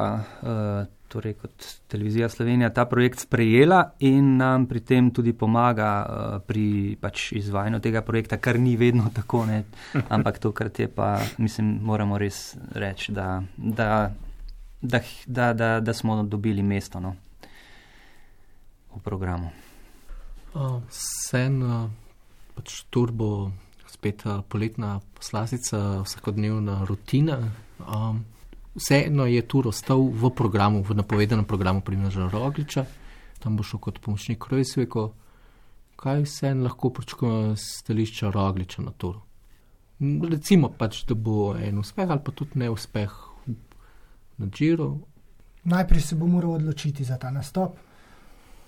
uh, 0.42 0.88
torej 1.10 1.36
kot 1.42 1.68
televizija 1.90 2.28
Slovenija, 2.28 2.72
ta 2.74 2.88
projekt 2.90 3.22
sprejela 3.22 3.92
in 4.06 4.36
nam 4.40 4.66
pri 4.66 4.82
tem 4.86 5.12
tudi 5.14 5.36
pomaga 5.38 5.90
uh, 6.02 6.34
pri 6.46 6.96
pač 7.00 7.30
izvajanju 7.38 7.78
tega 7.84 8.02
projekta, 8.02 8.40
kar 8.42 8.58
ni 8.58 8.74
vedno 8.80 9.10
tako, 9.18 9.44
ne? 9.46 9.62
ampak 10.08 10.42
tokrat 10.42 10.82
je 10.82 10.90
pa, 10.90 11.18
mislim, 11.38 11.78
moramo 11.82 12.18
res 12.18 12.56
reči, 12.74 13.12
da, 13.14 13.38
da, 13.56 14.10
da, 14.82 15.02
da, 15.26 15.52
da, 15.52 15.72
da 15.80 15.94
smo 15.94 16.22
dobili 16.22 16.62
mesto 16.62 17.00
no? 17.00 17.14
v 18.96 19.02
programu. 19.02 19.69
Sen, 20.90 21.60
pač 22.56 22.82
turbo, 22.90 23.52
spet 23.86 24.24
poletna 24.50 24.98
poslastica, 25.14 26.02
vsakodnevna 26.02 26.84
rutina. 26.88 27.38
Vseeno 28.74 29.26
je 29.26 29.42
tur 29.46 29.68
ostal 29.70 30.02
v 30.10 30.30
programu, 30.34 30.82
v 30.82 30.94
napovedanem 30.98 31.44
programu 31.46 31.82
Primoža 31.86 32.26
Rogliča, 32.26 32.86
tam 33.38 33.56
bo 33.56 33.62
šel 33.62 33.78
kot 33.78 34.00
pomočnik 34.02 34.46
Rojsveko. 34.50 35.10
Kaj 36.00 36.22
vse 36.24 36.54
lahko 36.54 36.90
pričakujemo 36.90 37.54
z 37.54 37.66
stališča 37.82 38.30
Rogliča 38.30 38.82
na 38.82 38.90
turu? 38.90 39.20
Recimo 40.00 40.70
pač, 40.72 41.04
da 41.06 41.14
bo 41.14 41.52
en 41.54 41.78
uspeh 41.78 42.10
ali 42.10 42.24
pa 42.24 42.32
tudi 42.32 42.58
neuspeh 42.58 43.12
na 44.40 44.48
Džiru. 44.48 44.96
Najprej 45.64 46.00
se 46.00 46.16
bo 46.16 46.26
moral 46.26 46.56
odločiti 46.56 47.04
za 47.04 47.18
ta 47.20 47.30
nastop 47.30 47.76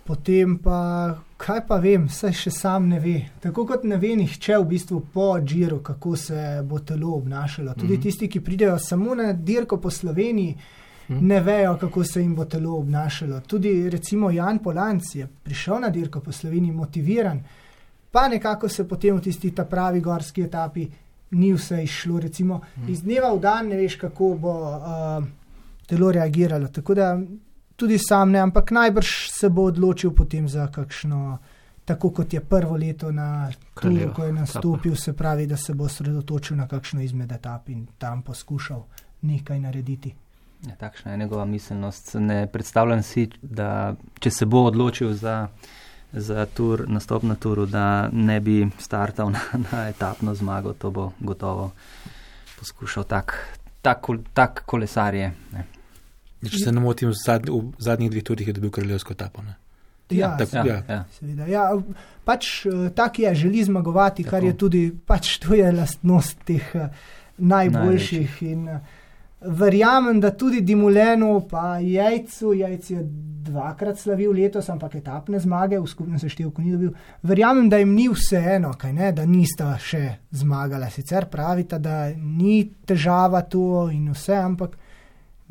potem 0.05 0.59
pa, 0.59 1.15
kaj 1.37 1.63
pa 1.67 1.79
vem, 1.83 2.07
vse 2.11 2.33
še 2.35 2.51
sam 2.51 2.89
ne 2.91 2.99
ve. 3.01 3.17
Tako 3.43 3.65
kot 3.67 3.85
ne 3.89 3.99
ve 4.03 4.15
nihče 4.19 4.59
v 4.59 4.69
bistvu 4.75 5.01
po 5.15 5.33
Džiru, 5.41 5.81
kako 5.83 6.17
se 6.17 6.63
bo 6.67 6.79
telo 6.79 7.15
obnašalo. 7.17 7.75
Tudi 7.75 7.93
mm 7.93 7.97
-hmm. 7.97 8.03
tisti, 8.03 8.29
ki 8.29 8.41
pridejo 8.41 8.79
samo 8.79 9.15
na 9.15 9.33
dirko 9.33 9.77
po 9.77 9.91
Sloveniji, 9.91 10.55
mm 10.55 11.15
-hmm. 11.15 11.23
ne 11.23 11.41
vejo, 11.41 11.77
kako 11.77 12.05
se 12.05 12.21
jim 12.23 12.35
bo 12.35 12.45
telo 12.45 12.77
obnašalo. 12.79 13.41
Tudi 13.41 13.91
recimo 13.91 14.31
Jan 14.31 14.59
Polanc 14.59 15.15
je 15.15 15.29
prišel 15.43 15.81
na 15.81 15.89
dirko 15.89 16.21
po 16.21 16.33
Sloveniji 16.33 16.73
motiviran, 16.73 17.43
pa 18.11 18.29
nekako 18.29 18.69
se 18.69 18.89
potem 18.89 19.17
v 19.17 19.21
tisti 19.21 19.51
ta 19.51 19.65
pravi 19.65 20.01
gorski 20.01 20.43
etapi. 20.43 20.89
Ni 21.31 21.53
vse 21.53 21.83
išlo, 21.83 22.21
recimo, 22.21 22.61
mm. 22.77 22.89
iz 22.89 23.03
dneva 23.03 23.35
v 23.35 23.41
dan, 23.41 23.69
ne 23.69 23.77
veš, 23.77 23.97
kako 23.97 24.35
bo 24.35 24.51
uh, 24.51 25.25
telo 25.87 26.13
reagiralo. 26.13 26.69
Tako 26.69 26.95
da 26.95 27.21
tudi 27.77 27.99
sam 27.99 28.31
ne, 28.31 28.39
ampak 28.39 28.71
najbrž 28.71 29.29
se 29.31 29.49
bo 29.49 29.63
odločil 29.63 30.11
potem 30.11 30.49
za 30.49 30.67
kakšno, 30.67 31.39
tako 31.85 32.11
kot 32.11 32.33
je 32.33 32.41
prvo 32.41 32.77
leto 32.77 33.13
na 33.13 33.51
Kralju, 33.75 34.13
ko 34.15 34.25
je 34.25 34.33
nastopil, 34.33 34.97
se 34.97 35.13
pravi, 35.13 35.47
da 35.47 35.57
se 35.57 35.75
bo 35.75 35.89
sredotočil 35.89 36.57
na 36.57 36.69
kakšno 36.69 37.03
izmed 37.03 37.33
etap 37.33 37.69
in 37.69 37.87
tam 37.99 38.23
poskušal 38.23 38.85
nekaj 39.23 39.61
narediti. 39.61 40.15
Ja, 40.69 40.77
takšna 40.77 41.11
je 41.13 41.19
njegova 41.19 41.45
miselnost. 41.45 42.15
Ne 42.15 42.47
predstavljam 42.47 43.03
si, 43.03 43.29
da 43.43 43.95
če 44.21 44.31
se 44.31 44.47
bo 44.47 44.63
odločil 44.69 45.13
za, 45.13 45.49
za 46.13 46.47
tur, 46.47 46.85
nastop 46.89 47.23
na 47.23 47.35
turu, 47.35 47.67
da 47.67 48.09
ne 48.13 48.41
bi 48.41 48.71
startal 48.79 49.31
na, 49.31 49.41
na 49.73 49.89
etapno 49.89 50.35
zmago, 50.35 50.73
to 50.73 50.91
bo 50.91 51.11
gotovo 51.21 51.71
poskušal 52.59 53.05
tak, 53.05 53.59
tak, 53.83 54.07
tak 54.35 54.63
kolesarje. 54.67 55.33
Ne. 55.53 55.82
Če 56.43 56.59
se 56.65 56.73
ne 56.75 56.83
motim, 56.83 57.13
v, 57.13 57.19
zadnj, 57.19 57.51
v 57.53 57.83
zadnjih 57.83 58.11
dveh 58.11 58.25
turih 58.27 58.49
je 58.51 58.57
dobil 58.57 58.73
kraljevsko 58.75 59.15
tapo. 59.15 59.45
Ne? 59.47 59.55
Ja, 60.13 60.35
tak, 60.37 60.53
ja, 60.53 60.65
ja. 60.67 61.05
Ja. 61.23 61.47
ja, 61.49 61.67
pač 62.27 62.67
eh, 62.67 62.89
tak 62.95 63.23
je, 63.23 63.35
želi 63.35 63.63
zmagovati, 63.65 64.25
Tako. 64.25 64.31
kar 64.31 64.45
je 64.45 64.57
tudi 64.59 64.83
pač 65.07 65.39
to 65.41 65.55
je 65.57 65.71
lastnost 65.73 66.43
teh 66.45 66.75
uh, 66.77 66.91
najboljših. 67.39 68.43
In, 68.51 68.67
uh, 68.69 68.99
verjamem, 69.45 70.21
da 70.21 70.31
tudi 70.31 70.61
Dimulenu, 70.61 71.47
pa 71.51 71.79
jajcu, 71.79 72.53
jajcu 72.55 72.95
je 72.95 73.03
dvakrat 73.43 73.99
slavil 73.99 74.33
letos, 74.33 74.69
ampak 74.71 74.95
etapne 74.95 75.41
zmage 75.41 75.81
v 75.81 75.87
skupnem 75.87 76.19
seštevku 76.19 76.63
ni 76.63 76.73
dobil. 76.73 76.93
Verjamem, 77.23 77.69
da 77.69 77.79
jim 77.79 77.95
ni 77.95 78.09
vseeno, 78.09 78.73
ne, 78.93 79.13
da 79.13 79.27
nista 79.27 79.75
še 79.79 80.05
zmagala. 80.31 80.91
Sicer 80.91 81.27
pravita, 81.31 81.79
da 81.79 82.11
ni 82.15 82.63
težava 82.87 83.43
to 83.43 83.89
in 83.91 84.13
vse, 84.13 84.37
ampak 84.39 84.77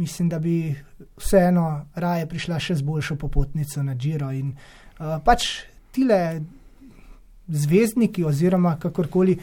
mislim, 0.01 0.29
da 0.29 0.39
bi 0.39 0.75
vseeno 1.17 1.85
raje 1.95 2.25
prišla 2.25 2.59
še 2.59 2.75
z 2.75 2.85
boljšo 2.85 3.15
popotnico 3.21 3.83
na 3.83 3.95
Džiro. 3.95 4.31
In 4.33 4.51
uh, 4.51 5.17
pač 5.25 5.47
tile 5.93 6.41
zvezdniki, 7.47 8.23
oziroma 8.25 8.77
kakorkoli, 8.81 9.37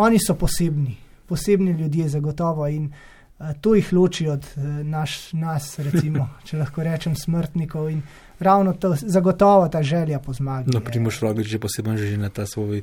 oni 0.00 0.18
so 0.22 0.38
posebni, 0.40 0.96
posebni 1.28 1.76
ljudje, 1.76 2.08
zagotovo. 2.16 2.68
In 2.68 2.88
uh, 2.88 3.52
to 3.60 3.74
jih 3.76 3.92
loči 3.92 4.28
od 4.32 4.48
uh, 4.56 4.68
naš, 4.88 5.34
nas, 5.36 5.74
recimo, 5.84 6.28
če 6.48 6.62
lahko 6.62 6.86
rečem, 6.86 7.16
smrtnikov. 7.18 7.90
In 7.92 8.00
ravno 8.40 8.72
to, 8.72 8.94
zagotovo 8.96 9.68
ta 9.68 9.82
želja 9.82 10.18
po 10.18 10.32
zmagi. 10.32 10.72
No, 10.72 10.80
Primoš 10.80 11.20
Roglič 11.20 11.52
je 11.52 11.60
poseben 11.60 12.00
že 12.00 12.16
na 12.16 12.32
ta 12.32 12.46
svoj 12.46 12.82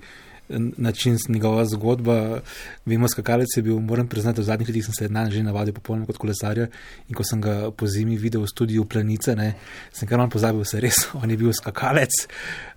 način, 0.78 1.18
njegova 1.30 1.66
zgodba. 1.66 2.42
Vemo, 2.86 3.08
skakalec 3.08 3.58
je 3.58 3.64
bil, 3.64 3.80
moram 3.80 4.08
priznati, 4.08 4.42
v 4.42 4.44
zadnjih 4.44 4.70
letih 4.70 4.86
sem 4.86 4.94
se 4.94 5.10
na 5.10 5.30
že 5.30 5.44
navadil 5.44 5.74
popolnoma 5.74 6.06
kot 6.06 6.18
kolesarja 6.18 6.68
in 7.10 7.16
ko 7.16 7.24
sem 7.24 7.42
ga 7.42 7.72
po 7.72 7.88
zimi 7.88 8.18
videl 8.18 8.42
v 8.42 8.48
studiu 8.48 8.86
Planice, 8.86 9.36
ne, 9.36 9.54
sem 9.94 10.08
kar 10.08 10.18
malo 10.18 10.30
pozabil, 10.30 10.66
se 10.66 10.82
res, 10.82 11.08
on 11.22 11.30
je 11.30 11.38
bil 11.38 11.54
skakalec. 11.54 12.28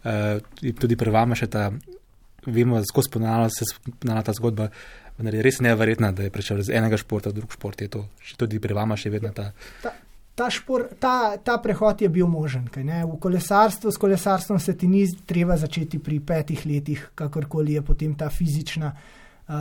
Uh, 0.05 0.73
tudi 0.81 0.97
pri 0.97 1.11
vama 1.11 1.35
še 1.35 1.47
ta, 1.47 1.71
vemo, 2.47 2.83
skozi 2.85 3.11
ponavlja 3.11 3.51
se 3.51 3.71
ponavlja 4.01 4.23
ta 4.23 4.33
zgodba. 4.33 4.71
Vendar 5.19 5.35
je 5.35 5.43
res 5.47 5.61
neverjetno, 5.63 6.11
da 6.13 6.25
je 6.27 6.31
prišel 6.35 6.65
iz 6.65 6.71
enega 6.75 6.99
športa 6.99 7.31
v 7.31 7.39
drug 7.39 7.53
šport. 7.55 7.81
Je 7.81 7.89
to 7.89 8.09
še 8.19 8.35
tudi 8.35 8.59
pri 8.59 8.75
vama 8.75 8.97
še 8.99 9.15
vedno 9.15 9.31
ta. 9.31 9.53
ta 9.83 9.95
ta, 10.35 10.51
špor, 10.51 10.89
ta, 10.99 11.37
ta 11.37 11.59
prehod 11.63 12.03
je 12.03 12.09
bil 12.09 12.27
možen. 12.27 12.69
V 12.75 13.19
kolesarstvu, 13.21 13.91
s 13.91 13.97
kolesarstvom 13.97 14.61
se 14.61 14.77
ti 14.77 14.89
ni 14.89 15.07
treba 15.27 15.57
začeti 15.57 15.99
pri 15.99 16.21
petih 16.21 16.67
letih, 16.67 17.11
kakorkoli 17.15 17.73
je 17.79 17.83
potem 17.83 18.15
ta 18.15 18.31
fizična. 18.31 18.95
Uh, 19.45 19.53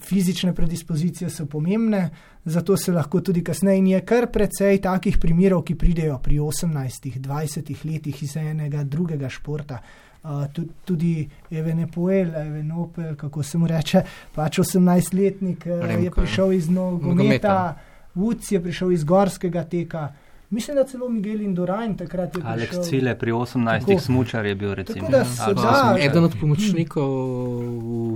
fizične 0.00 0.54
predispozicije 0.56 1.28
so 1.30 1.44
pomembne, 1.46 2.06
zato 2.44 2.76
se 2.76 2.92
lahko 2.92 3.20
tudi 3.20 3.42
kasneje 3.44 3.78
in 3.78 3.86
je 3.86 3.98
kar 4.00 4.30
precej 4.32 4.80
takih 4.80 5.18
primerov, 5.20 5.60
ki 5.62 5.74
pridejo 5.76 6.16
pri 6.24 6.38
18-20 6.40 7.84
letih 7.84 8.22
iz 8.22 8.36
enega 8.36 8.84
drugega 8.84 9.28
športa. 9.28 9.82
Uh, 10.22 10.46
tudi, 10.52 10.70
tudi 10.84 11.28
Evenepoel, 11.50 12.32
Evenopel, 12.34 13.12
kako 13.16 13.42
se 13.42 13.58
mu 13.58 13.66
reče, 13.66 14.02
pač 14.34 14.58
18-letnik 14.58 15.68
uh, 15.68 16.02
je 16.02 16.10
prišel 16.10 16.52
iz 16.52 16.70
nogometa. 16.70 17.76
No, 17.76 17.89
Vuc 18.14 18.52
je 18.52 18.62
prišel 18.62 18.92
iz 18.92 19.04
gorskega 19.04 19.64
teka. 19.64 20.08
Mislim, 20.50 20.76
da 20.76 20.84
celo 20.84 21.08
Miguel 21.08 21.40
Indurain 21.40 21.96
takrat 21.96 22.36
je 22.36 22.42
bil. 22.42 22.50
Alex 22.50 22.88
Cile 22.88 23.18
pri 23.18 23.32
18. 23.32 24.00
smučar 24.00 24.46
je 24.46 24.54
bil 24.54 24.74
recimo. 24.74 25.08
Tako, 25.10 25.54
da, 25.54 25.62
da, 25.62 25.96
eden 26.00 26.24
od 26.24 26.34
pomočnikov 26.40 27.10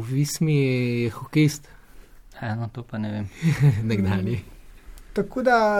v 0.00 0.02
Vismi 0.10 0.56
je 0.56 1.10
hokejist. 1.10 1.68
Eno, 2.40 2.68
to 2.72 2.82
pa 2.82 2.98
ne 2.98 3.12
vem. 3.12 3.28
Nekdani. 3.90 4.40
Tako 5.12 5.42
da 5.42 5.78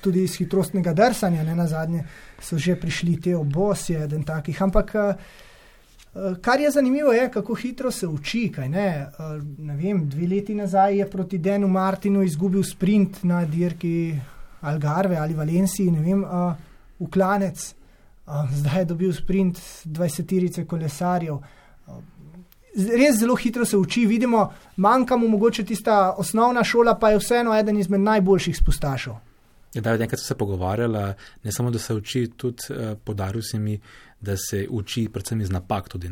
tudi 0.00 0.22
iz 0.22 0.34
hitrostnega 0.36 0.92
drsanja, 0.92 1.44
ne 1.44 1.54
na 1.54 1.66
zadnje, 1.66 2.02
so 2.42 2.58
že 2.58 2.74
prišli 2.76 3.20
te 3.20 3.36
obosje, 3.36 4.02
eden 4.04 4.22
takih. 4.26 4.62
Ampak 4.62 4.94
Eh, 4.94 5.14
kar 6.40 6.60
je 6.60 6.70
zanimivo, 6.70 7.12
je, 7.12 7.30
kako 7.30 7.54
hitro 7.54 7.90
se 7.90 8.06
uči. 8.06 8.52
Ne? 8.68 8.86
Eh, 8.86 9.40
ne 9.58 9.76
vem, 9.76 10.08
dve 10.08 10.26
leti 10.26 10.54
nazaj 10.54 10.98
je 10.98 11.10
proti 11.10 11.38
Denu 11.38 11.68
Martinu 11.68 12.22
izgubil 12.22 12.62
sprint 12.62 13.22
na 13.22 13.44
dirki 13.44 14.14
Algarve 14.60 15.16
ali 15.16 15.34
Valenciji, 15.34 15.90
ne 15.90 16.00
vem, 16.00 16.24
v 16.98 17.10
klanec. 17.10 17.74
Uh, 18.26 18.34
zdaj 18.52 18.78
je 18.78 18.84
dobil 18.84 19.12
sprint 19.12 19.58
20-irice 19.84 20.66
kolesarjev. 20.66 21.38
Res 22.76 23.16
zelo 23.16 23.36
hitro 23.36 23.64
se 23.64 23.76
uči, 23.76 24.04
vidimo, 24.06 24.50
manjka 24.76 25.16
mu 25.16 25.28
mogoče 25.28 25.64
tista 25.64 26.12
osnovna 26.18 26.64
šola, 26.64 26.98
pa 27.00 27.10
je 27.10 27.18
vseeno 27.18 27.54
eden 27.56 27.78
izmed 27.78 28.00
najboljših 28.00 28.56
spustašov. 28.56 29.16
Ja, 29.74 29.82
da, 29.82 29.92
enkrat 29.92 30.20
so 30.20 30.26
se 30.26 30.34
pogovarjali, 30.34 31.14
ne 31.44 31.52
samo 31.52 31.70
da 31.70 31.78
se 31.78 31.94
uči, 31.94 32.30
tudi 32.36 32.62
uh, 32.70 32.96
podaril 33.04 33.42
si 33.42 33.58
mi, 33.58 33.80
da 34.20 34.36
se 34.36 34.66
uči 34.70 35.08
predvsem 35.12 35.40
iz 35.40 35.50
napak. 35.50 35.88
Tudi, 35.88 36.08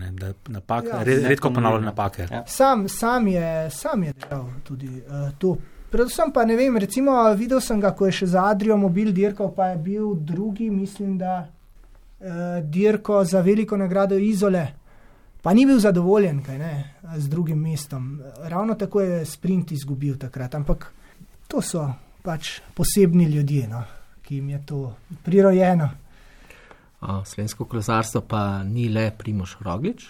napak 0.48 0.84
ja, 0.84 1.02
red, 1.02 1.24
redko 1.24 1.50
ponavlja 1.50 1.84
napake. 1.84 2.28
Ja. 2.30 2.44
Sam, 2.46 2.88
sam 2.88 3.28
je, 3.28 3.70
sam 3.70 4.02
je 4.02 4.12
delal 4.12 4.46
tudi 4.64 4.88
uh, 4.88 5.30
to. 5.38 5.56
Predvsem 5.90 6.32
pa 6.34 6.44
ne 6.44 6.56
vem, 6.56 6.76
recimo 6.76 7.16
videl 7.34 7.60
sem 7.60 7.80
ga, 7.80 7.94
ko 7.96 8.06
je 8.06 8.12
še 8.20 8.26
za 8.34 8.44
Adrijo 8.50 8.76
mobil 8.76 9.12
dirkal, 9.14 9.52
pa 9.54 9.70
je 9.72 9.76
bil 9.80 10.14
drugi, 10.14 10.70
mislim, 10.70 11.16
da 11.18 11.46
uh, 11.46 12.26
dirko 12.62 13.24
za 13.24 13.40
veliko 13.40 13.76
nagrado 13.76 14.18
Izole. 14.18 14.66
Pa 15.42 15.54
ni 15.54 15.62
bil 15.66 15.78
zadovoljen 15.78 16.42
kaj, 16.42 16.58
ne, 16.58 16.72
z 17.16 17.28
drugim 17.30 17.60
mestom. 17.62 18.18
Ravno 18.50 18.74
tako 18.74 19.00
je 19.00 19.24
sprint 19.24 19.72
izgubil 19.72 20.18
takrat. 20.18 20.54
Ampak 20.58 20.90
to 21.48 21.62
so 21.62 21.86
pač 22.26 22.58
posebni 22.74 23.28
ljudje, 23.30 23.68
no, 23.70 23.84
ki 24.26 24.40
jim 24.40 24.50
je 24.50 24.60
to 24.66 24.80
prirojeno. 25.22 25.88
Slovensko 27.00 27.64
kolesarstvo 27.70 28.24
pa 28.26 28.64
ni 28.66 28.88
le 28.88 29.10
Primoš 29.18 29.56
Roglič, 29.62 30.08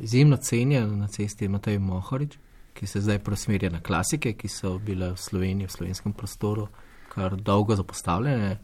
izjemno 0.00 0.36
cenjen 0.36 0.98
na 1.00 1.08
cesti 1.08 1.48
Matej 1.48 1.78
Mohorič, 1.82 2.36
ki 2.72 2.86
se 2.86 3.00
zdaj 3.00 3.18
presmerja 3.24 3.70
na 3.70 3.80
klasike, 3.80 4.32
ki 4.38 4.48
so 4.48 4.76
bile 4.78 5.12
v 5.12 5.18
Sloveniji, 5.18 5.66
v 5.66 5.76
slovenskem 5.76 6.12
prostoru, 6.12 6.68
kar 7.12 7.36
dolgo 7.36 7.76
zapostavljene. 7.76 8.56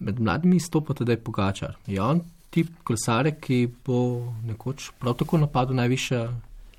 Med 0.00 0.20
mladimi 0.20 0.60
stopa 0.60 0.94
tudi 0.94 1.16
Pogačar. 1.16 1.76
Je 1.86 2.02
on 2.02 2.20
tip 2.50 2.70
kolesare, 2.84 3.36
ki 3.40 3.66
bo 3.86 4.32
nekoč 4.46 4.90
prav 4.98 5.16
tako 5.18 5.38
napadel 5.42 5.76
najviše 5.76 6.20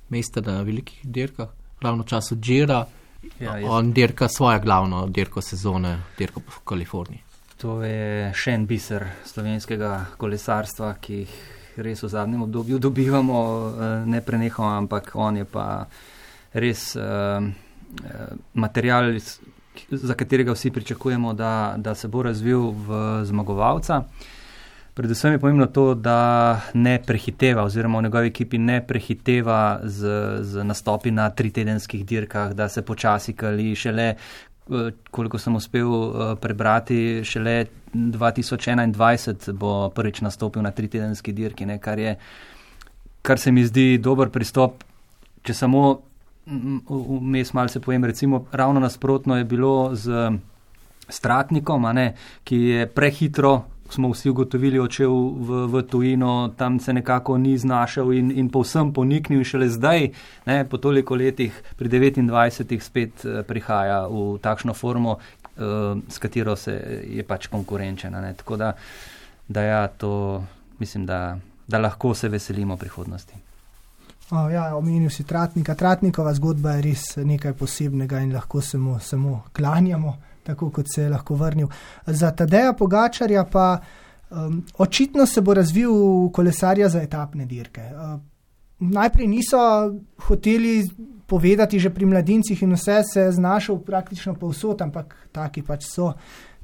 mesta 0.08 0.40
na 0.40 0.60
velikih 0.62 1.00
dirkah, 1.04 1.50
ravno 1.80 2.04
v 2.04 2.12
času 2.12 2.36
Džira. 2.40 2.84
Ja, 3.40 3.56
on 3.70 3.92
dirka 3.92 4.28
svojo 4.28 4.60
glavno 4.60 5.06
dirko 5.06 5.40
sezone, 5.40 5.98
dirko 6.18 6.40
po 6.40 6.60
Kaliforniji. 6.64 7.22
To 7.60 7.80
je 7.82 8.32
še 8.36 8.52
en 8.52 8.66
biser 8.68 9.06
slovenskega 9.24 9.92
kolesarstva, 10.20 10.94
ki 11.00 11.22
jih 11.22 11.36
res 11.84 12.02
v 12.04 12.10
zadnjem 12.12 12.42
obdobju 12.44 12.78
dobivamo, 12.78 13.40
eh, 13.40 14.06
ne 14.06 14.20
prenehamo, 14.20 14.76
ampak 14.76 15.12
on 15.14 15.36
je 15.36 15.44
pa 15.44 15.86
res 16.56 16.94
uh, 16.96 17.44
material, 18.54 19.18
za 19.90 20.14
katerega 20.14 20.54
vsi 20.56 20.70
pričakujemo, 20.70 21.34
da, 21.36 21.74
da 21.76 21.94
se 21.94 22.08
bo 22.08 22.22
razvil 22.22 22.70
v 22.86 23.00
zmagovalca. 23.28 24.02
Predvsem 24.96 25.34
je 25.36 25.38
pomembno 25.38 25.66
to, 25.68 25.90
da 25.94 26.60
ne 26.74 26.96
prehiteva, 27.06 27.66
oziroma 27.68 27.98
v 27.98 28.06
njegovi 28.06 28.30
ekipi 28.32 28.58
ne 28.58 28.80
prehiteva 28.80 29.80
z, 29.84 30.08
z 30.40 30.64
nastopi 30.64 31.12
na 31.12 31.28
tritedenskih 31.30 32.06
dirkah, 32.06 32.54
da 32.56 32.68
se 32.68 32.82
počasi 32.82 33.36
kali 33.36 33.74
šele, 33.76 34.14
Eh, 34.70 34.90
koliko 35.10 35.38
sem 35.38 35.54
uspel 35.54 35.86
eh, 35.86 36.36
prebrati, 36.40 37.20
šele 37.24 37.66
2021 37.94 39.52
bo 39.52 39.90
prvič 39.94 40.20
nastopil 40.20 40.62
na 40.62 40.70
tritedenski 40.70 41.32
dirki, 41.32 41.66
ne, 41.66 41.78
kar, 41.78 41.98
je, 41.98 42.16
kar 43.22 43.38
se 43.38 43.52
mi 43.52 43.62
zdi 43.64 43.98
dober 44.02 44.30
pristop. 44.34 44.82
Če 45.46 45.54
samo 45.54 45.84
vmes 46.46 47.52
malo 47.54 47.68
se 47.68 47.80
pojem, 47.80 48.04
recimo 48.04 48.46
ravno 48.52 48.80
nasprotno 48.80 49.36
je 49.36 49.44
bilo 49.44 49.94
z 49.94 50.30
Stratnikom, 51.08 51.86
ne, 51.94 52.14
ki 52.44 52.56
je 52.56 52.86
prehitro 52.90 53.60
smo 53.92 54.10
vsi 54.12 54.30
ugotovili, 54.30 54.78
odšel 54.78 55.12
v, 55.12 55.60
v 55.72 55.82
tujino, 55.90 56.50
tam 56.56 56.80
se 56.80 56.92
nekako 56.92 57.38
ni 57.38 57.58
znašel 57.58 58.12
in, 58.12 58.30
in 58.30 58.50
povsem 58.50 58.92
poniknil, 58.92 59.44
šele 59.44 59.68
zdaj, 59.68 60.08
ne, 60.46 60.64
po 60.68 60.78
toliko 60.78 61.14
letih, 61.14 61.54
pri 61.76 61.88
29, 61.88 62.80
spet 62.80 63.24
eh, 63.24 63.42
prihaja 63.46 64.06
v 64.08 64.38
takšno 64.42 64.74
formo, 64.74 65.18
uh, 65.18 65.98
s 66.08 66.18
katero 66.18 66.56
se 66.56 66.76
je 67.08 67.22
pač 67.22 67.46
konkurenčena. 67.46 68.20
Ne. 68.20 68.34
Tako 68.34 68.56
da, 68.56 68.72
da 69.48 69.62
ja, 69.62 69.86
to 69.88 70.42
mislim, 70.78 71.06
da, 71.06 71.38
da 71.68 71.78
lahko 71.78 72.14
se 72.14 72.28
veselimo 72.28 72.76
prihodnosti. 72.76 73.34
Oh, 74.30 74.52
ja, 74.52 74.76
omenil 74.76 75.10
si 75.10 75.24
Tratnika. 75.24 75.74
Tratnikova 75.74 76.34
zgodba 76.34 76.72
je 76.76 76.82
res 76.82 77.02
nekaj 77.16 77.52
posebnega 77.54 78.20
in 78.20 78.32
lahko 78.34 78.60
se 78.60 78.78
mu 78.78 78.98
samo 78.98 79.44
klanjamo 79.54 80.16
tako 80.46 80.70
kot 80.70 80.86
se 80.94 81.02
je 81.02 81.10
lahko 81.10 81.34
vrnil. 81.34 81.68
Za 82.06 82.30
Tadeja 82.30 82.72
Pogačarja 82.72 83.44
pa 83.44 83.80
um, 84.30 84.62
očitno 84.78 85.26
se 85.26 85.40
bo 85.40 85.54
razvil 85.54 85.92
kolesarja 86.32 86.88
za 86.88 87.02
etapne 87.02 87.46
dirke. 87.46 87.90
Uh, 87.92 88.20
najprej 88.78 89.26
niso 89.26 89.58
hoteli 90.28 90.84
povedati 91.26 91.78
že 91.78 91.90
pri 91.90 92.06
mladincih 92.06 92.62
in 92.62 92.72
vse 92.72 93.02
se 93.12 93.20
je 93.20 93.32
znašel 93.32 93.78
praktično 93.78 94.34
povsod, 94.34 94.82
ampak 94.82 95.16
taki 95.32 95.62
pač 95.62 95.84
so. 95.84 96.12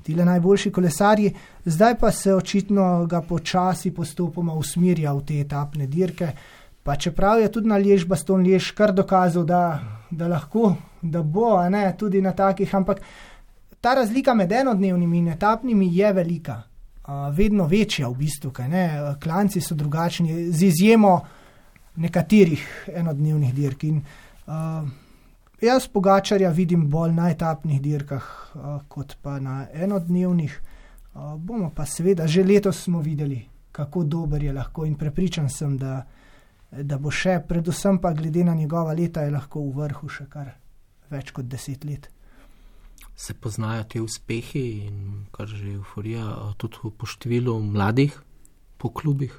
Tile 0.03 0.25
najboljši 0.25 0.71
kolesarji, 0.73 1.35
zdaj 1.65 1.95
pa 1.99 2.11
se 2.11 2.35
očitno 2.35 3.07
ga 3.07 3.21
počasi 3.23 3.95
postopoma 3.95 4.55
usmerja 4.55 5.13
v 5.13 5.23
te 5.23 5.41
etapne 5.41 5.87
dirke. 5.87 6.33
Pa 6.83 6.97
čeprav 6.97 7.39
je 7.41 7.53
tudi 7.53 7.69
na 7.69 7.77
Lež 7.77 8.05
Baston 8.11 8.43
Lež 8.43 8.73
kar 8.75 8.93
dokazal, 8.93 9.45
da, 9.45 9.79
da 10.11 10.27
lahko, 10.27 10.75
da 11.03 11.23
bo, 11.23 11.55
ne, 11.71 11.95
tudi 11.99 12.21
na 12.21 12.33
takih, 12.33 12.75
ampak 12.75 12.99
ta 13.83 13.95
razlika 13.99 14.35
med 14.35 14.53
enodnevnimi 14.53 15.19
in 15.19 15.29
etapnimi 15.35 15.89
je 15.97 16.13
velika, 16.13 16.63
vedno 17.35 17.67
večja 17.67 18.09
v 18.09 18.15
bistvu. 18.15 18.53
Klanci 19.23 19.61
so 19.61 19.75
drugačni, 19.75 20.53
z 20.53 20.69
izjemo 20.71 21.17
nekaterih 21.97 22.89
enodnevnih 22.95 23.55
dirk. 23.55 23.85
In, 23.85 23.99
uh, 24.47 24.89
jaz 25.61 25.89
pogačarja 25.93 26.51
vidim 26.51 26.87
bolj 26.91 27.13
na 27.13 27.29
etapnih 27.31 27.83
dirkah, 27.83 28.25
uh, 28.55 28.79
kot 28.89 29.17
pa 29.23 29.41
na 29.41 29.67
enodnevnih. 29.75 30.55
Uh, 31.15 31.35
bomo 31.37 31.73
pa 31.75 31.85
seveda, 31.85 32.27
že 32.27 32.45
letos 32.45 32.85
smo 32.87 33.01
videli, 33.01 33.43
kako 33.73 34.05
dober 34.05 34.43
je 34.43 34.53
lahko 34.53 34.87
in 34.87 34.95
prepričan 34.95 35.51
sem, 35.51 35.77
da 35.77 36.05
da 36.73 36.97
bo 36.99 37.11
še, 37.13 37.37
predvsem 37.49 37.99
pa 38.01 38.15
glede 38.17 38.45
na 38.45 38.55
njegova 38.55 38.95
leta, 38.97 39.23
je 39.23 39.31
lahko 39.31 39.61
v 39.61 39.75
vrhu 39.83 40.09
še 40.09 40.25
kar 40.31 40.55
več 41.13 41.33
kot 41.37 41.45
deset 41.45 41.85
let. 41.85 42.09
Se 43.23 43.35
poznajo 43.39 43.85
ti 43.87 44.01
uspehi 44.03 44.67
in 44.89 45.27
kar 45.31 45.47
že 45.47 45.77
euforija, 45.77 46.25
tudi 46.59 46.91
po 46.99 47.07
številu 47.07 47.55
mladih 47.63 48.17
po 48.83 48.91
klubih 48.91 49.37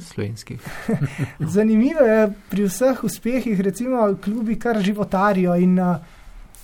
slovenskih. 0.00 0.60
Zanimivo 1.54 2.00
je 2.00 2.32
pri 2.50 2.64
vseh 2.64 3.04
uspehih, 3.04 3.60
recimo, 3.60 4.16
klubi 4.24 4.58
kar 4.58 4.80
životarijo. 4.82 5.54
In, 5.56 5.78
uh, 5.78 5.96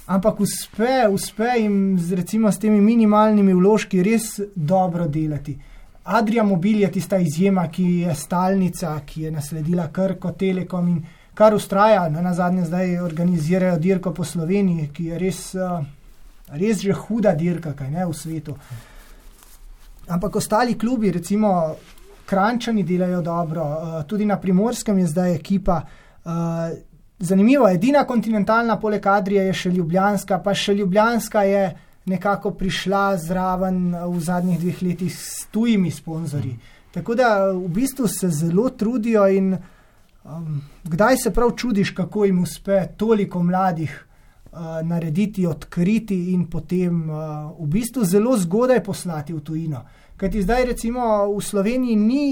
ampak 0.06 0.40
uspe, 0.40 1.08
uspe 1.12 1.50
jim 1.58 1.98
z, 1.98 2.14
recimo, 2.14 2.52
s 2.52 2.58
temi 2.58 2.80
minimalnimi 2.80 3.54
vložki 3.54 4.02
res 4.02 4.40
dobro 4.54 5.08
delati. 5.08 5.58
Adria 6.04 6.42
Mobil 6.44 6.80
je 6.80 6.90
tista 6.92 7.18
izjema, 7.18 7.68
ki 7.68 7.84
je 8.04 8.14
stalnica, 8.14 9.00
ki 9.06 9.22
je 9.22 9.30
nasledila 9.30 9.88
Krko, 9.92 10.32
Telekom 10.32 10.88
in 10.88 11.04
kar 11.34 11.54
ustraja. 11.54 12.08
Na 12.08 12.34
zadnje 12.34 12.64
zdaj 12.64 12.98
organizirajo 13.00 13.78
dirko 13.78 14.12
po 14.12 14.24
Sloveniji, 14.24 14.90
ki 14.92 15.12
je 15.12 15.18
res, 15.18 15.40
uh, 15.54 15.80
res 16.52 16.80
že 16.82 16.92
huda 16.92 17.34
dirka, 17.34 17.72
kaj 17.72 17.90
ne 17.90 18.06
v 18.06 18.14
svetu. 18.14 18.56
Ampak 20.08 20.36
ostali 20.36 20.78
klubi, 20.78 21.10
recimo. 21.10 21.74
Krančani 22.24 22.82
delajo 22.88 23.20
dobro, 23.20 23.62
uh, 23.62 24.04
tudi 24.08 24.24
na 24.24 24.38
primorskem 24.40 24.98
je 24.98 25.06
zdaj 25.06 25.34
ekipa. 25.34 25.82
Uh, 26.24 26.32
zanimivo, 27.18 27.68
edina 27.68 28.04
kontinentalna 28.04 28.78
poleg 28.80 29.06
Adrije 29.06 29.42
je 29.44 29.52
še 29.52 29.70
Ljubljanska, 29.70 30.38
pa 30.40 30.54
še 30.54 30.74
Ljubljanska 30.74 31.42
je 31.44 31.66
nekako 32.08 32.50
prišla 32.50 33.16
zraven 33.16 33.92
v 33.92 34.20
zadnjih 34.20 34.60
dveh 34.60 34.82
letih 34.82 35.12
s 35.12 35.46
tujimi 35.52 35.90
sponzorji. 35.90 36.56
Tako 36.94 37.14
da 37.14 37.50
v 37.50 37.68
bistvu 37.68 38.08
se 38.08 38.28
zelo 38.30 38.68
trudijo 38.70 39.26
in 39.28 39.54
um, 40.24 40.60
kdaj 40.84 41.16
se 41.16 41.32
prav 41.34 41.56
čudiš, 41.56 41.90
kako 41.90 42.24
jim 42.24 42.42
uspe 42.42 42.86
toliko 42.96 43.42
mladih 43.42 44.03
narediti, 44.82 45.46
odkriti 45.46 46.32
in 46.32 46.46
potem 46.50 47.10
uh, 47.10 47.52
v 47.58 47.66
bistvu 47.66 48.04
zelo 48.04 48.36
zgodaj 48.38 48.82
poslati 48.84 49.34
v 49.34 49.40
tujino. 49.40 49.84
Ker 50.16 50.30
ti 50.30 50.42
zdaj, 50.42 50.64
recimo, 50.64 51.26
v 51.26 51.40
Sloveniji 51.42 51.96
ni, 51.96 52.26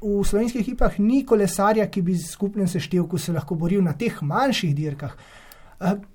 v 0.00 0.22
slovenskih 0.24 0.62
ekipah 0.64 0.96
ni 0.98 1.24
kolesarja, 1.28 1.86
ki 1.92 2.02
bi 2.02 2.16
z 2.16 2.30
skupnim 2.32 2.68
seštevkom 2.68 3.18
se 3.18 3.32
lahko 3.32 3.54
boril 3.54 3.82
na 3.84 3.92
teh 3.92 4.22
manjših 4.22 4.74
dirkah. 4.74 5.12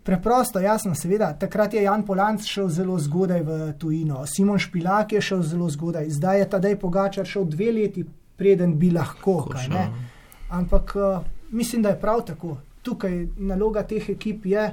Preprosto, 0.06 0.60
jasno, 0.62 0.94
seveda, 0.94 1.32
takrat 1.38 1.74
je 1.74 1.84
Jan 1.84 2.04
Polanc 2.06 2.46
šel 2.46 2.68
zelo 2.70 2.98
zgodaj 3.02 3.42
v 3.42 3.56
tujino, 3.82 4.26
Simon 4.30 4.62
Špilak 4.62 5.14
je 5.14 5.22
šel 5.22 5.42
zelo 5.42 5.70
zgodaj, 5.70 6.10
zdaj 6.10 6.40
je 6.40 6.50
ta 6.50 6.60
dej 6.62 6.76
Pogačar 6.78 7.26
šel 7.26 7.48
dve 7.50 7.72
leti, 7.74 8.06
preden 8.38 8.76
bi 8.78 8.92
lahko. 8.94 9.40
Kaj, 9.50 9.70
Ampak 10.54 10.94
mislim, 11.50 11.82
da 11.82 11.90
je 11.90 12.00
prav 12.02 12.22
tako. 12.26 12.58
Tukaj 12.86 13.28
naloga 13.38 13.82
teh 13.84 14.10
ekip 14.10 14.46
je, 14.46 14.68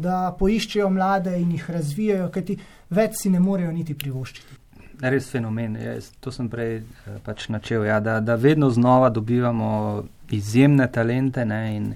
da 0.00 0.34
poiščejo 0.38 0.90
mlade 0.90 1.38
in 1.40 1.54
jih 1.56 1.70
razvijajo, 1.70 2.28
kajti 2.34 2.58
več 2.90 3.22
si 3.22 3.32
ne 3.32 3.40
morejo 3.40 3.72
niti 3.72 3.94
privoščiti 3.94 4.64
res 5.00 5.30
fenomen. 5.30 5.76
Jaz, 5.80 6.10
to 6.20 6.32
sem 6.32 6.48
prej 6.50 6.76
eh, 6.82 7.16
pač 7.24 7.48
načel, 7.52 7.84
ja, 7.88 8.00
da, 8.00 8.20
da 8.20 8.34
vedno 8.34 8.70
znova 8.70 9.10
dobivamo 9.10 10.04
izjemne 10.34 10.88
talente, 10.92 11.44
ne, 11.44 11.60
in, 11.76 11.90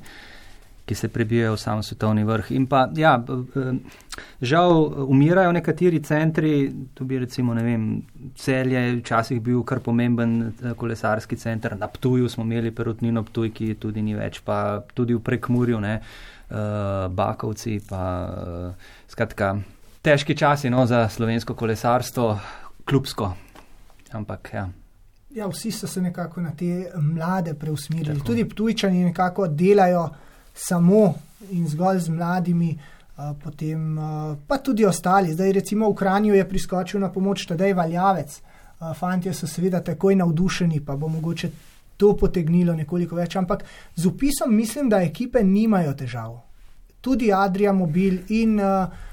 ki 0.88 0.96
se 0.96 1.10
prebijajo 1.12 1.52
v 1.52 1.60
sam 1.60 1.82
svetovni 1.84 2.24
vrh. 2.24 2.46
In 2.56 2.64
pa, 2.66 2.86
ja, 2.96 3.18
žal, 4.40 4.72
umirajo 5.04 5.52
nekateri 5.52 6.00
centri, 6.00 6.52
tu 6.96 7.04
bi 7.04 7.18
recimo, 7.20 7.52
ne 7.54 7.64
vem, 7.64 7.84
celje, 8.40 8.86
včasih 9.02 9.42
bil 9.44 9.60
kar 9.68 9.82
pomemben 9.84 10.38
eh, 10.48 10.72
kolesarski 10.76 11.36
center, 11.36 11.76
na 11.78 11.90
Ptuju 11.92 12.28
smo 12.32 12.46
imeli 12.48 12.72
perutnino 12.72 13.24
Ptuj, 13.28 13.52
ki 13.52 13.74
tudi 13.80 14.04
ni 14.04 14.16
več, 14.16 14.40
pa 14.44 14.80
tudi 14.94 15.16
v 15.16 15.24
Prekmurju, 15.24 15.80
ne, 15.84 15.98
uh, 16.00 16.37
Bakovci, 17.10 17.80
pa 17.88 18.02
uh, 18.24 18.74
skratka. 19.08 19.56
Težki 20.02 20.36
časi 20.36 20.70
no, 20.70 20.86
za 20.86 21.08
slovensko 21.08 21.54
kolesarstvo, 21.54 22.38
klubsko. 22.88 23.34
Ampak, 24.12 24.50
ja. 24.54 24.68
Ja, 25.34 25.46
vsi 25.46 25.72
so 25.72 25.86
se 25.86 26.00
nekako 26.02 26.40
na 26.40 26.54
te 26.56 26.90
mlade 26.96 27.54
preusmerili. 27.54 28.16
Tako. 28.16 28.26
Tudi 28.26 28.48
tujčani 28.48 29.04
nekako 29.04 29.48
delajo 29.48 30.08
samo 30.54 31.14
in 31.50 31.68
zgolj 31.68 31.98
z 31.98 32.08
mladimi, 32.08 32.72
uh, 32.72 33.36
potem 33.44 33.98
uh, 33.98 34.36
pa 34.46 34.58
tudi 34.58 34.86
ostali. 34.86 35.32
Zdaj, 35.32 35.52
recimo, 35.52 35.90
v 35.90 35.94
Kranju 35.94 36.34
je 36.34 36.48
priskočil 36.48 37.00
na 37.00 37.12
pomoč 37.12 37.46
tedaj 37.46 37.74
valjavec. 37.74 38.40
Uh, 38.80 38.96
fantje 38.96 39.34
so 39.34 39.46
seveda 39.46 39.82
takoj 39.84 40.16
navdušeni, 40.16 40.80
pa 40.80 40.96
bo 40.96 41.08
mogoče 41.08 41.50
to 41.98 42.14
potegnilo 42.16 42.76
nekoliko 42.78 43.18
več. 43.18 43.36
Ampak 43.36 43.66
z 43.96 44.06
upisom 44.06 44.54
mislim, 44.54 44.88
da 44.88 45.02
ekipe 45.02 45.42
nimajo 45.44 45.92
težav. 45.98 46.38
Tudi 47.00 47.32
Adria 47.32 47.72
Mobil 47.72 48.22
in. 48.28 48.56
Uh, 48.60 49.04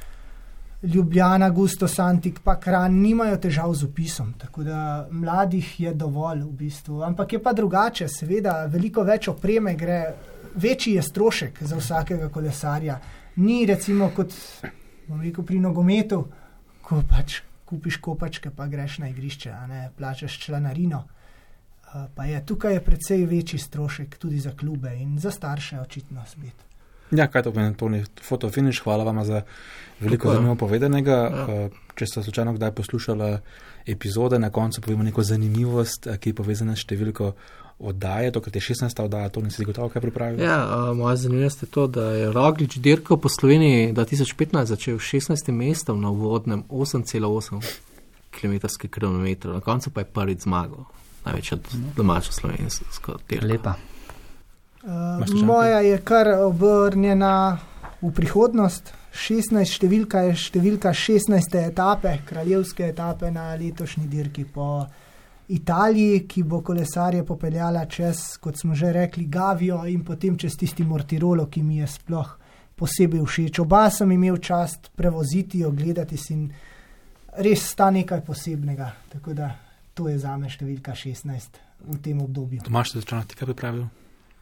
Ljubljana, 0.85 1.49
Gusto, 1.49 1.87
Santik, 1.87 2.39
pa 2.43 2.59
Kran 2.59 2.93
nimajo 3.01 3.37
težav 3.41 3.73
z 3.73 3.87
upisom. 3.87 4.33
Tako 4.37 4.63
da 4.63 5.07
mladih 5.11 5.79
je 5.79 5.93
dovolj 5.93 6.43
v 6.43 6.51
bistvu. 6.59 7.01
Ampak 7.03 7.33
je 7.33 7.41
pa 7.43 7.53
drugače, 7.53 8.07
seveda, 8.07 8.65
veliko 8.69 9.03
več 9.03 9.27
opreme 9.31 9.73
gre, 9.75 9.99
večji 10.55 10.93
je 10.95 11.01
strošek 11.01 11.63
za 11.63 11.79
vsakega 11.79 12.29
kolesarja. 12.29 12.99
Ni 13.35 13.65
recimo 13.65 14.11
kot 14.15 14.35
rekel, 15.21 15.43
pri 15.43 15.59
nogometu, 15.59 16.21
ko 16.85 17.01
pač 17.09 17.41
kupiš 17.65 17.97
kopačke, 17.97 18.51
pa 18.53 18.67
greš 18.69 18.99
na 19.01 19.09
igrišče, 19.09 19.55
ne 19.67 19.89
plačaš 19.97 20.37
članarino. 20.39 21.03
Pa 22.15 22.25
je 22.25 22.45
tukaj 22.45 22.73
je 22.73 22.83
precej 22.83 23.25
večji 23.25 23.59
strošek 23.59 24.17
tudi 24.17 24.39
za 24.39 24.51
klube 24.51 24.95
in 24.99 25.19
za 25.19 25.31
starše, 25.31 25.79
očitno 25.79 26.23
spet. 26.27 26.65
Ja, 27.11 27.27
kaj 27.27 27.43
to 27.43 27.51
pomeni, 27.51 27.75
to 27.75 27.89
je 27.89 28.05
fotofiniš, 28.23 28.81
hvala 28.83 29.03
vam 29.03 29.23
za 29.23 29.41
veliko 29.99 30.33
zanimivo 30.33 30.55
povedanega. 30.55 31.11
Ja. 31.11 31.45
Eh, 31.49 31.69
če 31.95 32.05
ste 32.05 32.23
slučajno 32.23 32.53
kdaj 32.53 32.71
poslušali 32.71 33.37
epizode, 33.85 34.39
na 34.39 34.49
koncu 34.49 34.81
povemo 34.81 35.03
neko 35.03 35.23
zanimivost, 35.23 36.07
eh, 36.07 36.17
ki 36.17 36.29
je 36.29 36.33
povezana 36.33 36.75
s 36.75 36.83
številko 36.83 37.31
oddaje, 37.79 38.31
to, 38.31 38.41
kar 38.41 38.55
je 38.55 38.61
16. 38.61 39.03
oddaja, 39.03 39.29
to 39.29 39.41
nisi 39.41 39.65
gotovo 39.65 39.89
kaj 39.89 40.01
pripravil. 40.01 40.41
Ja, 40.41 40.93
moja 40.95 41.15
zanimivost 41.15 41.63
je 41.63 41.67
to, 41.67 41.87
da 41.87 42.11
je 42.11 42.31
Roglič 42.31 42.77
dirko 42.77 43.17
po 43.17 43.29
Sloveniji 43.29 43.93
2015 43.93 44.65
začel 44.65 44.99
16. 44.99 45.51
mestom 45.51 46.01
na 46.01 46.09
uvodnem 46.09 46.63
8,8 46.69 47.61
km/km, 48.31 49.53
na 49.53 49.59
koncu 49.59 49.91
pa 49.91 50.01
je 50.01 50.05
prvič 50.05 50.47
zmagal, 50.47 50.85
največja 51.25 51.57
domača 51.97 52.31
slovenska 52.31 53.19
dirka. 53.29 53.47
Lepa. 53.47 53.75
Uh, 54.85 55.43
moja 55.43 55.79
je 55.79 55.97
kar 56.05 56.27
obrnjena 56.45 57.57
v 58.01 58.11
prihodnost. 58.13 58.93
16 59.15 59.77
številka 59.77 60.25
je 60.27 60.35
številka 60.35 60.91
16. 60.91 61.55
etape, 61.61 62.17
kraljevske 62.27 62.89
etape 62.91 63.31
na 63.31 63.53
letošnji 63.55 64.07
dirki 64.11 64.43
po 64.43 64.83
Italiji, 65.55 66.25
ki 66.27 66.43
bo 66.43 66.59
kolesarje 66.65 67.23
popeljala 67.23 67.85
čez, 67.85 68.35
kot 68.41 68.59
smo 68.59 68.75
že 68.75 68.91
rekli, 68.91 69.29
Gavijo 69.31 69.83
in 69.87 70.03
potem 70.03 70.35
čez 70.37 70.57
tisti 70.59 70.83
Mortirolo, 70.83 71.47
ki 71.47 71.63
mi 71.63 71.79
je 71.79 71.87
sploh 71.87 72.37
posebej 72.75 73.23
všeč. 73.23 73.61
Oba 73.63 73.87
sem 73.89 74.11
imel 74.11 74.37
čast 74.43 74.91
prevoziti, 74.95 75.63
ogledati 75.63 76.17
si 76.17 76.33
in 76.33 76.49
res 77.39 77.69
sta 77.71 77.89
nekaj 77.89 78.21
posebnega. 78.25 78.91
Tako 79.13 79.33
da 79.33 79.53
to 79.95 80.09
je 80.11 80.19
za 80.19 80.35
me 80.37 80.51
številka 80.51 80.91
16 80.91 81.61
v 81.87 81.97
tem 82.03 82.19
obdobju. 82.21 82.65
Tomaš, 82.67 82.93
se 82.93 83.01
začne 83.01 83.23
ti 83.29 83.39
kaj 83.39 83.49
pripravil? 83.53 83.87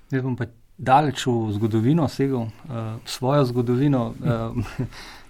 Jaz 0.09 0.25
bom 0.25 0.35
pa 0.37 0.49
daleč 0.77 1.27
v 1.29 1.53
zgodovino 1.53 2.07
segel, 2.09 2.49
uh, 2.49 2.97
svojo 3.05 3.45
zgodovino, 3.51 4.03
uh, 4.17 4.57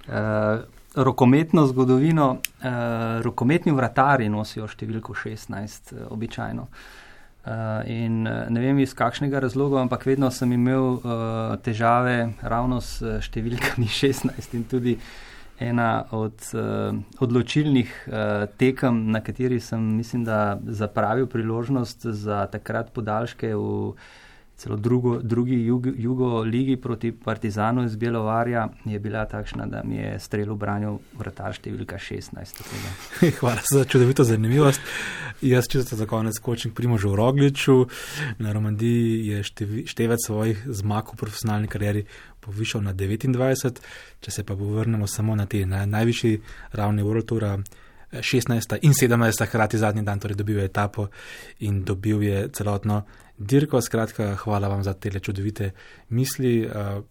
uh, 0.08 0.64
rokometno 0.96 1.68
zgodovino. 1.68 2.40
Uh, 2.64 3.20
rokometni 3.26 3.76
vratari 3.76 4.30
nosijo 4.32 4.70
številko 4.72 5.16
16, 5.18 5.92
uh, 5.98 6.08
običajno. 6.16 6.70
Uh, 7.44 7.84
in 7.92 8.24
ne 8.24 8.62
vem 8.64 8.80
iz 8.80 8.96
kakšnega 8.96 9.42
razloga, 9.44 9.82
ampak 9.84 10.06
vedno 10.08 10.30
sem 10.32 10.56
imel 10.56 10.96
uh, 10.96 11.58
težave 11.60 12.32
ravno 12.40 12.80
s 12.80 13.04
številkami 13.28 13.92
16 14.00 14.56
in 14.56 14.64
tudi 14.72 14.96
ena 15.60 16.06
od 16.12 16.34
uh, 16.54 16.96
odločilnih 17.20 18.08
uh, 18.08 18.14
tekem, 18.58 19.12
na 19.12 19.22
kateri 19.22 19.60
sem, 19.60 19.82
mislim, 19.98 20.24
da 20.24 20.60
zapravil 20.66 21.28
priložnost 21.28 22.06
za 22.06 22.46
takrat 22.52 22.94
podaljške 22.94 23.56
v 23.56 23.94
celo 24.64 24.76
drugo, 24.76 25.20
drugi 25.22 25.56
jug, 25.66 25.88
jugo 25.98 26.40
ligi 26.40 26.76
proti 26.76 27.12
Partizanu 27.12 27.84
iz 27.84 27.96
Belovarja 27.96 28.68
je 28.86 29.00
bila 29.00 29.26
takšna, 29.26 29.66
da 29.66 29.82
mi 29.84 29.96
je 29.96 30.20
strel 30.20 30.52
obranil 30.52 31.00
vratar 31.20 31.58
številka 31.58 31.98
16. 31.98 32.62
Hvala 33.40 33.60
za 33.72 33.84
čudovito 33.86 34.24
zanimivost. 34.24 34.82
Jaz 35.42 35.68
čisto 35.68 35.98
za 36.00 36.06
konec 36.06 36.38
skočim 36.38 36.72
k 36.72 36.76
Primožu 36.76 37.16
Rogliču. 37.16 37.88
Na 38.40 38.54
Romandiji 38.54 39.28
je 39.28 39.44
števi, 39.44 39.84
števec 39.90 40.24
svojih 40.26 40.64
zmag 40.70 41.12
v 41.12 41.20
profesionalni 41.20 41.68
karieri 41.68 42.06
povišal 42.46 42.84
na 42.84 42.94
29, 42.94 43.82
če 44.22 44.32
se 44.32 44.44
pa 44.44 44.54
vrnemo 44.54 45.08
samo 45.08 45.36
na 45.36 45.46
te 45.46 45.66
na 45.66 45.86
najvišji 45.86 46.42
ravni 46.72 47.04
World 47.04 47.26
Toura. 47.26 47.58
16. 48.14 48.78
in 48.86 48.94
17. 48.94 49.46
hkrati 49.48 49.78
zadnji 49.78 50.04
dan, 50.06 50.20
torej 50.20 50.38
dobil 50.38 50.60
je 50.60 50.66
etapo 50.66 51.08
in 51.66 51.80
dobil 51.84 52.24
je 52.24 52.44
celotno 52.54 53.00
dirko. 53.38 53.82
Skratka, 53.82 54.36
hvala 54.36 54.68
vam 54.68 54.84
za 54.84 54.94
te 54.94 55.20
čudovite 55.20 55.72
misli. 56.10 56.68
Uh, 56.68 57.04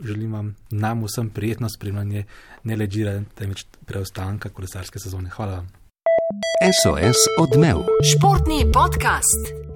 želim 0.00 0.32
vam 0.32 0.56
nam 0.70 1.04
vsem 1.04 1.30
prijetno 1.30 1.68
spremljanje, 1.68 2.24
ne 2.64 2.76
le 2.76 2.86
džira, 2.86 3.22
temveč 3.34 3.66
preostanka 3.86 4.48
kolesarske 4.48 4.98
sezone. 4.98 5.30
Hvala 5.30 5.52
vam. 5.52 5.68
SOS 6.82 7.16
odmev. 7.38 7.76
Športni 8.04 8.64
podcast. 8.72 9.67